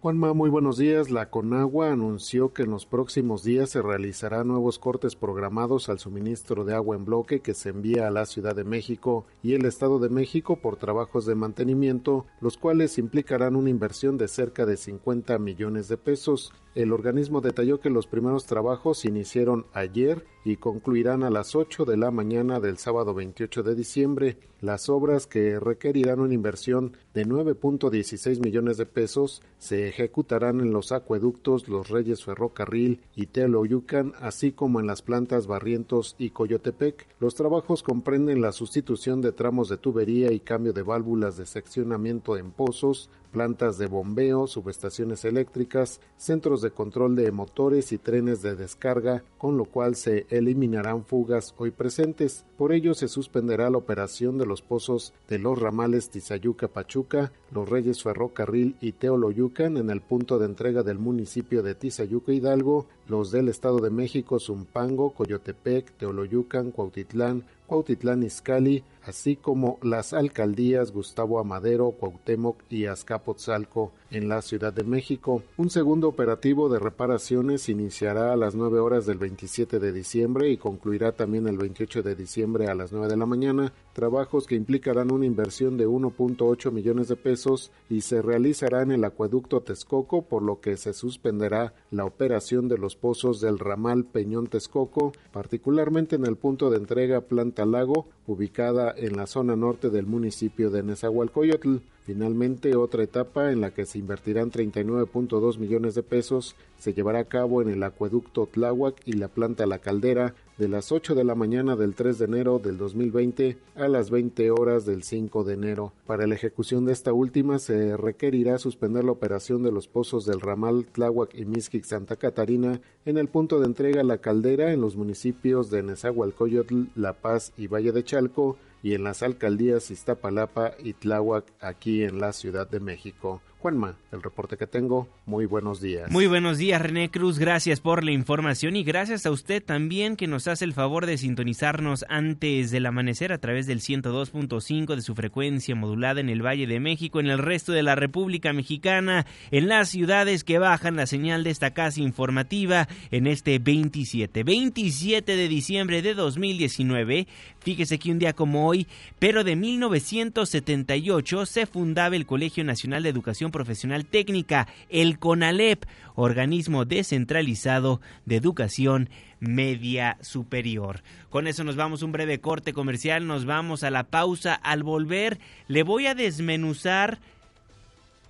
Juanma, 0.00 0.32
muy 0.32 0.48
buenos 0.48 0.78
días. 0.78 1.10
La 1.10 1.28
Conagua 1.28 1.90
anunció 1.90 2.52
que 2.52 2.62
en 2.62 2.70
los 2.70 2.86
próximos 2.86 3.42
días 3.42 3.70
se 3.70 3.82
realizarán 3.82 4.46
nuevos 4.46 4.78
cortes 4.78 5.16
programados 5.16 5.88
al 5.88 5.98
suministro 5.98 6.64
de 6.64 6.76
agua 6.76 6.94
en 6.94 7.04
bloque 7.04 7.40
que 7.40 7.54
se 7.54 7.70
envía 7.70 8.06
a 8.06 8.12
la 8.12 8.24
Ciudad 8.24 8.54
de 8.54 8.62
México 8.62 9.26
y 9.42 9.54
el 9.54 9.64
Estado 9.64 9.98
de 9.98 10.08
México 10.08 10.60
por 10.60 10.76
trabajos 10.76 11.26
de 11.26 11.34
mantenimiento, 11.34 12.26
los 12.40 12.58
cuales 12.58 12.98
implicarán 12.98 13.56
una 13.56 13.70
inversión 13.70 14.18
de 14.18 14.28
cerca 14.28 14.64
de 14.64 14.76
50 14.76 15.36
millones 15.40 15.88
de 15.88 15.96
pesos. 15.96 16.52
El 16.76 16.92
organismo 16.92 17.40
detalló 17.40 17.80
que 17.80 17.90
los 17.90 18.06
primeros 18.06 18.46
trabajos 18.46 18.98
se 18.98 19.08
iniciaron 19.08 19.66
ayer 19.72 20.24
y 20.46 20.56
concluirán 20.56 21.24
a 21.24 21.30
las 21.30 21.56
8 21.56 21.84
de 21.84 21.96
la 21.96 22.12
mañana 22.12 22.60
del 22.60 22.78
sábado 22.78 23.14
28 23.14 23.64
de 23.64 23.74
diciembre. 23.74 24.38
Las 24.60 24.88
obras 24.88 25.26
que 25.26 25.58
requerirán 25.58 26.20
una 26.20 26.34
inversión 26.34 26.96
de 27.14 27.26
9.16 27.26 28.40
millones 28.40 28.76
de 28.76 28.86
pesos 28.86 29.42
se 29.58 29.88
ejecutarán 29.88 30.60
en 30.60 30.72
los 30.72 30.92
acueductos 30.92 31.68
Los 31.68 31.90
Reyes 31.90 32.24
Ferrocarril 32.24 33.00
y 33.16 33.26
Teoloyucan, 33.26 34.12
así 34.20 34.52
como 34.52 34.78
en 34.78 34.86
las 34.86 35.02
plantas 35.02 35.46
Barrientos 35.48 36.14
y 36.16 36.30
Coyotepec. 36.30 37.08
Los 37.18 37.34
trabajos 37.34 37.82
comprenden 37.82 38.40
la 38.40 38.52
sustitución 38.52 39.20
de 39.20 39.32
tramos 39.32 39.68
de 39.68 39.78
tubería 39.78 40.32
y 40.32 40.40
cambio 40.40 40.72
de 40.72 40.82
válvulas 40.82 41.36
de 41.36 41.46
seccionamiento 41.46 42.36
en 42.36 42.52
pozos, 42.52 43.10
plantas 43.36 43.76
de 43.76 43.86
bombeo, 43.86 44.46
subestaciones 44.46 45.26
eléctricas, 45.26 46.00
centros 46.16 46.62
de 46.62 46.70
control 46.70 47.16
de 47.16 47.30
motores 47.32 47.92
y 47.92 47.98
trenes 47.98 48.40
de 48.40 48.56
descarga, 48.56 49.24
con 49.36 49.58
lo 49.58 49.66
cual 49.66 49.94
se 49.94 50.24
eliminarán 50.30 51.04
fugas 51.04 51.54
hoy 51.58 51.70
presentes. 51.70 52.46
Por 52.56 52.72
ello 52.72 52.94
se 52.94 53.08
suspenderá 53.08 53.68
la 53.68 53.76
operación 53.76 54.38
de 54.38 54.46
los 54.46 54.62
pozos 54.62 55.12
de 55.28 55.38
los 55.38 55.58
ramales 55.58 56.10
Tizayuca-Pachuca, 56.10 57.30
Los 57.52 57.68
Reyes 57.68 58.02
Ferrocarril 58.02 58.76
y 58.80 58.92
Teoloyucan 58.92 59.76
en 59.76 59.90
el 59.90 60.00
punto 60.00 60.38
de 60.38 60.46
entrega 60.46 60.82
del 60.82 60.98
municipio 60.98 61.62
de 61.62 61.74
Tizayuca 61.74 62.32
Hidalgo, 62.32 62.86
los 63.06 63.32
del 63.32 63.50
Estado 63.50 63.80
de 63.80 63.90
México 63.90 64.40
Zumpango, 64.40 65.10
Coyotepec, 65.10 65.92
Teoloyucan, 65.98 66.70
Cuautitlán, 66.70 67.44
Cuautitlán 67.66 68.22
Izcalli, 68.22 68.82
así 69.06 69.36
como 69.36 69.78
las 69.82 70.12
alcaldías 70.12 70.92
Gustavo 70.92 71.38
Amadero, 71.38 71.92
Cuauhtémoc 71.92 72.62
y 72.68 72.86
Azcapotzalco 72.86 73.92
en 74.10 74.28
la 74.28 74.42
Ciudad 74.42 74.72
de 74.72 74.84
México. 74.84 75.42
Un 75.56 75.70
segundo 75.70 76.08
operativo 76.08 76.68
de 76.68 76.78
reparaciones 76.78 77.68
iniciará 77.68 78.32
a 78.32 78.36
las 78.36 78.54
9 78.54 78.78
horas 78.80 79.06
del 79.06 79.18
27 79.18 79.78
de 79.78 79.92
diciembre 79.92 80.50
y 80.50 80.56
concluirá 80.56 81.12
también 81.12 81.46
el 81.48 81.56
28 81.56 82.02
de 82.02 82.14
diciembre 82.14 82.68
a 82.68 82.74
las 82.74 82.92
9 82.92 83.08
de 83.08 83.16
la 83.16 83.26
mañana, 83.26 83.72
trabajos 83.92 84.46
que 84.46 84.56
implicarán 84.56 85.12
una 85.12 85.26
inversión 85.26 85.76
de 85.76 85.86
1.8 85.86 86.72
millones 86.72 87.08
de 87.08 87.16
pesos 87.16 87.70
y 87.88 88.00
se 88.00 88.22
realizará 88.22 88.82
en 88.82 88.92
el 88.92 89.04
acueducto 89.04 89.60
Texcoco, 89.60 90.22
por 90.22 90.42
lo 90.42 90.60
que 90.60 90.76
se 90.76 90.92
suspenderá 90.92 91.74
la 91.90 92.04
operación 92.04 92.68
de 92.68 92.78
los 92.78 92.96
pozos 92.96 93.40
del 93.40 93.58
ramal 93.58 94.04
Peñón 94.04 94.48
Texcoco, 94.48 95.12
particularmente 95.32 96.16
en 96.16 96.26
el 96.26 96.36
punto 96.36 96.70
de 96.70 96.78
entrega 96.78 97.20
Planta 97.20 97.64
Lago, 97.64 98.08
ubicada 98.26 98.94
en 98.96 99.16
la 99.16 99.26
zona 99.26 99.56
norte 99.56 99.90
del 99.90 100.06
municipio 100.06 100.70
de 100.70 100.82
Nezahualcóyotl. 100.82 101.76
Finalmente, 102.06 102.76
otra 102.76 103.02
etapa 103.02 103.50
en 103.50 103.60
la 103.60 103.72
que 103.72 103.84
se 103.84 103.98
invertirán 103.98 104.52
39.2 104.52 105.58
millones 105.58 105.96
de 105.96 106.04
pesos 106.04 106.54
se 106.78 106.94
llevará 106.94 107.18
a 107.18 107.24
cabo 107.24 107.62
en 107.62 107.68
el 107.68 107.82
acueducto 107.82 108.46
Tláhuac 108.46 108.94
y 109.04 109.14
la 109.14 109.26
planta 109.26 109.66
La 109.66 109.80
Caldera 109.80 110.36
de 110.56 110.68
las 110.68 110.92
8 110.92 111.16
de 111.16 111.24
la 111.24 111.34
mañana 111.34 111.74
del 111.74 111.96
3 111.96 112.16
de 112.20 112.24
enero 112.26 112.60
del 112.60 112.78
2020 112.78 113.58
a 113.74 113.88
las 113.88 114.10
20 114.10 114.52
horas 114.52 114.86
del 114.86 115.02
5 115.02 115.42
de 115.42 115.54
enero. 115.54 115.92
Para 116.06 116.28
la 116.28 116.36
ejecución 116.36 116.84
de 116.84 116.92
esta 116.92 117.12
última 117.12 117.58
se 117.58 117.96
requerirá 117.96 118.58
suspender 118.58 119.02
la 119.02 119.10
operación 119.10 119.64
de 119.64 119.72
los 119.72 119.88
pozos 119.88 120.24
del 120.26 120.40
ramal 120.40 120.86
Tláhuac 120.86 121.34
y 121.34 121.44
Mixquic 121.44 121.82
Santa 121.82 122.14
Catarina 122.14 122.80
en 123.04 123.18
el 123.18 123.26
punto 123.26 123.58
de 123.58 123.66
entrega 123.66 124.04
La 124.04 124.18
Caldera 124.18 124.72
en 124.72 124.80
los 124.80 124.94
municipios 124.94 125.70
de 125.70 125.82
Nezahualcóyotl, 125.82 126.84
La 126.94 127.14
Paz 127.14 127.52
y 127.56 127.66
Valle 127.66 127.90
de 127.90 128.04
Chalco 128.04 128.56
y 128.86 128.94
en 128.94 129.02
las 129.02 129.24
alcaldías 129.24 129.90
Iztapalapa 129.90 130.74
y 130.78 130.92
Tláhuac 130.92 131.44
aquí 131.58 132.04
en 132.04 132.20
la 132.20 132.32
Ciudad 132.32 132.70
de 132.70 132.78
México. 132.78 133.42
Juanma, 133.66 133.96
el 134.12 134.22
reporte 134.22 134.56
que 134.56 134.68
tengo. 134.68 135.08
Muy 135.26 135.44
buenos 135.44 135.80
días. 135.80 136.08
Muy 136.12 136.28
buenos 136.28 136.56
días, 136.56 136.80
René 136.80 137.10
Cruz. 137.10 137.40
Gracias 137.40 137.80
por 137.80 138.04
la 138.04 138.12
información 138.12 138.76
y 138.76 138.84
gracias 138.84 139.26
a 139.26 139.32
usted 139.32 139.60
también 139.60 140.14
que 140.14 140.28
nos 140.28 140.46
hace 140.46 140.64
el 140.64 140.72
favor 140.72 141.04
de 141.04 141.18
sintonizarnos 141.18 142.04
antes 142.08 142.70
del 142.70 142.86
amanecer 142.86 143.32
a 143.32 143.38
través 143.38 143.66
del 143.66 143.80
102.5 143.80 144.94
de 144.94 145.02
su 145.02 145.16
frecuencia 145.16 145.74
modulada 145.74 146.20
en 146.20 146.28
el 146.28 146.46
Valle 146.46 146.68
de 146.68 146.78
México, 146.78 147.18
en 147.18 147.26
el 147.26 147.38
resto 147.38 147.72
de 147.72 147.82
la 147.82 147.96
República 147.96 148.52
Mexicana, 148.52 149.26
en 149.50 149.66
las 149.66 149.88
ciudades 149.88 150.44
que 150.44 150.60
bajan 150.60 150.94
la 150.94 151.08
señal 151.08 151.42
de 151.42 151.50
esta 151.50 151.72
casa 151.72 152.00
informativa 152.00 152.86
en 153.10 153.26
este 153.26 153.58
27, 153.58 154.44
27 154.44 155.34
de 155.34 155.48
diciembre 155.48 156.02
de 156.02 156.14
2019. 156.14 157.26
Fíjese 157.58 157.98
que 157.98 158.12
un 158.12 158.20
día 158.20 158.32
como 158.32 158.68
hoy, 158.68 158.86
pero 159.18 159.42
de 159.42 159.56
1978, 159.56 161.46
se 161.46 161.66
fundaba 161.66 162.14
el 162.14 162.26
Colegio 162.26 162.62
Nacional 162.62 163.02
de 163.02 163.08
Educación 163.08 163.50
Profesional 163.56 164.04
Técnica, 164.04 164.68
el 164.90 165.18
CONALEP, 165.18 165.86
organismo 166.14 166.84
descentralizado 166.84 168.02
de 168.26 168.36
educación 168.36 169.08
media 169.40 170.18
superior. 170.20 171.02
Con 171.30 171.46
eso 171.46 171.64
nos 171.64 171.74
vamos 171.74 172.02
a 172.02 172.04
un 172.04 172.12
breve 172.12 172.38
corte 172.38 172.74
comercial, 172.74 173.26
nos 173.26 173.46
vamos 173.46 173.82
a 173.82 173.90
la 173.90 174.04
pausa. 174.04 174.52
Al 174.52 174.82
volver, 174.82 175.38
le 175.68 175.84
voy 175.84 176.06
a 176.06 176.14
desmenuzar 176.14 177.18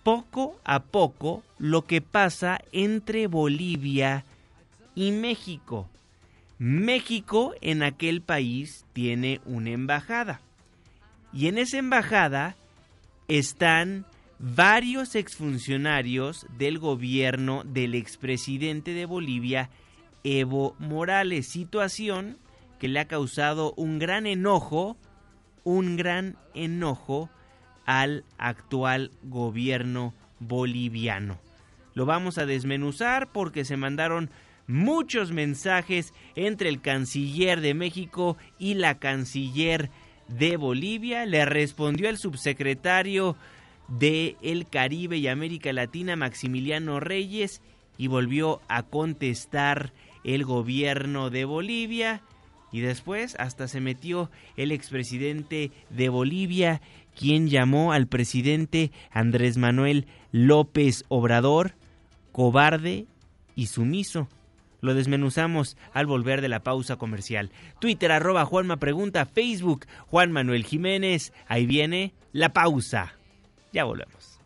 poco 0.04 0.60
a 0.62 0.84
poco 0.84 1.42
lo 1.58 1.82
que 1.82 2.00
pasa 2.00 2.60
entre 2.70 3.26
Bolivia 3.26 4.24
y 4.94 5.10
México. 5.10 5.88
México 6.60 7.52
en 7.62 7.82
aquel 7.82 8.20
país 8.20 8.84
tiene 8.92 9.40
una 9.44 9.70
embajada. 9.70 10.40
Y 11.32 11.48
en 11.48 11.58
esa 11.58 11.78
embajada 11.78 12.54
están 13.26 14.06
varios 14.38 15.14
exfuncionarios 15.14 16.46
del 16.58 16.78
gobierno 16.78 17.62
del 17.64 17.94
expresidente 17.94 18.92
de 18.92 19.06
Bolivia, 19.06 19.70
Evo 20.24 20.74
Morales, 20.78 21.46
situación 21.46 22.38
que 22.78 22.88
le 22.88 23.00
ha 23.00 23.08
causado 23.08 23.72
un 23.76 23.98
gran 23.98 24.26
enojo, 24.26 24.96
un 25.64 25.96
gran 25.96 26.36
enojo 26.54 27.30
al 27.86 28.24
actual 28.38 29.12
gobierno 29.22 30.14
boliviano. 30.38 31.38
Lo 31.94 32.04
vamos 32.04 32.36
a 32.36 32.44
desmenuzar 32.44 33.32
porque 33.32 33.64
se 33.64 33.76
mandaron 33.76 34.30
muchos 34.66 35.32
mensajes 35.32 36.12
entre 36.34 36.68
el 36.68 36.80
canciller 36.82 37.60
de 37.60 37.72
México 37.72 38.36
y 38.58 38.74
la 38.74 38.98
canciller 38.98 39.90
de 40.28 40.56
Bolivia. 40.56 41.24
Le 41.24 41.44
respondió 41.46 42.10
el 42.10 42.18
subsecretario 42.18 43.36
de 43.88 44.36
el 44.42 44.66
Caribe 44.68 45.18
y 45.18 45.28
América 45.28 45.72
Latina, 45.72 46.16
Maximiliano 46.16 47.00
Reyes, 47.00 47.62
y 47.98 48.08
volvió 48.08 48.60
a 48.68 48.82
contestar 48.82 49.92
el 50.24 50.44
gobierno 50.44 51.30
de 51.30 51.44
Bolivia. 51.44 52.22
Y 52.72 52.80
después 52.80 53.36
hasta 53.38 53.68
se 53.68 53.80
metió 53.80 54.30
el 54.56 54.72
expresidente 54.72 55.70
de 55.90 56.08
Bolivia, 56.08 56.80
quien 57.14 57.48
llamó 57.48 57.92
al 57.92 58.06
presidente 58.06 58.90
Andrés 59.10 59.56
Manuel 59.56 60.06
López 60.32 61.04
Obrador 61.08 61.74
cobarde 62.36 63.06
y 63.54 63.68
sumiso. 63.68 64.28
Lo 64.82 64.92
desmenuzamos 64.92 65.78
al 65.94 66.04
volver 66.04 66.42
de 66.42 66.50
la 66.50 66.62
pausa 66.62 66.96
comercial. 66.96 67.50
Twitter 67.80 68.12
arroba 68.12 68.44
Juanma 68.44 68.76
Pregunta, 68.76 69.24
Facebook 69.24 69.86
Juan 70.08 70.32
Manuel 70.32 70.62
Jiménez. 70.62 71.32
Ahí 71.48 71.64
viene 71.64 72.12
la 72.32 72.52
pausa. 72.52 73.14
Ya 73.76 73.84
volvemos. 73.84 74.40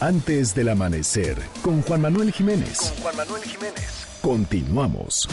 Antes 0.00 0.54
del 0.56 0.68
amanecer, 0.68 1.38
con 1.62 1.80
Juan 1.82 2.00
Manuel 2.00 2.32
Jiménez. 2.32 2.78
Con 2.78 3.02
Juan 3.02 3.16
Manuel 3.16 3.42
Jiménez. 3.44 4.06
Continuamos. 4.20 5.28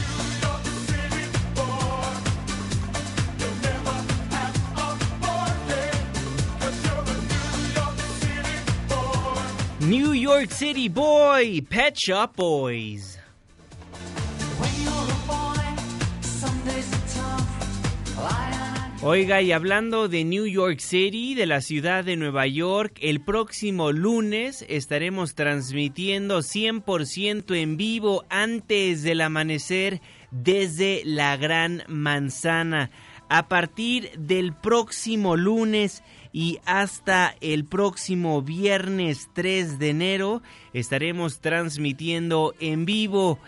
York 10.31 10.51
City 10.51 10.87
Boy, 10.87 11.61
Pet 11.61 11.93
Shop 11.93 12.31
Boys. 12.37 13.19
Oiga, 19.01 19.41
y 19.41 19.51
hablando 19.51 20.07
de 20.07 20.23
New 20.23 20.45
York 20.47 20.79
City, 20.79 21.35
de 21.35 21.45
la 21.45 21.59
ciudad 21.59 22.05
de 22.05 22.15
Nueva 22.15 22.47
York, 22.47 22.97
el 23.01 23.19
próximo 23.19 23.91
lunes 23.91 24.65
estaremos 24.69 25.35
transmitiendo 25.35 26.39
100% 26.39 27.53
en 27.53 27.75
vivo 27.75 28.23
antes 28.29 29.03
del 29.03 29.19
amanecer 29.19 29.99
desde 30.31 31.01
la 31.03 31.35
Gran 31.35 31.83
Manzana. 31.89 32.89
A 33.27 33.49
partir 33.49 34.11
del 34.17 34.53
próximo 34.53 35.35
lunes 35.35 36.03
y 36.33 36.59
hasta 36.65 37.35
el 37.41 37.65
próximo 37.65 38.41
viernes 38.41 39.29
3 39.33 39.79
de 39.79 39.89
enero 39.89 40.41
estaremos 40.73 41.39
transmitiendo 41.39 42.53
en 42.59 42.85
vivo 42.85 43.39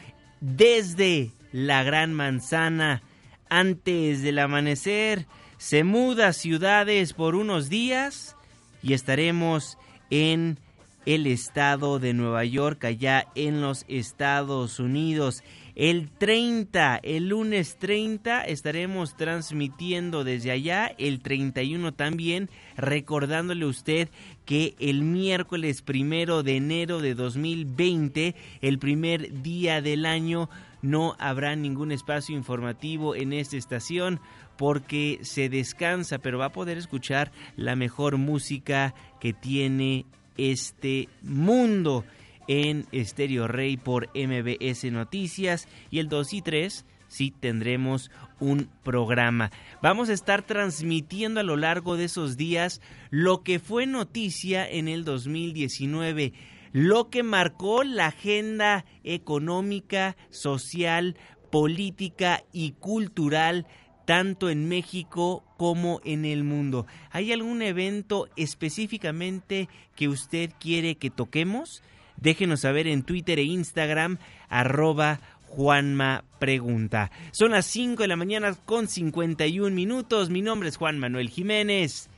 desde 0.42 1.32
la 1.52 1.84
Gran 1.84 2.14
Manzana 2.14 3.04
antes 3.50 4.22
del 4.22 4.40
amanecer. 4.40 5.28
Se 5.58 5.84
muda 5.84 6.34
ciudades 6.34 7.14
por 7.14 7.36
unos 7.36 7.70
días 7.70 8.36
y 8.82 8.94
estaremos 8.94 9.78
en 10.10 10.58
el 11.06 11.28
estado 11.28 12.00
de 12.00 12.14
Nueva 12.14 12.44
York, 12.46 12.84
allá 12.86 13.28
en 13.36 13.62
los 13.62 13.86
Estados 13.88 14.80
Unidos. 14.80 15.44
El 15.76 16.12
30, 16.12 16.98
el 17.02 17.30
lunes 17.30 17.78
30, 17.80 18.44
estaremos 18.44 19.18
transmitiendo 19.18 20.24
desde 20.24 20.52
allá, 20.52 20.94
el 21.00 21.20
31 21.20 21.94
también, 21.94 22.52
recordándole 22.78 23.66
usted 23.66 24.10
que 24.46 24.76
el 24.78 25.02
miércoles 25.02 25.82
primero 25.82 26.44
de 26.44 26.58
enero 26.58 27.00
de 27.02 27.16
2020, 27.16 28.36
el 28.62 28.78
primer 28.78 29.42
día 29.42 29.82
del 29.82 30.06
año, 30.06 30.48
no 30.84 31.16
habrá 31.18 31.56
ningún 31.56 31.92
espacio 31.92 32.36
informativo 32.36 33.16
en 33.16 33.34
esta 33.34 33.58
estación 33.58 34.20
porque 34.58 35.20
se 35.24 35.50
descansa, 35.50 36.20
pero 36.20 36.38
va 36.38 36.46
a 36.46 36.52
poder 36.52 36.78
escuchar 36.78 37.32
la 37.56 37.76
mejor 37.76 38.18
música 38.18 38.94
que 39.20 39.34
tiene 39.34 40.06
este 40.38 41.10
mundo 41.24 42.04
en 42.48 42.86
Stereo 42.94 43.48
Rey 43.48 43.78
por 43.78 44.10
MBS 44.16 44.86
Noticias 44.92 45.68
y 45.90 46.00
el 46.00 46.10
2 46.10 46.34
y 46.34 46.42
3 46.42 46.86
sí 47.08 47.32
tendremos 47.32 48.10
un 48.40 48.70
programa. 48.84 49.52
Vamos 49.82 50.10
a 50.10 50.14
estar 50.14 50.42
transmitiendo 50.42 51.40
a 51.40 51.44
lo 51.44 51.58
largo 51.58 51.96
de 51.96 52.06
esos 52.06 52.38
días 52.38 52.82
lo 53.12 53.44
que 53.44 53.60
fue 53.60 53.86
noticia 53.86 54.68
en 54.68 54.88
el 54.88 55.06
2019, 55.06 56.34
lo 56.72 57.10
que 57.10 57.22
marcó 57.22 57.84
la 57.84 58.08
agenda 58.08 58.86
económica, 59.04 60.18
social, 60.32 61.16
política 61.52 62.44
y 62.52 62.72
cultural 62.72 63.68
tanto 64.06 64.50
en 64.50 64.68
México 64.68 65.44
como 65.58 66.02
en 66.04 66.26
el 66.26 66.44
mundo. 66.44 66.86
¿Hay 67.12 67.32
algún 67.32 67.62
evento 67.62 68.28
específicamente 68.36 69.70
que 69.96 70.08
usted 70.08 70.52
quiere 70.60 70.96
que 70.96 71.10
toquemos? 71.10 71.84
Déjenos 72.18 72.62
saber 72.62 72.88
en 72.88 73.04
Twitter 73.04 73.40
e 73.40 73.44
Instagram, 73.44 74.18
arroba 74.50 75.20
Juanma 75.48 76.24
Pregunta. 76.40 77.12
Son 77.32 77.52
las 77.52 77.66
5 77.68 78.02
de 78.02 78.08
la 78.08 78.16
mañana 78.16 78.56
con 78.66 78.88
51 78.88 79.76
minutos. 79.76 80.30
Mi 80.30 80.42
nombre 80.42 80.70
es 80.70 80.78
Juan 80.78 81.00
Manuel 81.00 81.30
Jiménez. 81.30 82.10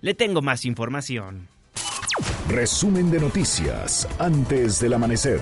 Le 0.00 0.14
tengo 0.14 0.42
más 0.42 0.64
información. 0.64 1.48
Resumen 2.48 3.10
de 3.10 3.20
noticias 3.20 4.08
antes 4.18 4.80
del 4.80 4.92
amanecer. 4.94 5.40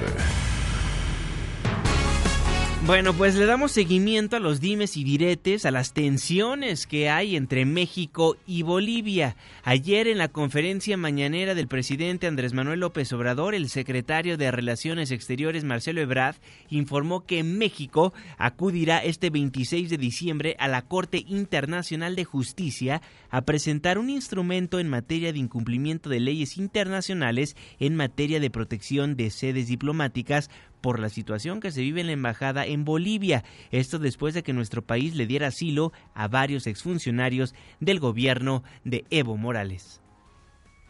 Bueno, 2.87 3.13
pues 3.13 3.35
le 3.37 3.45
damos 3.45 3.73
seguimiento 3.73 4.37
a 4.37 4.41
los 4.41 4.59
dimes 4.59 4.97
y 4.97 5.05
diretes, 5.05 5.67
a 5.67 5.71
las 5.71 5.93
tensiones 5.93 6.87
que 6.87 7.11
hay 7.11 7.37
entre 7.37 7.67
México 7.67 8.39
y 8.47 8.63
Bolivia. 8.63 9.37
Ayer 9.65 10.09
en 10.09 10.17
la 10.17 10.29
conferencia 10.29 10.97
mañanera 10.97 11.55
del 11.55 11.69
presidente 11.69 12.27
Andrés 12.27 12.55
Manuel 12.55 12.81
López 12.81 13.13
Obrador, 13.13 13.55
el 13.55 13.69
secretario 13.69 14.39
de 14.39 14.51
Relaciones 14.51 15.11
Exteriores 15.11 15.63
Marcelo 15.63 16.01
Ebrard 16.01 16.37
informó 16.71 17.27
que 17.27 17.45
México 17.45 18.15
acudirá 18.39 19.05
este 19.05 19.29
26 19.29 19.91
de 19.91 19.99
diciembre 19.99 20.57
a 20.59 20.67
la 20.67 20.81
Corte 20.81 21.23
Internacional 21.29 22.17
de 22.17 22.25
Justicia 22.25 23.03
a 23.29 23.43
presentar 23.43 23.99
un 23.99 24.09
instrumento 24.09 24.81
en 24.81 24.89
materia 24.89 25.35
de 25.35 25.39
incumplimiento 25.39 26.09
de 26.09 26.21
leyes 26.21 26.57
internacionales 26.57 27.57
en 27.79 27.95
materia 27.95 28.41
de 28.41 28.51
protección 28.51 29.17
de 29.17 29.31
sedes 29.31 29.69
diplomáticas 29.69 30.49
por 30.81 30.99
la 30.99 31.09
situación 31.09 31.61
que 31.61 31.71
se 31.71 31.81
vive 31.81 32.01
en 32.01 32.07
la 32.07 32.13
embajada 32.13 32.67
en 32.67 32.85
Bolivia. 32.85 33.45
Esto 33.71 33.99
después 33.99 34.35
de 34.35 34.43
que 34.43 34.53
nuestro 34.53 34.83
país 34.83 35.15
le 35.15 35.27
diera 35.27 35.49
asilo 35.49 35.93
a 36.15 36.29
varios 36.29 36.67
exfuncionarios 36.67 37.55
del 37.81 38.01
gobierno 38.01 38.63
de 38.85 39.05
Evo 39.11 39.37
Morales. 39.37 40.01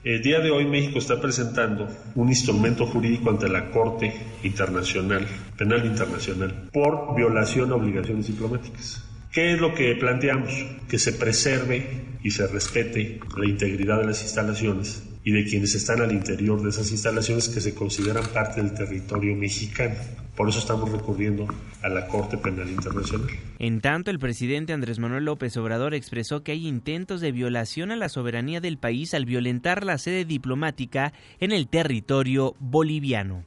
El 0.02 0.22
día 0.22 0.40
de 0.40 0.50
hoy 0.50 0.64
México 0.64 0.98
está 0.98 1.20
presentando 1.20 1.86
un 2.14 2.30
instrumento 2.30 2.86
jurídico 2.86 3.28
ante 3.28 3.50
la 3.50 3.70
Corte 3.70 4.14
Internacional, 4.42 5.26
Penal 5.58 5.84
Internacional, 5.84 6.70
por 6.72 7.14
violación 7.14 7.70
a 7.70 7.74
obligaciones 7.74 8.26
diplomáticas. 8.28 9.04
¿Qué 9.30 9.52
es 9.52 9.60
lo 9.60 9.74
que 9.74 9.94
planteamos? 9.96 10.50
Que 10.88 10.98
se 10.98 11.12
preserve 11.12 12.16
y 12.22 12.30
se 12.30 12.46
respete 12.46 13.20
la 13.36 13.44
integridad 13.44 13.98
de 13.98 14.06
las 14.06 14.22
instalaciones 14.22 15.09
y 15.24 15.32
de 15.32 15.44
quienes 15.44 15.74
están 15.74 16.00
al 16.00 16.12
interior 16.12 16.62
de 16.62 16.70
esas 16.70 16.90
instalaciones 16.90 17.48
que 17.48 17.60
se 17.60 17.74
consideran 17.74 18.24
parte 18.32 18.62
del 18.62 18.72
territorio 18.72 19.36
mexicano. 19.36 19.94
Por 20.34 20.48
eso 20.48 20.58
estamos 20.58 20.90
recurriendo 20.90 21.46
a 21.82 21.88
la 21.88 22.06
Corte 22.06 22.38
Penal 22.38 22.70
Internacional. 22.70 23.28
En 23.58 23.80
tanto, 23.80 24.10
el 24.10 24.18
presidente 24.18 24.72
Andrés 24.72 24.98
Manuel 24.98 25.24
López 25.24 25.56
Obrador 25.58 25.94
expresó 25.94 26.42
que 26.42 26.52
hay 26.52 26.66
intentos 26.66 27.20
de 27.20 27.32
violación 27.32 27.90
a 27.90 27.96
la 27.96 28.08
soberanía 28.08 28.60
del 28.60 28.78
país 28.78 29.12
al 29.12 29.26
violentar 29.26 29.84
la 29.84 29.98
sede 29.98 30.24
diplomática 30.24 31.12
en 31.40 31.52
el 31.52 31.68
territorio 31.68 32.54
boliviano 32.58 33.44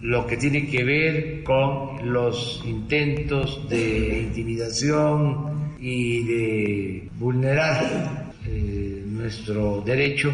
lo 0.00 0.26
que 0.26 0.36
tiene 0.36 0.66
que 0.66 0.82
ver 0.82 1.44
con 1.44 2.12
los 2.12 2.62
intentos 2.66 3.68
de 3.68 4.22
intimidación 4.22 5.76
y 5.78 6.24
de 6.24 7.08
vulnerar 7.18 8.32
eh, 8.44 9.04
nuestro 9.06 9.80
derecho 9.82 10.32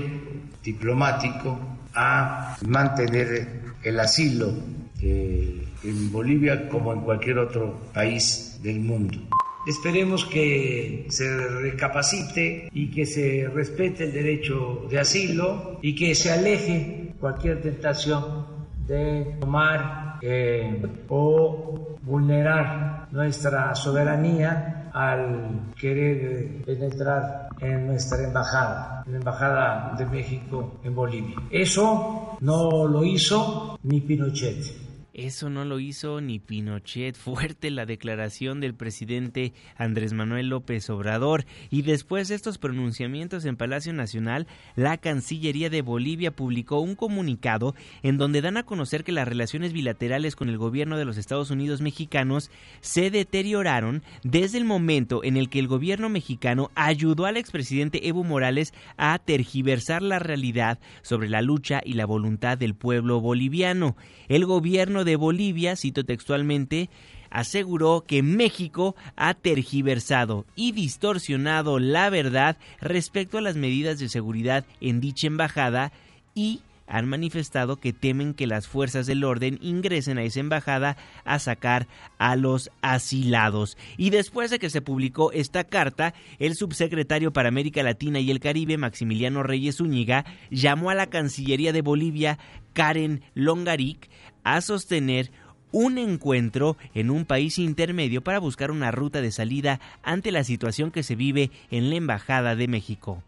diplomático 0.73 1.59
a 1.95 2.57
mantener 2.66 3.73
el 3.83 4.01
asilo 4.01 4.53
en 5.01 6.12
Bolivia 6.12 6.69
como 6.69 6.93
en 6.93 7.01
cualquier 7.01 7.39
otro 7.39 7.79
país 7.95 8.59
del 8.62 8.81
mundo. 8.81 9.19
Esperemos 9.66 10.25
que 10.25 11.07
se 11.09 11.29
recapacite 11.61 12.69
y 12.73 12.91
que 12.91 13.05
se 13.05 13.49
respete 13.53 14.05
el 14.05 14.12
derecho 14.12 14.87
de 14.91 14.99
asilo 14.99 15.79
y 15.83 15.95
que 15.95 16.14
se 16.14 16.33
aleje 16.33 17.14
cualquier 17.21 17.61
tentación 17.61 18.47
de 18.87 19.37
tomar 19.41 20.19
eh, 20.23 20.83
o 21.09 21.97
vulnerar 22.03 23.09
nuestra 23.11 23.75
soberanía 23.75 24.78
al 24.93 25.72
querer 25.78 26.64
penetrar 26.64 27.49
en 27.61 27.86
nuestra 27.86 28.22
embajada, 28.24 29.03
en 29.07 29.12
la 29.12 29.18
embajada 29.18 29.95
de 29.99 30.07
México 30.07 30.78
en 30.84 30.95
Bolivia. 30.95 31.36
Eso 31.51 32.36
no 32.41 32.86
lo 32.86 33.05
hizo 33.05 33.78
ni 33.82 34.01
Pinochet. 34.01 34.88
Eso 35.19 35.51
no 35.51 35.64
lo 35.64 35.81
hizo 35.81 36.21
ni 36.21 36.39
Pinochet. 36.39 37.16
Fuerte 37.19 37.73
la 37.73 37.87
declaración 37.87 38.61
del 38.61 38.73
presidente 38.73 39.53
Andrés 39.77 40.12
Manuel 40.12 40.49
López 40.49 40.89
Obrador. 40.91 41.45
Y 41.71 41.83
después 41.83 42.29
de 42.29 42.37
estos 42.37 42.57
pronunciamientos 42.57 43.45
en 43.45 43.57
Palacio 43.57 43.93
Nacional, 43.93 44.47
la 44.77 44.97
Cancillería 44.97 45.71
de 45.71 45.83
Bolivia 45.83 46.31
publicó 46.31 46.79
un 46.79 46.95
comunicado 46.95 47.75
en 48.05 48.16
donde 48.16 48.43
dan 48.43 48.59
a 48.59 48.62
conocer 48.62 49.03
que 49.03 49.11
las 49.11 49.27
relaciones 49.27 49.73
bilaterales 49.73 50.37
con 50.37 50.51
el 50.51 50.57
gobierno 50.57 50.97
de 50.97 51.05
los 51.05 51.16
Estados 51.16 51.51
Unidos 51.51 51.81
mexicanos 51.81 52.53
se 52.81 53.11
deterioraron 53.11 54.05
desde 54.23 54.59
el 54.59 54.64
momento 54.64 55.25
en 55.25 55.37
el 55.37 55.51
que 55.51 55.59
el 55.59 55.66
gobierno 55.66 56.09
mexicano 56.09 56.71
ayudó 56.77 57.27
al 57.27 57.39
expresidente 57.39 58.07
Evo 58.07 58.23
Morales 58.23 58.73
a 58.97 59.19
tergiversar 59.19 60.01
la 60.01 60.21
realidad 60.21 60.79
sobre 61.03 61.29
la 61.29 61.43
lucha 61.43 61.81
y 61.85 61.95
la 61.95 62.07
voluntad 62.07 62.57
del 62.57 62.77
pueblo 62.77 63.21
boliviano. 63.21 63.97
El 64.29 64.47
gobierno 64.47 65.08
de 65.09 65.17
Bolivia, 65.17 65.75
cito 65.75 66.05
textualmente, 66.05 66.91
aseguró 67.31 68.05
que 68.07 68.23
México 68.23 68.95
ha 69.17 69.35
tergiversado 69.35 70.47
y 70.55 70.73
distorsionado 70.73 71.79
la 71.79 72.11
verdad 72.11 72.57
respecto 72.81 73.39
a 73.39 73.43
las 73.43 73.57
medidas 73.57 73.99
de 73.99 74.09
seguridad 74.09 74.65
en 74.81 75.01
dicha 75.01 75.27
embajada 75.27 75.93
y 76.35 76.61
han 76.89 77.07
manifestado 77.07 77.77
que 77.77 77.93
temen 77.93 78.35
que 78.35 78.47
las 78.47 78.67
fuerzas 78.67 79.07
del 79.07 79.23
orden 79.23 79.59
ingresen 79.61 80.19
a 80.19 80.23
esa 80.23 80.41
embajada 80.41 80.97
a 81.25 81.39
sacar 81.39 81.87
a 82.17 82.35
los 82.35 82.71
asilados. 82.81 83.77
Y 83.97 84.11
después 84.11 84.51
de 84.51 84.59
que 84.59 84.71
se 84.71 84.81
publicó 84.81 85.31
esta 85.33 85.65
carta, 85.65 86.15
el 86.39 86.55
subsecretario 86.55 87.33
para 87.33 87.51
América 87.51 87.83
Latina 87.83 88.21
y 88.21 88.31
el 88.31 88.41
Caribe, 88.41 88.79
Maximiliano 88.79 89.43
Reyes 89.43 89.77
Zúñiga, 89.77 90.25
llamó 90.51 90.91
a 90.91 90.95
la 90.95 91.09
Cancillería 91.09 91.73
de 91.73 91.83
Bolivia, 91.83 92.39
Karen 92.73 93.23
Longaric, 93.35 94.09
a 94.55 94.61
sostener 94.61 95.30
un 95.72 95.99
encuentro 95.99 96.76
en 96.94 97.11
un 97.11 97.24
país 97.24 97.59
intermedio 97.59 98.22
para 98.22 98.38
buscar 98.38 98.70
una 98.70 98.90
ruta 98.90 99.20
de 99.20 99.30
salida 99.30 99.80
ante 100.03 100.32
la 100.32 100.44
situación 100.44 100.90
que 100.90 101.03
se 101.03 101.14
vive 101.14 101.51
en 101.70 101.90
la 101.90 101.96
Embajada 101.96 102.57
de 102.57 102.68
México. 102.68 103.18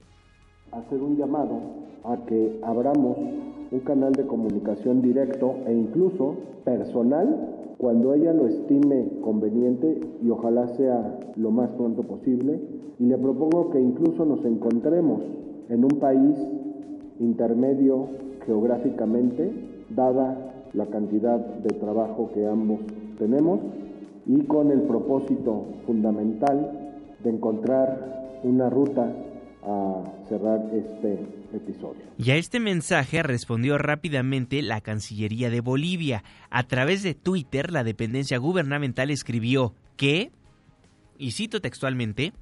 hacer 0.73 1.01
un 1.01 1.17
llamado 1.17 1.61
a 2.05 2.17
que 2.27 2.61
abramos 2.63 3.19
un 3.71 3.81
canal 3.81 4.13
de 4.13 4.27
comunicación 4.27 5.03
directo 5.03 5.57
e 5.67 5.73
incluso 5.73 6.37
personal 6.65 7.75
cuando 7.79 8.15
ella 8.15 8.33
lo 8.33 8.47
estime 8.47 9.09
conveniente 9.23 10.01
y 10.23 10.31
ojalá 10.31 10.69
sea 10.77 11.19
lo 11.37 11.51
más 11.51 11.71
pronto 11.71 12.03
posible. 12.03 12.61
Y 12.99 13.05
le 13.05 13.17
propongo 13.17 13.71
que 13.71 13.81
incluso 13.81 14.27
nos 14.27 14.45
encontremos 14.45 15.23
en 15.71 15.85
un 15.85 15.99
país 15.99 16.37
intermedio 17.19 18.09
geográficamente, 18.45 19.51
dada 19.89 20.60
la 20.75 20.87
cantidad 20.87 21.39
de 21.39 21.75
trabajo 21.79 22.31
que 22.33 22.47
ambos 22.47 22.81
tenemos 23.19 23.61
y 24.27 24.45
con 24.45 24.71
el 24.71 24.83
propósito 24.83 25.67
fundamental 25.87 26.93
de 27.23 27.31
encontrar 27.31 28.41
una 28.43 28.71
ruta 28.71 29.13
a 29.63 30.03
cerrar 30.29 30.71
este 30.73 31.19
episodio. 31.55 32.03
Y 32.17 32.31
a 32.31 32.37
este 32.37 32.61
mensaje 32.61 33.23
respondió 33.23 33.77
rápidamente 33.77 34.63
la 34.63 34.81
Cancillería 34.81 35.51
de 35.51 35.61
Bolivia. 35.61 36.25
A 36.49 36.63
través 36.63 37.03
de 37.03 37.15
Twitter, 37.15 37.71
la 37.71 37.85
dependencia 37.85 38.39
gubernamental 38.39 39.11
escribió 39.11 39.75
que, 39.97 40.31
y 41.19 41.33
cito 41.33 41.61
textualmente, 41.61 42.33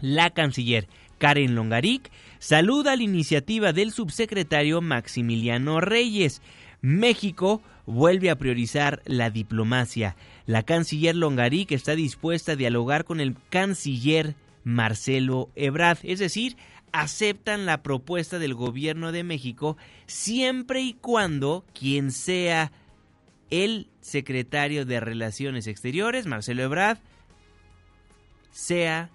la 0.00 0.30
canciller 0.30 0.88
Karen 1.18 1.54
Longaric 1.54 2.10
saluda 2.40 2.96
la 2.96 3.04
iniciativa 3.04 3.72
del 3.72 3.92
subsecretario 3.92 4.80
Maximiliano 4.80 5.80
Reyes. 5.80 6.42
México 6.82 7.62
vuelve 7.86 8.28
a 8.28 8.36
priorizar 8.36 9.00
la 9.06 9.30
diplomacia. 9.30 10.16
La 10.46 10.64
canciller 10.64 11.16
Longaric 11.16 11.72
está 11.72 11.94
dispuesta 11.94 12.52
a 12.52 12.56
dialogar 12.56 13.04
con 13.04 13.20
el 13.20 13.36
canciller 13.48 14.34
Marcelo 14.64 15.50
Ebrard, 15.54 15.98
es 16.02 16.18
decir, 16.18 16.56
aceptan 16.92 17.66
la 17.66 17.82
propuesta 17.82 18.38
del 18.38 18.54
gobierno 18.54 19.12
de 19.12 19.24
México 19.24 19.76
siempre 20.06 20.82
y 20.82 20.92
cuando 20.92 21.64
quien 21.72 22.12
sea 22.12 22.70
el 23.50 23.88
secretario 24.00 24.84
de 24.84 25.00
Relaciones 25.00 25.66
Exteriores, 25.66 26.26
Marcelo 26.26 26.62
Ebrard, 26.62 26.98
sea 28.50 29.10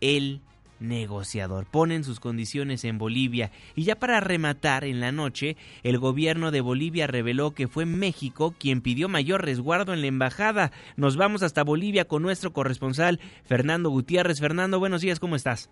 el 0.00 0.40
negociador. 0.80 1.66
Ponen 1.66 2.04
sus 2.04 2.20
condiciones 2.20 2.84
en 2.84 2.98
Bolivia. 2.98 3.50
Y 3.74 3.84
ya 3.84 3.96
para 3.96 4.20
rematar, 4.20 4.84
en 4.84 5.00
la 5.00 5.12
noche, 5.12 5.56
el 5.82 5.98
gobierno 5.98 6.50
de 6.50 6.60
Bolivia 6.60 7.06
reveló 7.06 7.52
que 7.52 7.68
fue 7.68 7.86
México 7.86 8.54
quien 8.58 8.80
pidió 8.80 9.08
mayor 9.08 9.44
resguardo 9.44 9.92
en 9.92 10.00
la 10.00 10.06
embajada. 10.06 10.72
Nos 10.96 11.16
vamos 11.16 11.42
hasta 11.42 11.64
Bolivia 11.64 12.06
con 12.06 12.22
nuestro 12.22 12.52
corresponsal, 12.52 13.20
Fernando 13.44 13.90
Gutiérrez. 13.90 14.40
Fernando, 14.40 14.78
buenos 14.78 15.00
días, 15.00 15.20
¿cómo 15.20 15.36
estás? 15.36 15.70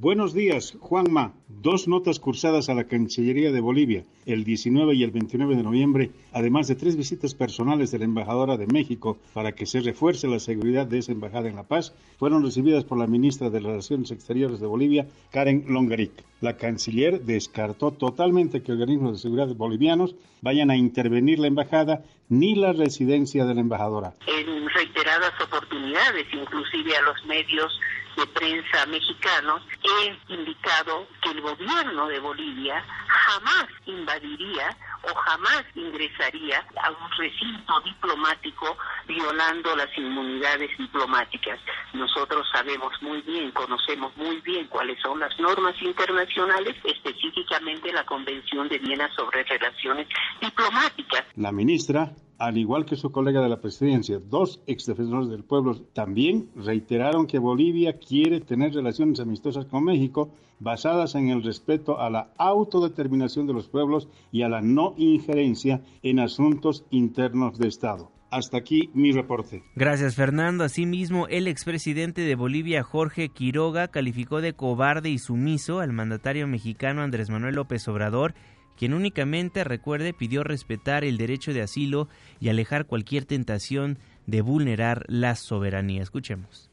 Buenos 0.00 0.34
días, 0.34 0.76
Juanma. 0.80 1.34
Dos 1.46 1.86
notas 1.86 2.18
cursadas 2.18 2.68
a 2.68 2.74
la 2.74 2.84
Cancillería 2.84 3.52
de 3.52 3.60
Bolivia 3.60 4.04
el 4.26 4.42
19 4.42 4.94
y 4.94 5.04
el 5.04 5.12
29 5.12 5.54
de 5.54 5.62
noviembre, 5.62 6.10
además 6.32 6.66
de 6.66 6.74
tres 6.74 6.96
visitas 6.96 7.34
personales 7.34 7.92
de 7.92 8.00
la 8.00 8.04
embajadora 8.04 8.56
de 8.56 8.66
México 8.66 9.18
para 9.32 9.52
que 9.52 9.66
se 9.66 9.80
refuerce 9.80 10.26
la 10.26 10.40
seguridad 10.40 10.86
de 10.86 10.98
esa 10.98 11.12
embajada 11.12 11.48
en 11.48 11.54
La 11.54 11.62
Paz, 11.62 11.94
fueron 12.18 12.42
recibidas 12.42 12.82
por 12.82 12.98
la 12.98 13.06
ministra 13.06 13.50
de 13.50 13.60
Relaciones 13.60 14.10
Exteriores 14.10 14.58
de 14.58 14.66
Bolivia, 14.66 15.06
Karen 15.30 15.64
Longaric. 15.68 16.24
La 16.40 16.56
canciller 16.56 17.20
descartó 17.20 17.92
totalmente 17.92 18.62
que 18.62 18.72
organismos 18.72 19.12
de 19.12 19.18
seguridad 19.18 19.54
bolivianos 19.54 20.16
vayan 20.42 20.70
a 20.70 20.76
intervenir 20.76 21.38
la 21.38 21.46
embajada 21.46 22.02
ni 22.28 22.56
la 22.56 22.72
residencia 22.72 23.44
de 23.44 23.54
la 23.54 23.60
embajadora. 23.60 24.14
En 24.26 24.68
reiteradas 24.70 25.32
oportunidades, 25.40 26.26
inclusive 26.32 26.96
a 26.96 27.02
los 27.02 27.24
medios 27.26 27.72
de 28.16 28.26
prensa 28.26 28.86
mexicanos, 28.86 29.62
he 29.82 30.32
indicado 30.32 31.06
que 31.22 31.30
el 31.30 31.40
gobierno 31.40 32.08
de 32.08 32.20
Bolivia 32.20 32.84
jamás 33.06 33.66
invadiría 33.86 34.76
o 35.02 35.14
jamás 35.14 35.64
ingresaría 35.74 36.64
a 36.82 36.90
un 36.90 37.10
recinto 37.18 37.80
diplomático 37.80 38.76
violando 39.06 39.76
las 39.76 39.88
inmunidades 39.98 40.70
diplomáticas. 40.78 41.58
Nosotros 41.92 42.46
sabemos 42.52 42.92
muy 43.02 43.20
bien, 43.22 43.50
conocemos 43.52 44.16
muy 44.16 44.40
bien 44.40 44.66
cuáles 44.68 44.98
son 45.00 45.20
las 45.20 45.38
normas 45.38 45.74
internacionales, 45.82 46.76
específicamente 46.84 47.92
la 47.92 48.04
Convención 48.06 48.68
de 48.68 48.78
Viena 48.78 49.08
sobre 49.14 49.44
Relaciones 49.44 50.08
Diplomáticas. 50.40 51.24
La 51.36 51.52
ministra 51.52 52.12
al 52.38 52.58
igual 52.58 52.84
que 52.84 52.96
su 52.96 53.12
colega 53.12 53.40
de 53.42 53.48
la 53.48 53.60
presidencia, 53.60 54.18
dos 54.18 54.60
exdefensores 54.66 55.28
del 55.28 55.44
pueblo 55.44 55.76
también 55.92 56.48
reiteraron 56.56 57.26
que 57.26 57.38
Bolivia 57.38 57.98
quiere 57.98 58.40
tener 58.40 58.74
relaciones 58.74 59.20
amistosas 59.20 59.66
con 59.66 59.84
México 59.84 60.30
basadas 60.60 61.14
en 61.14 61.28
el 61.28 61.42
respeto 61.42 62.00
a 62.00 62.10
la 62.10 62.32
autodeterminación 62.38 63.46
de 63.46 63.52
los 63.52 63.68
pueblos 63.68 64.08
y 64.32 64.42
a 64.42 64.48
la 64.48 64.60
no 64.60 64.94
injerencia 64.96 65.82
en 66.02 66.20
asuntos 66.20 66.84
internos 66.90 67.58
de 67.58 67.68
Estado. 67.68 68.10
Hasta 68.30 68.56
aquí 68.56 68.90
mi 68.94 69.12
reporte. 69.12 69.62
Gracias, 69.76 70.16
Fernando. 70.16 70.64
Asimismo, 70.64 71.28
el 71.28 71.46
expresidente 71.46 72.22
de 72.22 72.34
Bolivia, 72.34 72.82
Jorge 72.82 73.28
Quiroga, 73.28 73.88
calificó 73.88 74.40
de 74.40 74.54
cobarde 74.54 75.08
y 75.10 75.18
sumiso 75.18 75.78
al 75.78 75.92
mandatario 75.92 76.48
mexicano 76.48 77.02
Andrés 77.02 77.30
Manuel 77.30 77.54
López 77.54 77.86
Obrador 77.86 78.34
quien 78.78 78.94
únicamente, 78.94 79.64
recuerde, 79.64 80.12
pidió 80.12 80.44
respetar 80.44 81.04
el 81.04 81.16
derecho 81.16 81.52
de 81.52 81.62
asilo 81.62 82.08
y 82.40 82.48
alejar 82.48 82.86
cualquier 82.86 83.24
tentación 83.24 83.98
de 84.26 84.40
vulnerar 84.40 85.04
la 85.08 85.36
soberanía. 85.36 86.02
Escuchemos. 86.02 86.70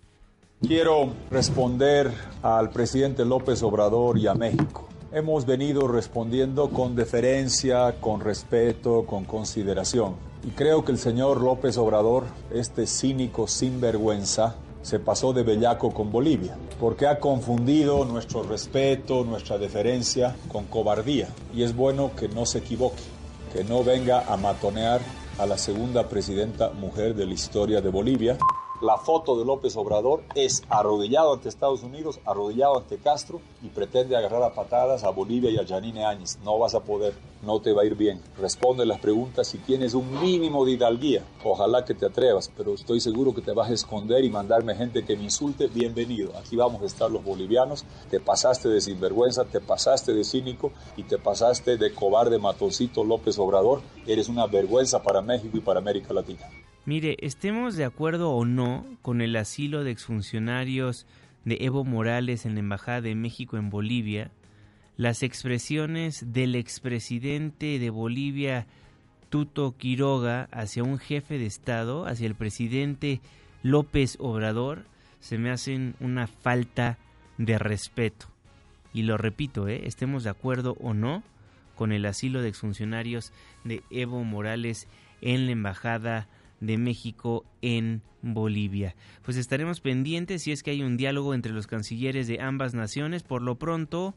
Quiero 0.61 1.13
responder 1.31 2.11
al 2.43 2.69
presidente 2.69 3.25
López 3.25 3.63
Obrador 3.63 4.17
y 4.19 4.27
a 4.27 4.35
México. 4.35 4.87
Hemos 5.11 5.45
venido 5.45 5.87
respondiendo 5.87 6.69
con 6.69 6.95
deferencia, 6.95 7.99
con 7.99 8.21
respeto, 8.21 9.05
con 9.05 9.25
consideración. 9.25 10.15
Y 10.43 10.51
creo 10.51 10.85
que 10.85 10.91
el 10.91 10.97
señor 10.97 11.41
López 11.41 11.77
Obrador, 11.77 12.25
este 12.53 12.87
cínico 12.87 13.47
sinvergüenza, 13.47 14.55
se 14.81 14.99
pasó 14.99 15.33
de 15.33 15.43
bellaco 15.43 15.91
con 15.91 16.11
Bolivia, 16.11 16.57
porque 16.79 17.07
ha 17.07 17.19
confundido 17.19 18.05
nuestro 18.05 18.43
respeto, 18.43 19.23
nuestra 19.23 19.57
deferencia 19.57 20.35
con 20.47 20.65
cobardía. 20.65 21.27
Y 21.53 21.63
es 21.63 21.75
bueno 21.75 22.11
que 22.15 22.27
no 22.27 22.45
se 22.45 22.59
equivoque, 22.59 23.03
que 23.53 23.63
no 23.63 23.83
venga 23.83 24.25
a 24.31 24.37
matonear 24.37 25.01
a 25.37 25.45
la 25.45 25.57
segunda 25.57 26.07
presidenta 26.07 26.69
mujer 26.69 27.15
de 27.15 27.25
la 27.25 27.33
historia 27.33 27.81
de 27.81 27.89
Bolivia 27.89 28.37
la 28.81 28.97
foto 28.97 29.37
de 29.37 29.45
López 29.45 29.75
Obrador 29.77 30.23
es 30.33 30.63
arrodillado 30.69 31.33
ante 31.33 31.49
Estados 31.49 31.83
Unidos, 31.83 32.19
arrodillado 32.25 32.79
ante 32.79 32.97
Castro 32.97 33.39
y 33.61 33.67
pretende 33.67 34.15
agarrar 34.15 34.41
a 34.41 34.53
patadas 34.53 35.03
a 35.03 35.11
Bolivia 35.11 35.51
y 35.51 35.57
a 35.57 35.67
Janine 35.67 36.03
Áñez. 36.03 36.39
No 36.43 36.57
vas 36.57 36.73
a 36.73 36.79
poder, 36.79 37.13
no 37.43 37.61
te 37.61 37.73
va 37.73 37.83
a 37.83 37.85
ir 37.85 37.95
bien. 37.95 38.21
Responde 38.39 38.85
las 38.85 38.99
preguntas 38.99 39.47
si 39.47 39.59
tienes 39.59 39.93
un 39.93 40.19
mínimo 40.19 40.65
de 40.65 40.71
hidalguía. 40.71 41.23
Ojalá 41.43 41.85
que 41.85 41.93
te 41.93 42.07
atrevas, 42.07 42.51
pero 42.57 42.73
estoy 42.73 42.99
seguro 42.99 43.35
que 43.35 43.41
te 43.41 43.51
vas 43.51 43.69
a 43.69 43.73
esconder 43.73 44.23
y 44.23 44.31
mandarme 44.31 44.75
gente 44.75 45.05
que 45.05 45.15
me 45.15 45.25
insulte. 45.25 45.67
Bienvenido. 45.67 46.35
Aquí 46.37 46.55
vamos 46.55 46.81
a 46.81 46.85
estar 46.85 47.11
los 47.11 47.23
bolivianos. 47.23 47.85
Te 48.09 48.19
pasaste 48.19 48.67
de 48.69 48.81
sinvergüenza, 48.81 49.45
te 49.45 49.61
pasaste 49.61 50.13
de 50.13 50.23
cínico 50.23 50.71
y 50.97 51.03
te 51.03 51.19
pasaste 51.19 51.77
de 51.77 51.93
cobarde 51.93 52.39
matoncito 52.39 53.03
López 53.03 53.37
Obrador. 53.37 53.81
Eres 54.07 54.27
una 54.27 54.47
vergüenza 54.47 55.03
para 55.03 55.21
México 55.21 55.57
y 55.57 55.61
para 55.61 55.79
América 55.79 56.13
Latina. 56.13 56.49
Mire, 56.85 57.17
estemos 57.21 57.75
de 57.75 57.85
acuerdo 57.85 58.31
o 58.31 58.43
no 58.43 58.85
con 59.03 59.21
el 59.21 59.35
asilo 59.35 59.83
de 59.83 59.91
exfuncionarios 59.91 61.05
de 61.45 61.57
Evo 61.61 61.83
Morales 61.83 62.47
en 62.47 62.55
la 62.55 62.61
Embajada 62.61 63.01
de 63.01 63.13
México 63.13 63.57
en 63.57 63.69
Bolivia, 63.69 64.31
las 64.97 65.21
expresiones 65.21 66.33
del 66.33 66.55
expresidente 66.55 67.77
de 67.77 67.89
Bolivia, 67.91 68.65
Tuto 69.29 69.77
Quiroga, 69.77 70.49
hacia 70.51 70.83
un 70.83 70.97
jefe 70.97 71.37
de 71.37 71.45
Estado, 71.45 72.07
hacia 72.07 72.25
el 72.25 72.35
presidente 72.35 73.21
López 73.61 74.17
Obrador, 74.19 74.85
se 75.19 75.37
me 75.37 75.51
hacen 75.51 75.95
una 75.99 76.25
falta 76.25 76.97
de 77.37 77.59
respeto. 77.59 78.25
Y 78.91 79.03
lo 79.03 79.17
repito, 79.17 79.67
¿eh? 79.67 79.83
estemos 79.85 80.23
de 80.23 80.31
acuerdo 80.31 80.75
o 80.81 80.95
no 80.95 81.21
con 81.75 81.91
el 81.91 82.07
asilo 82.07 82.41
de 82.41 82.49
exfuncionarios 82.49 83.33
de 83.63 83.83
Evo 83.91 84.23
Morales 84.23 84.87
en 85.21 85.45
la 85.45 85.51
Embajada 85.51 86.27
de 86.61 86.77
México 86.77 87.43
en 87.61 88.01
Bolivia. 88.21 88.95
Pues 89.23 89.35
estaremos 89.35 89.81
pendientes 89.81 90.43
si 90.43 90.51
es 90.53 90.63
que 90.63 90.71
hay 90.71 90.83
un 90.83 90.95
diálogo 90.95 91.33
entre 91.33 91.51
los 91.51 91.67
cancilleres 91.67 92.27
de 92.27 92.39
ambas 92.39 92.73
naciones. 92.73 93.23
Por 93.23 93.41
lo 93.41 93.55
pronto, 93.55 94.15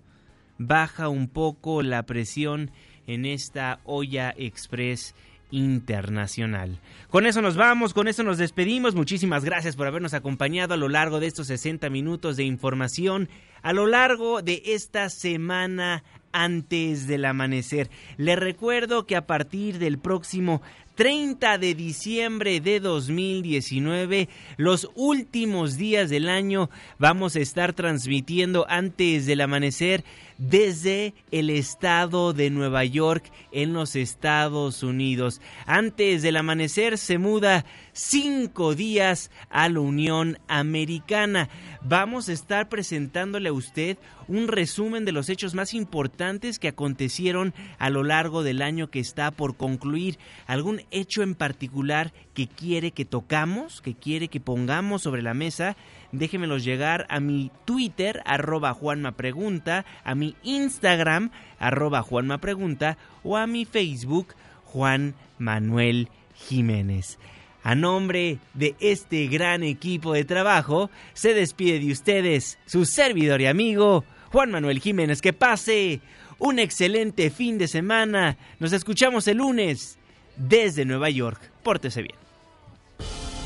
baja 0.59 1.09
un 1.09 1.29
poco 1.29 1.83
la 1.83 2.05
presión 2.05 2.71
en 3.07 3.25
esta 3.25 3.81
olla 3.85 4.33
express 4.37 5.15
internacional. 5.51 6.81
Con 7.11 7.27
eso 7.27 7.41
nos 7.41 7.57
vamos, 7.57 7.95
con 7.95 8.09
eso 8.09 8.23
nos 8.23 8.39
despedimos. 8.39 8.95
Muchísimas 8.95 9.45
gracias 9.45 9.77
por 9.77 9.87
habernos 9.87 10.15
acompañado 10.15 10.75
a 10.75 10.77
lo 10.79 10.89
largo 10.89 11.21
de 11.21 11.27
estos 11.27 11.47
60 11.47 11.91
minutos 11.91 12.37
de 12.37 12.45
información, 12.45 13.29
a 13.63 13.73
lo 13.73 13.87
largo 13.87 14.43
de 14.43 14.63
esta 14.67 15.09
semana 15.11 16.03
antes 16.33 17.07
del 17.07 17.25
amanecer. 17.25 17.89
Le 18.17 18.35
recuerdo 18.35 19.07
que 19.07 19.15
a 19.15 19.27
partir 19.27 19.79
del 19.79 19.99
próximo 19.99 20.61
30 20.95 21.59
de 21.59 21.75
diciembre 21.75 22.61
de 22.61 22.79
2019, 22.81 24.29
los 24.57 24.91
últimos 24.95 25.77
días 25.77 26.09
del 26.09 26.29
año, 26.29 26.71
vamos 26.99 27.35
a 27.35 27.41
estar 27.41 27.73
transmitiendo 27.73 28.65
antes 28.69 29.27
del 29.27 29.41
amanecer 29.41 30.05
desde 30.39 31.15
el 31.31 31.51
estado 31.51 32.33
de 32.33 32.51
Nueva 32.51 32.85
York 32.85 33.31
en 33.53 33.73
los 33.73 33.97
Estados 33.97 34.83
Unidos. 34.83 35.41
Antes 35.67 36.23
del 36.23 36.37
amanecer 36.37 36.99
se 36.99 37.19
muda 37.19 37.65
cinco 37.93 38.75
días 38.75 39.31
a 39.51 39.69
la 39.69 39.81
Unión 39.81 40.39
Americana. 40.49 41.49
Vamos 41.83 42.29
a 42.29 42.33
estar 42.33 42.69
presentándole 42.69 43.49
a 43.49 43.53
usted 43.53 43.99
un 44.29 44.49
resumen 44.49 45.05
de 45.05 45.12
los 45.12 45.29
hechos 45.29 45.55
más 45.55 45.75
importantes 45.75 46.59
que 46.59 46.68
acontecieron 46.68 47.55
a 47.79 47.91
lo 47.91 48.03
largo 48.03 48.43
del 48.43 48.62
año 48.62 48.91
que 48.91 49.01
está 49.01 49.31
por 49.31 49.57
concluir. 49.57 50.18
¿Algún 50.47 50.83
hecho 50.91 51.22
en 51.22 51.35
particular 51.35 52.12
que 52.35 52.49
quiere 52.49 52.93
que 52.93 53.05
tocamos, 53.05 53.81
que 53.81 53.95
quiere 53.95 54.29
que 54.29 54.41
pongamos 54.41 55.03
sobre 55.03 55.22
la 55.22 55.35
mesa? 55.35 55.77
déjenmelos 56.18 56.64
llegar 56.64 57.07
a 57.09 57.20
mi 57.20 57.51
Twitter, 57.64 58.22
arroba 58.25 58.72
Juanma 58.72 59.12
Pregunta, 59.12 59.85
a 60.05 60.14
mi 60.14 60.37
Instagram, 60.43 61.31
arroba 61.59 62.03
Juanma 62.03 62.39
Pregunta, 62.39 62.97
o 63.22 63.37
a 63.37 63.47
mi 63.47 63.64
Facebook, 63.64 64.35
Juan 64.64 65.14
Manuel 65.39 66.09
Jiménez. 66.35 67.18
A 67.62 67.75
nombre 67.75 68.39
de 68.53 68.77
este 68.81 69.27
gran 69.27 69.62
equipo 69.62 70.12
de 70.12 70.25
trabajo, 70.25 70.91
se 71.14 71.33
despide 71.33 71.81
de 71.81 71.93
ustedes 71.93 72.59
su 72.66 72.85
servidor 72.85 73.41
y 73.41 73.47
amigo, 73.47 74.05
Juan 74.35 74.51
Manuel 74.51 74.80
Jiménez. 74.80 75.22
Que 75.22 75.32
pase 75.32 76.01
un 76.41 76.59
excelente 76.59 77.30
fin 77.30 77.57
de 77.57 77.68
semana. 77.68 78.37
Nos 78.59 78.72
escuchamos 78.72 79.28
el 79.28 79.37
lunes 79.37 79.97
desde 80.37 80.85
Nueva 80.85 81.09
York. 81.09 81.41
Pórtese 81.62 82.03
bien. 82.03 82.16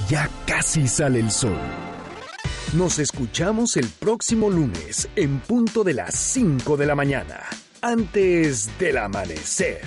Ya 0.09 0.31
casi 0.47 0.89
sale 0.89 1.21
el 1.21 1.31
sol. 1.31 1.59
Nos 2.73 2.99
escuchamos 2.99 3.77
el 3.77 3.87
próximo 3.87 4.49
lunes 4.49 5.11
en 5.15 5.41
punto 5.41 5.85
de 5.85 5.93
las 5.93 6.15
5 6.15 6.79
de 6.79 6.87
la 6.87 6.95
mañana, 6.95 7.41
antes 7.83 8.71
del 8.79 8.97
amanecer. 8.97 9.83